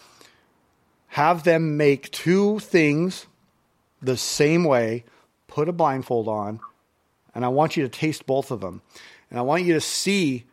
have 1.09 1.45
them 1.45 1.77
make 1.77 2.11
two 2.11 2.59
things 2.59 3.27
the 4.03 4.17
same 4.17 4.65
way, 4.65 5.05
put 5.47 5.69
a 5.69 5.73
blindfold 5.73 6.29
on, 6.29 6.61
and 7.35 7.45
I 7.45 7.49
want 7.49 7.77
you 7.77 7.83
to 7.83 7.89
taste 7.89 8.27
both 8.27 8.51
of 8.51 8.61
them. 8.61 8.83
And 9.31 9.39
I 9.39 9.43
want 9.43 9.65
you 9.65 9.75
to 9.75 9.81
see 9.81 10.45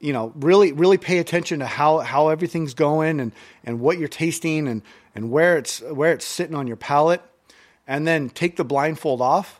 you 0.00 0.14
know, 0.14 0.32
really 0.34 0.72
really 0.72 0.96
pay 0.96 1.18
attention 1.18 1.58
to 1.58 1.66
how 1.66 1.98
how 1.98 2.28
everything's 2.28 2.72
going 2.72 3.20
and 3.20 3.32
and 3.64 3.80
what 3.80 3.98
you're 3.98 4.08
tasting 4.08 4.66
and 4.66 4.82
and 5.14 5.30
where 5.30 5.58
it's 5.58 5.80
where 5.82 6.12
it's 6.12 6.24
sitting 6.24 6.56
on 6.56 6.66
your 6.66 6.76
palate. 6.76 7.22
And 7.86 8.06
then 8.06 8.30
take 8.30 8.56
the 8.56 8.64
blindfold 8.64 9.20
off 9.20 9.59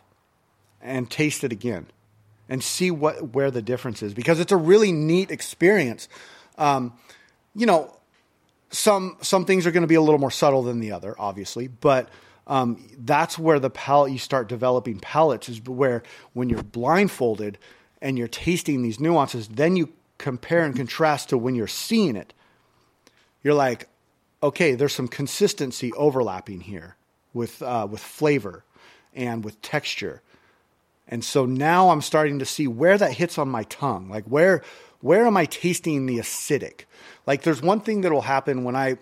and 0.81 1.09
taste 1.09 1.43
it 1.43 1.51
again 1.51 1.87
and 2.49 2.63
see 2.63 2.91
what 2.91 3.33
where 3.33 3.51
the 3.51 3.61
difference 3.61 4.03
is 4.03 4.13
because 4.13 4.39
it's 4.39 4.51
a 4.51 4.57
really 4.57 4.91
neat 4.91 5.31
experience. 5.31 6.07
Um, 6.57 6.93
you 7.55 7.65
know, 7.65 7.95
some 8.71 9.17
some 9.21 9.45
things 9.45 9.65
are 9.65 9.71
going 9.71 9.81
to 9.81 9.87
be 9.87 9.95
a 9.95 10.01
little 10.01 10.19
more 10.19 10.31
subtle 10.31 10.63
than 10.63 10.79
the 10.79 10.91
other, 10.91 11.15
obviously, 11.17 11.67
but 11.67 12.09
um, 12.47 12.85
that's 12.97 13.37
where 13.37 13.59
the 13.59 13.69
palate 13.69 14.11
you 14.11 14.17
start 14.17 14.49
developing 14.49 14.99
palates 14.99 15.47
is 15.47 15.61
where 15.63 16.03
when 16.33 16.49
you're 16.49 16.63
blindfolded 16.63 17.57
and 18.01 18.17
you're 18.17 18.27
tasting 18.27 18.81
these 18.81 18.99
nuances, 18.99 19.47
then 19.47 19.75
you 19.75 19.93
compare 20.17 20.65
and 20.65 20.75
contrast 20.75 21.29
to 21.29 21.37
when 21.37 21.55
you're 21.55 21.67
seeing 21.67 22.15
it. 22.15 22.33
You're 23.43 23.53
like, 23.53 23.87
okay, 24.43 24.75
there's 24.75 24.93
some 24.93 25.07
consistency 25.07 25.93
overlapping 25.93 26.61
here 26.61 26.95
with 27.33 27.61
uh, 27.61 27.87
with 27.89 28.01
flavor 28.01 28.63
and 29.13 29.43
with 29.43 29.61
texture. 29.61 30.21
And 31.07 31.23
so 31.23 31.45
now 31.45 31.89
I'm 31.89 32.01
starting 32.01 32.39
to 32.39 32.45
see 32.45 32.67
where 32.67 32.97
that 32.97 33.13
hits 33.13 33.37
on 33.37 33.49
my 33.49 33.63
tongue. 33.63 34.09
Like 34.09 34.25
where 34.25 34.61
where 35.01 35.25
am 35.25 35.35
I 35.35 35.45
tasting 35.45 36.05
the 36.05 36.19
acidic? 36.19 36.85
Like 37.25 37.43
there's 37.43 37.61
one 37.61 37.81
thing 37.81 38.01
that 38.01 38.11
will 38.11 38.21
happen 38.21 38.63
when 38.63 38.75
I 38.75 38.97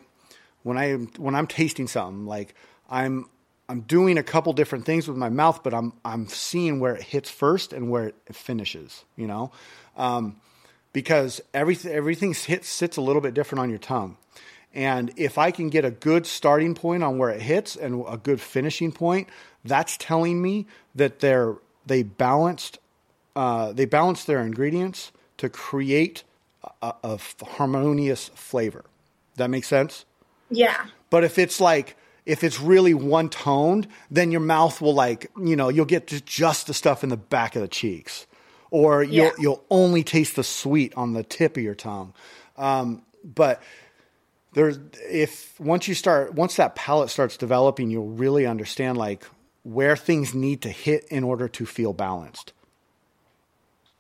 when 0.63 0.77
I 0.77 0.93
when 0.93 1.35
I'm 1.35 1.47
tasting 1.47 1.87
something, 1.87 2.25
like 2.25 2.55
I'm 2.89 3.29
I'm 3.67 3.81
doing 3.81 4.17
a 4.17 4.23
couple 4.23 4.51
different 4.53 4.85
things 4.85 5.07
with 5.07 5.17
my 5.17 5.29
mouth, 5.29 5.61
but 5.63 5.73
I'm 5.73 5.93
I'm 6.03 6.27
seeing 6.27 6.79
where 6.79 6.95
it 6.95 7.03
hits 7.03 7.29
first 7.29 7.73
and 7.73 7.89
where 7.89 8.07
it 8.07 8.35
finishes, 8.35 9.03
you 9.15 9.27
know? 9.27 9.51
Um, 9.95 10.41
because 10.91 11.41
everything 11.53 11.91
everything 11.91 12.33
hits 12.33 12.67
sits 12.67 12.97
a 12.97 13.01
little 13.01 13.21
bit 13.21 13.33
different 13.33 13.61
on 13.61 13.69
your 13.69 13.79
tongue. 13.79 14.17
And 14.73 15.11
if 15.17 15.37
I 15.37 15.51
can 15.51 15.69
get 15.69 15.85
a 15.85 15.91
good 15.91 16.25
starting 16.25 16.75
point 16.75 17.03
on 17.03 17.17
where 17.17 17.29
it 17.29 17.41
hits 17.41 17.75
and 17.75 18.05
a 18.07 18.17
good 18.17 18.39
finishing 18.39 18.91
point, 18.91 19.27
that's 19.63 19.97
telling 19.97 20.41
me 20.41 20.67
that 20.95 21.19
they're 21.19 21.55
they 21.89 22.03
balanced 22.03 22.79
uh, 23.35 23.73
they 23.73 23.85
balanced 23.85 24.25
their 24.27 24.41
ingredients 24.41 25.11
to 25.37 25.49
create 25.49 26.23
a, 26.81 26.93
a 27.03 27.19
harmonious 27.57 28.29
flavor. 28.35 28.83
That 29.35 29.49
makes 29.49 29.67
sense. 29.67 30.05
Yeah. 30.49 30.85
But 31.09 31.23
if 31.23 31.37
it's 31.37 31.59
like 31.61 31.95
if 32.25 32.43
it's 32.43 32.59
really 32.59 32.93
one 32.93 33.29
toned, 33.29 33.87
then 34.11 34.31
your 34.31 34.41
mouth 34.41 34.81
will 34.81 34.93
like 34.93 35.29
you 35.41 35.55
know 35.55 35.69
you'll 35.69 35.85
get 35.85 36.07
just- 36.07 36.25
just 36.25 36.67
the 36.67 36.73
stuff 36.73 37.03
in 37.03 37.09
the 37.09 37.17
back 37.17 37.55
of 37.55 37.61
the 37.61 37.67
cheeks, 37.67 38.25
or 38.71 39.03
you'll 39.03 39.25
Yeah. 39.25 39.31
you'll 39.39 39.63
only 39.69 40.03
taste 40.03 40.35
the 40.35 40.43
sweet 40.43 40.93
on 40.95 41.13
the 41.13 41.23
tip 41.23 41.57
of 41.57 41.63
your 41.63 41.75
tongue. 41.75 42.13
Um, 42.57 43.03
but 43.23 43.61
there's 44.53 44.79
if 45.09 45.59
once 45.59 45.87
you 45.87 45.93
start 45.95 46.33
once 46.33 46.55
that 46.57 46.75
palate 46.75 47.09
starts 47.09 47.37
developing, 47.37 47.89
you'll 47.89 48.07
really 48.25 48.45
understand 48.45 48.97
like 48.97 49.23
where 49.63 49.95
things 49.95 50.33
need 50.33 50.61
to 50.61 50.69
hit 50.69 51.05
in 51.09 51.23
order 51.23 51.47
to 51.47 51.65
feel 51.65 51.93
balanced. 51.93 52.53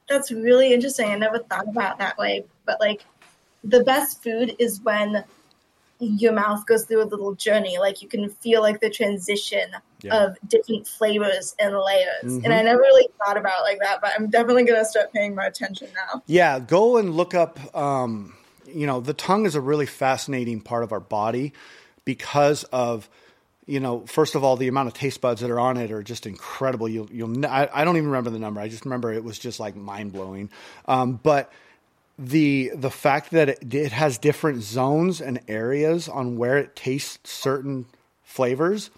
That's 0.07 0.31
really 0.31 0.73
interesting. 0.73 1.09
I 1.09 1.15
never 1.15 1.39
thought 1.39 1.67
about 1.67 1.99
that 1.99 2.17
way. 2.17 2.45
But 2.65 2.79
like 2.79 3.05
the 3.63 3.83
best 3.83 4.23
food 4.23 4.55
is 4.57 4.81
when 4.81 5.23
your 5.99 6.31
mouth 6.31 6.65
goes 6.65 6.85
through 6.85 7.03
a 7.03 7.05
little 7.05 7.35
journey. 7.35 7.77
Like 7.77 8.01
you 8.01 8.07
can 8.07 8.29
feel 8.29 8.61
like 8.61 8.79
the 8.79 8.89
transition 8.89 9.69
Yeah. 10.01 10.23
of 10.23 10.37
different 10.47 10.87
flavors 10.87 11.55
and 11.59 11.77
layers. 11.77 12.41
And 12.43 12.53
I 12.53 12.61
never 12.61 12.79
really 12.79 13.09
thought 13.17 13.35
about 13.35 13.59
it 13.59 13.63
like 13.63 13.79
that, 13.81 13.99
but 14.01 14.11
I'm 14.17 14.29
definitely 14.29 14.63
gonna 14.63 14.85
start 14.85 15.11
paying 15.11 15.35
more 15.35 15.43
attention 15.43 15.89
now. 15.93 16.23
Yeah, 16.25 16.59
go 16.59 16.95
and 16.95 17.13
look 17.15 17.33
up. 17.35 17.59
Um, 17.75 18.33
you 18.65 18.87
know, 18.87 19.01
the 19.01 19.13
tongue 19.13 19.45
is 19.45 19.55
a 19.55 19.61
really 19.61 19.85
fascinating 19.85 20.61
part 20.61 20.83
of 20.83 20.93
our 20.93 21.01
body 21.01 21.51
because 22.05 22.63
of, 22.65 23.09
you 23.69 23.79
know, 23.79 24.01
first 24.07 24.33
of 24.33 24.43
all, 24.43 24.57
the 24.57 24.67
amount 24.67 24.87
of 24.87 24.95
taste 24.95 25.21
buds 25.21 25.41
that 25.41 25.51
are 25.51 25.59
on 25.59 25.77
it 25.77 25.91
are 25.91 26.01
just 26.01 26.25
incredible. 26.25 26.89
You'll, 26.89 27.09
you'll. 27.11 27.45
I, 27.45 27.69
I 27.71 27.83
don't 27.85 27.97
even 27.97 28.09
remember 28.09 28.31
the 28.31 28.39
number. 28.39 28.59
I 28.59 28.67
just 28.67 28.83
remember 28.83 29.13
it 29.13 29.23
was 29.23 29.37
just 29.37 29.59
like 29.59 29.75
mind 29.75 30.11
blowing. 30.11 30.49
Um, 30.87 31.19
but 31.21 31.51
the 32.17 32.71
the 32.73 32.89
fact 32.89 33.31
that 33.31 33.49
it, 33.49 33.73
it 33.73 33.91
has 33.91 34.17
different 34.17 34.63
zones 34.63 35.21
and 35.21 35.39
areas 35.47 36.09
on 36.09 36.37
where 36.37 36.57
it 36.57 36.75
tastes 36.75 37.29
certain 37.29 37.85
flavors 38.23 38.89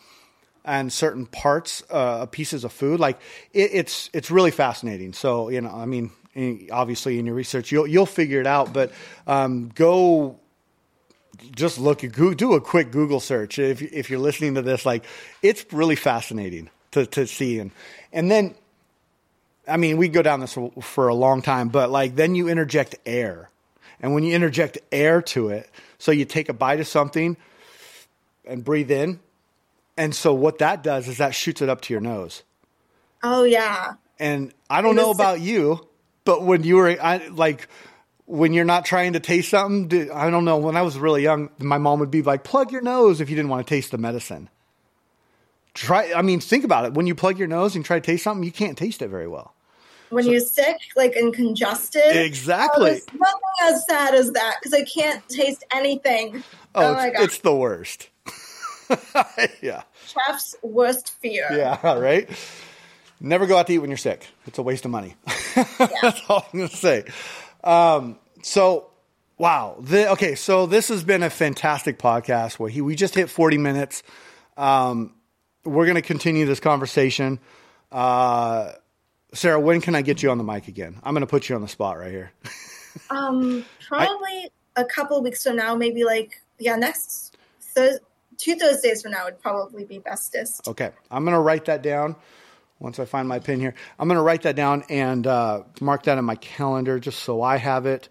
and 0.63 0.91
certain 0.91 1.25
parts 1.25 1.83
uh, 1.91 2.25
pieces 2.27 2.63
of 2.63 2.71
food 2.71 2.99
like 2.99 3.19
it, 3.53 3.71
it's 3.73 4.09
it's 4.13 4.31
really 4.31 4.51
fascinating 4.51 5.13
so 5.13 5.49
you 5.49 5.61
know 5.61 5.71
i 5.71 5.85
mean 5.85 6.11
obviously 6.71 7.19
in 7.19 7.25
your 7.25 7.35
research 7.35 7.71
you'll 7.71 7.87
you'll 7.87 8.05
figure 8.05 8.39
it 8.39 8.47
out 8.47 8.73
but 8.73 8.91
um, 9.27 9.69
go 9.69 10.39
just 11.55 11.79
look 11.79 11.99
do 11.99 12.53
a 12.53 12.61
quick 12.61 12.91
google 12.91 13.19
search 13.19 13.57
if 13.57 13.81
if 13.81 14.09
you're 14.09 14.19
listening 14.19 14.55
to 14.55 14.61
this 14.61 14.85
like 14.85 15.03
it's 15.41 15.65
really 15.73 15.95
fascinating 15.95 16.69
to 16.91 17.05
to 17.05 17.25
see 17.25 17.59
and 17.59 17.71
and 18.13 18.29
then 18.29 18.55
I 19.67 19.77
mean, 19.77 19.97
we 19.97 20.09
go 20.09 20.21
down 20.21 20.39
this 20.39 20.53
for, 20.53 20.71
for 20.81 21.07
a 21.07 21.15
long 21.15 21.41
time, 21.41 21.69
but 21.69 21.89
like 21.89 22.15
then 22.15 22.35
you 22.35 22.49
interject 22.49 22.95
air. 23.05 23.49
And 23.99 24.13
when 24.13 24.23
you 24.23 24.35
interject 24.35 24.79
air 24.91 25.21
to 25.21 25.49
it, 25.49 25.69
so 25.99 26.11
you 26.11 26.25
take 26.25 26.49
a 26.49 26.53
bite 26.53 26.79
of 26.79 26.87
something 26.87 27.37
and 28.45 28.63
breathe 28.63 28.89
in. 28.89 29.19
And 29.97 30.15
so 30.15 30.33
what 30.33 30.57
that 30.57 30.83
does 30.83 31.07
is 31.07 31.19
that 31.19 31.35
shoots 31.35 31.61
it 31.61 31.69
up 31.69 31.81
to 31.81 31.93
your 31.93 32.01
nose. 32.01 32.43
Oh 33.21 33.43
yeah. 33.43 33.93
And 34.19 34.53
I 34.69 34.81
don't 34.81 34.95
know 34.95 35.11
about 35.11 35.39
you, 35.39 35.87
but 36.25 36.43
when 36.43 36.63
you 36.63 36.77
were 36.77 36.97
I, 37.01 37.27
like, 37.27 37.67
when 38.25 38.53
you're 38.53 38.65
not 38.65 38.85
trying 38.85 39.13
to 39.13 39.19
taste 39.19 39.49
something, 39.49 39.87
do- 39.87 40.11
I 40.13 40.29
don't 40.29 40.45
know. 40.45 40.57
When 40.57 40.77
I 40.77 40.81
was 40.83 40.97
really 40.97 41.23
young, 41.23 41.49
my 41.59 41.77
mom 41.77 41.99
would 41.99 42.11
be 42.11 42.21
like, 42.21 42.43
plug 42.43 42.71
your 42.71 42.81
nose 42.81 43.21
if 43.21 43.29
you 43.29 43.35
didn't 43.35 43.49
want 43.49 43.65
to 43.65 43.69
taste 43.69 43.91
the 43.91 43.97
medicine. 43.97 44.49
Try, 45.73 46.11
I 46.13 46.21
mean, 46.21 46.39
think 46.41 46.63
about 46.65 46.85
it. 46.85 46.93
When 46.93 47.07
you 47.07 47.15
plug 47.15 47.39
your 47.39 47.47
nose 47.47 47.75
and 47.75 47.85
try 47.85 47.97
to 47.99 48.05
taste 48.05 48.23
something, 48.23 48.43
you 48.43 48.51
can't 48.51 48.77
taste 48.77 49.01
it 49.01 49.07
very 49.07 49.27
well. 49.27 49.53
When 50.09 50.25
you're 50.25 50.41
sick, 50.41 50.75
like 50.97 51.15
and 51.15 51.33
congested. 51.33 52.01
Exactly. 52.17 52.99
Oh, 53.01 53.17
nothing 53.17 53.41
as 53.75 53.85
sad 53.87 54.13
as 54.13 54.31
that 54.33 54.57
because 54.61 54.73
I 54.73 54.83
can't 54.83 55.27
taste 55.29 55.63
anything. 55.73 56.43
Oh, 56.75 56.87
Oh, 56.87 56.93
my 56.93 57.09
god. 57.11 57.23
it's 57.23 57.37
the 57.37 57.55
worst. 57.55 58.09
yeah. 59.61 59.83
Chef's 60.05 60.55
worst 60.61 61.11
fear. 61.21 61.47
Yeah, 61.51 61.93
right? 61.97 62.29
Never 63.21 63.45
go 63.45 63.55
out 63.57 63.67
to 63.67 63.73
eat 63.73 63.77
when 63.79 63.89
you're 63.89 63.95
sick. 63.97 64.27
It's 64.47 64.57
a 64.57 64.63
waste 64.63 64.83
of 64.83 64.91
money. 64.91 65.15
That's 65.55 66.21
all 66.27 66.45
I'm 66.51 66.59
going 66.59 66.69
to 66.69 66.75
say. 66.75 67.05
Um, 67.63 68.19
so, 68.41 68.89
wow. 69.37 69.77
The, 69.79 70.11
okay, 70.11 70.35
so 70.35 70.65
this 70.65 70.89
has 70.89 71.03
been 71.03 71.23
a 71.23 71.29
fantastic 71.29 71.99
podcast 71.99 72.59
where 72.59 72.69
he, 72.69 72.81
we 72.81 72.95
just 72.95 73.15
hit 73.15 73.29
40 73.29 73.57
minutes. 73.57 74.03
Um, 74.57 75.15
we're 75.63 75.85
going 75.85 75.95
to 75.95 76.01
continue 76.01 76.45
this 76.45 76.59
conversation. 76.59 77.39
Uh, 77.91 78.73
Sarah, 79.33 79.59
when 79.59 79.81
can 79.81 79.95
I 79.95 80.01
get 80.01 80.21
you 80.21 80.29
on 80.31 80.37
the 80.37 80.43
mic 80.43 80.67
again? 80.67 80.99
I'm 81.03 81.13
going 81.13 81.21
to 81.21 81.27
put 81.27 81.49
you 81.49 81.55
on 81.55 81.61
the 81.61 81.67
spot 81.67 81.97
right 81.97 82.11
here. 82.11 82.31
um, 83.09 83.65
probably 83.87 84.49
I, 84.75 84.81
a 84.81 84.85
couple 84.85 85.21
weeks 85.21 85.43
from 85.43 85.55
now, 85.55 85.75
maybe 85.75 86.03
like 86.03 86.41
yeah, 86.59 86.75
next 86.75 87.37
th- 87.75 87.99
two 88.37 88.55
Thursdays 88.55 89.01
from 89.01 89.11
now 89.11 89.25
would 89.25 89.41
probably 89.41 89.85
be 89.85 89.99
bestest. 89.99 90.67
Okay, 90.67 90.91
I'm 91.09 91.23
gonna 91.23 91.41
write 91.41 91.65
that 91.65 91.81
down. 91.81 92.15
Once 92.81 92.99
I 92.99 93.05
find 93.05 93.27
my 93.27 93.39
pin 93.39 93.59
here, 93.59 93.75
I'm 93.99 94.07
gonna 94.07 94.23
write 94.23 94.41
that 94.41 94.55
down 94.55 94.83
and 94.89 95.25
uh, 95.25 95.63
mark 95.79 96.03
that 96.03 96.17
in 96.17 96.25
my 96.25 96.35
calendar 96.35 96.99
just 96.99 97.19
so 97.19 97.41
I 97.41 97.57
have 97.57 97.85
it. 97.85 98.09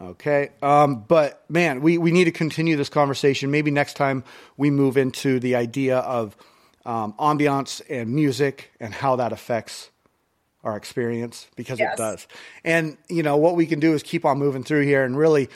Okay. 0.00 0.50
Um, 0.62 1.04
but 1.06 1.44
man, 1.50 1.82
we, 1.82 1.98
we 1.98 2.10
need 2.10 2.24
to 2.24 2.32
continue 2.32 2.76
this 2.76 2.88
conversation. 2.88 3.50
Maybe 3.50 3.70
next 3.70 3.94
time 3.94 4.24
we 4.56 4.70
move 4.70 4.96
into 4.96 5.38
the 5.40 5.56
idea 5.56 5.98
of 5.98 6.36
um, 6.86 7.12
ambiance 7.18 7.82
and 7.88 8.10
music 8.14 8.72
and 8.80 8.94
how 8.94 9.16
that 9.16 9.32
affects 9.32 9.90
our 10.64 10.76
experience 10.76 11.46
because 11.54 11.78
yes. 11.78 11.94
it 11.94 11.96
does. 11.98 12.26
And, 12.64 12.96
you 13.08 13.22
know, 13.22 13.36
what 13.36 13.56
we 13.56 13.66
can 13.66 13.78
do 13.78 13.92
is 13.92 14.02
keep 14.02 14.24
on 14.24 14.38
moving 14.38 14.64
through 14.64 14.82
here 14.82 15.04
and 15.04 15.16
really 15.16 15.50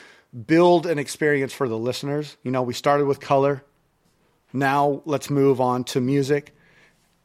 build 0.45 0.85
an 0.85 0.99
experience 0.99 1.53
for 1.53 1.67
the 1.67 1.77
listeners. 1.77 2.37
You 2.43 2.51
know, 2.51 2.61
we 2.61 2.73
started 2.73 3.05
with 3.05 3.19
color. 3.19 3.63
Now 4.53 5.01
let's 5.05 5.29
move 5.29 5.59
on 5.59 5.85
to 5.85 6.01
music. 6.01 6.55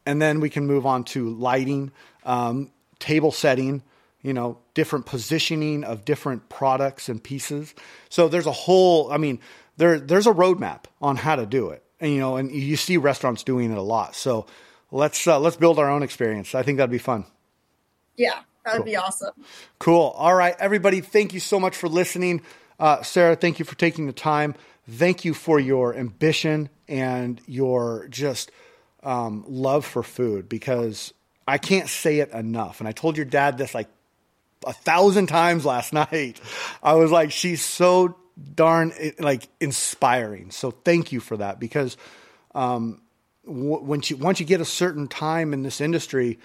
And 0.05 0.21
then 0.21 0.39
we 0.39 0.49
can 0.49 0.65
move 0.65 0.85
on 0.85 1.03
to 1.05 1.29
lighting, 1.29 1.91
um, 2.23 2.71
table 2.99 3.31
setting, 3.31 3.83
you 4.21 4.33
know, 4.33 4.57
different 4.73 5.05
positioning 5.05 5.83
of 5.83 6.05
different 6.05 6.49
products 6.49 7.09
and 7.09 7.23
pieces. 7.23 7.73
So 8.09 8.27
there's 8.27 8.45
a 8.47 8.51
whole, 8.51 9.11
I 9.11 9.17
mean, 9.17 9.39
there, 9.77 9.99
there's 9.99 10.27
a 10.27 10.33
roadmap 10.33 10.85
on 11.01 11.17
how 11.17 11.35
to 11.35 11.45
do 11.45 11.69
it. 11.69 11.83
And, 11.99 12.11
you 12.11 12.19
know, 12.19 12.37
and 12.37 12.51
you 12.51 12.77
see 12.77 12.97
restaurants 12.97 13.43
doing 13.43 13.71
it 13.71 13.77
a 13.77 13.81
lot. 13.81 14.15
So 14.15 14.47
let's, 14.91 15.27
uh, 15.27 15.39
let's 15.39 15.55
build 15.55 15.79
our 15.79 15.89
own 15.89 16.03
experience. 16.03 16.55
I 16.55 16.63
think 16.63 16.77
that'd 16.77 16.91
be 16.91 16.97
fun. 16.97 17.25
Yeah, 18.15 18.39
that 18.65 18.73
would 18.73 18.77
cool. 18.77 18.85
be 18.85 18.95
awesome. 18.95 19.33
Cool. 19.79 20.13
All 20.15 20.35
right, 20.35 20.55
everybody, 20.59 21.01
thank 21.01 21.33
you 21.33 21.39
so 21.39 21.59
much 21.59 21.75
for 21.75 21.87
listening. 21.87 22.41
Uh, 22.79 23.03
Sarah, 23.03 23.35
thank 23.35 23.59
you 23.59 23.65
for 23.65 23.75
taking 23.75 24.07
the 24.07 24.13
time. 24.13 24.55
Thank 24.89 25.23
you 25.25 25.33
for 25.33 25.59
your 25.59 25.95
ambition 25.95 26.69
and 26.87 27.39
your 27.45 28.07
just 28.09 28.51
um, 29.03 29.45
love 29.47 29.85
for 29.85 30.03
food 30.03 30.47
because 30.49 31.13
I 31.47 31.57
can't 31.57 31.89
say 31.89 32.19
it 32.19 32.31
enough. 32.31 32.79
And 32.79 32.87
I 32.87 32.91
told 32.91 33.17
your 33.17 33.25
dad 33.25 33.57
this 33.57 33.73
like 33.73 33.89
a 34.65 34.73
thousand 34.73 35.27
times 35.27 35.65
last 35.65 35.93
night. 35.93 36.39
I 36.83 36.93
was 36.93 37.11
like, 37.11 37.31
she's 37.31 37.63
so 37.63 38.15
darn 38.55 38.93
like 39.19 39.47
inspiring. 39.59 40.51
So 40.51 40.71
thank 40.71 41.11
you 41.11 41.19
for 41.19 41.37
that 41.37 41.59
because 41.59 41.97
um, 42.55 43.01
w- 43.45 43.81
when 43.81 44.01
you 44.05 44.17
once 44.17 44.39
you 44.39 44.45
get 44.45 44.61
a 44.61 44.65
certain 44.65 45.07
time 45.07 45.53
in 45.53 45.63
this 45.63 45.81
industry, 45.81 46.39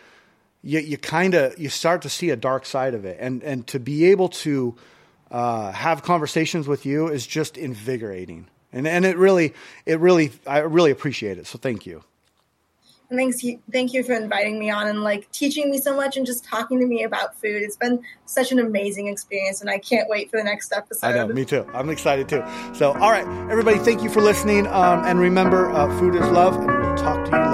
you, 0.63 0.81
you 0.81 0.99
kind 0.99 1.35
of 1.35 1.59
you 1.59 1.69
start 1.69 2.03
to 2.03 2.09
see 2.09 2.31
a 2.31 2.37
dark 2.37 2.67
side 2.67 2.95
of 2.95 3.05
it, 3.05 3.19
and 3.21 3.43
and 3.43 3.67
to 3.69 3.79
be 3.79 4.07
able 4.07 4.29
to 4.29 4.75
uh, 5.31 5.73
have 5.73 6.03
conversations 6.03 6.67
with 6.67 6.87
you 6.87 7.09
is 7.09 7.27
just 7.27 7.57
invigorating, 7.57 8.49
and 8.73 8.87
and 8.87 9.05
it 9.05 9.17
really 9.17 9.55
it 9.85 10.01
really 10.01 10.33
I 10.47 10.59
really 10.59 10.91
appreciate 10.91 11.39
it. 11.39 11.47
So 11.47 11.59
thank 11.59 11.87
you. 11.87 12.03
And 13.09 13.19
thanks, 13.19 13.45
thank 13.71 13.93
you 13.93 14.03
for 14.03 14.15
inviting 14.15 14.59
me 14.59 14.71
on 14.71 14.89
and 14.89 15.05
like 15.05 15.31
teaching 15.31 15.71
me 15.71 15.79
so 15.79 15.95
much 15.95 16.17
and 16.17 16.27
just 16.27 16.45
talking 16.45 16.81
to 16.81 16.87
me 16.87 17.05
about 17.05 17.37
food. 17.37 17.63
It's 17.63 17.77
been 17.77 18.03
such 18.25 18.51
an 18.51 18.59
amazing 18.59 19.07
experience, 19.07 19.61
and 19.61 19.71
I 19.71 19.79
can't 19.79 20.09
wait 20.09 20.31
for 20.31 20.39
the 20.39 20.45
next 20.45 20.73
episode. 20.73 21.07
I 21.07 21.13
know, 21.13 21.29
me 21.29 21.45
too. 21.45 21.65
I'm 21.73 21.91
excited 21.91 22.29
too. 22.29 22.43
So, 22.75 22.93
all 22.95 23.11
right, 23.11 23.27
everybody, 23.51 23.79
thank 23.79 24.03
you 24.03 24.11
for 24.11 24.21
listening. 24.21 24.67
Um, 24.67 25.05
and 25.05 25.21
remember, 25.21 25.71
uh, 25.71 25.97
food 25.99 26.17
is 26.17 26.29
love, 26.29 26.57
and 26.57 26.67
we'll 26.67 26.97
talk 26.97 27.25
to 27.27 27.31
you. 27.31 27.46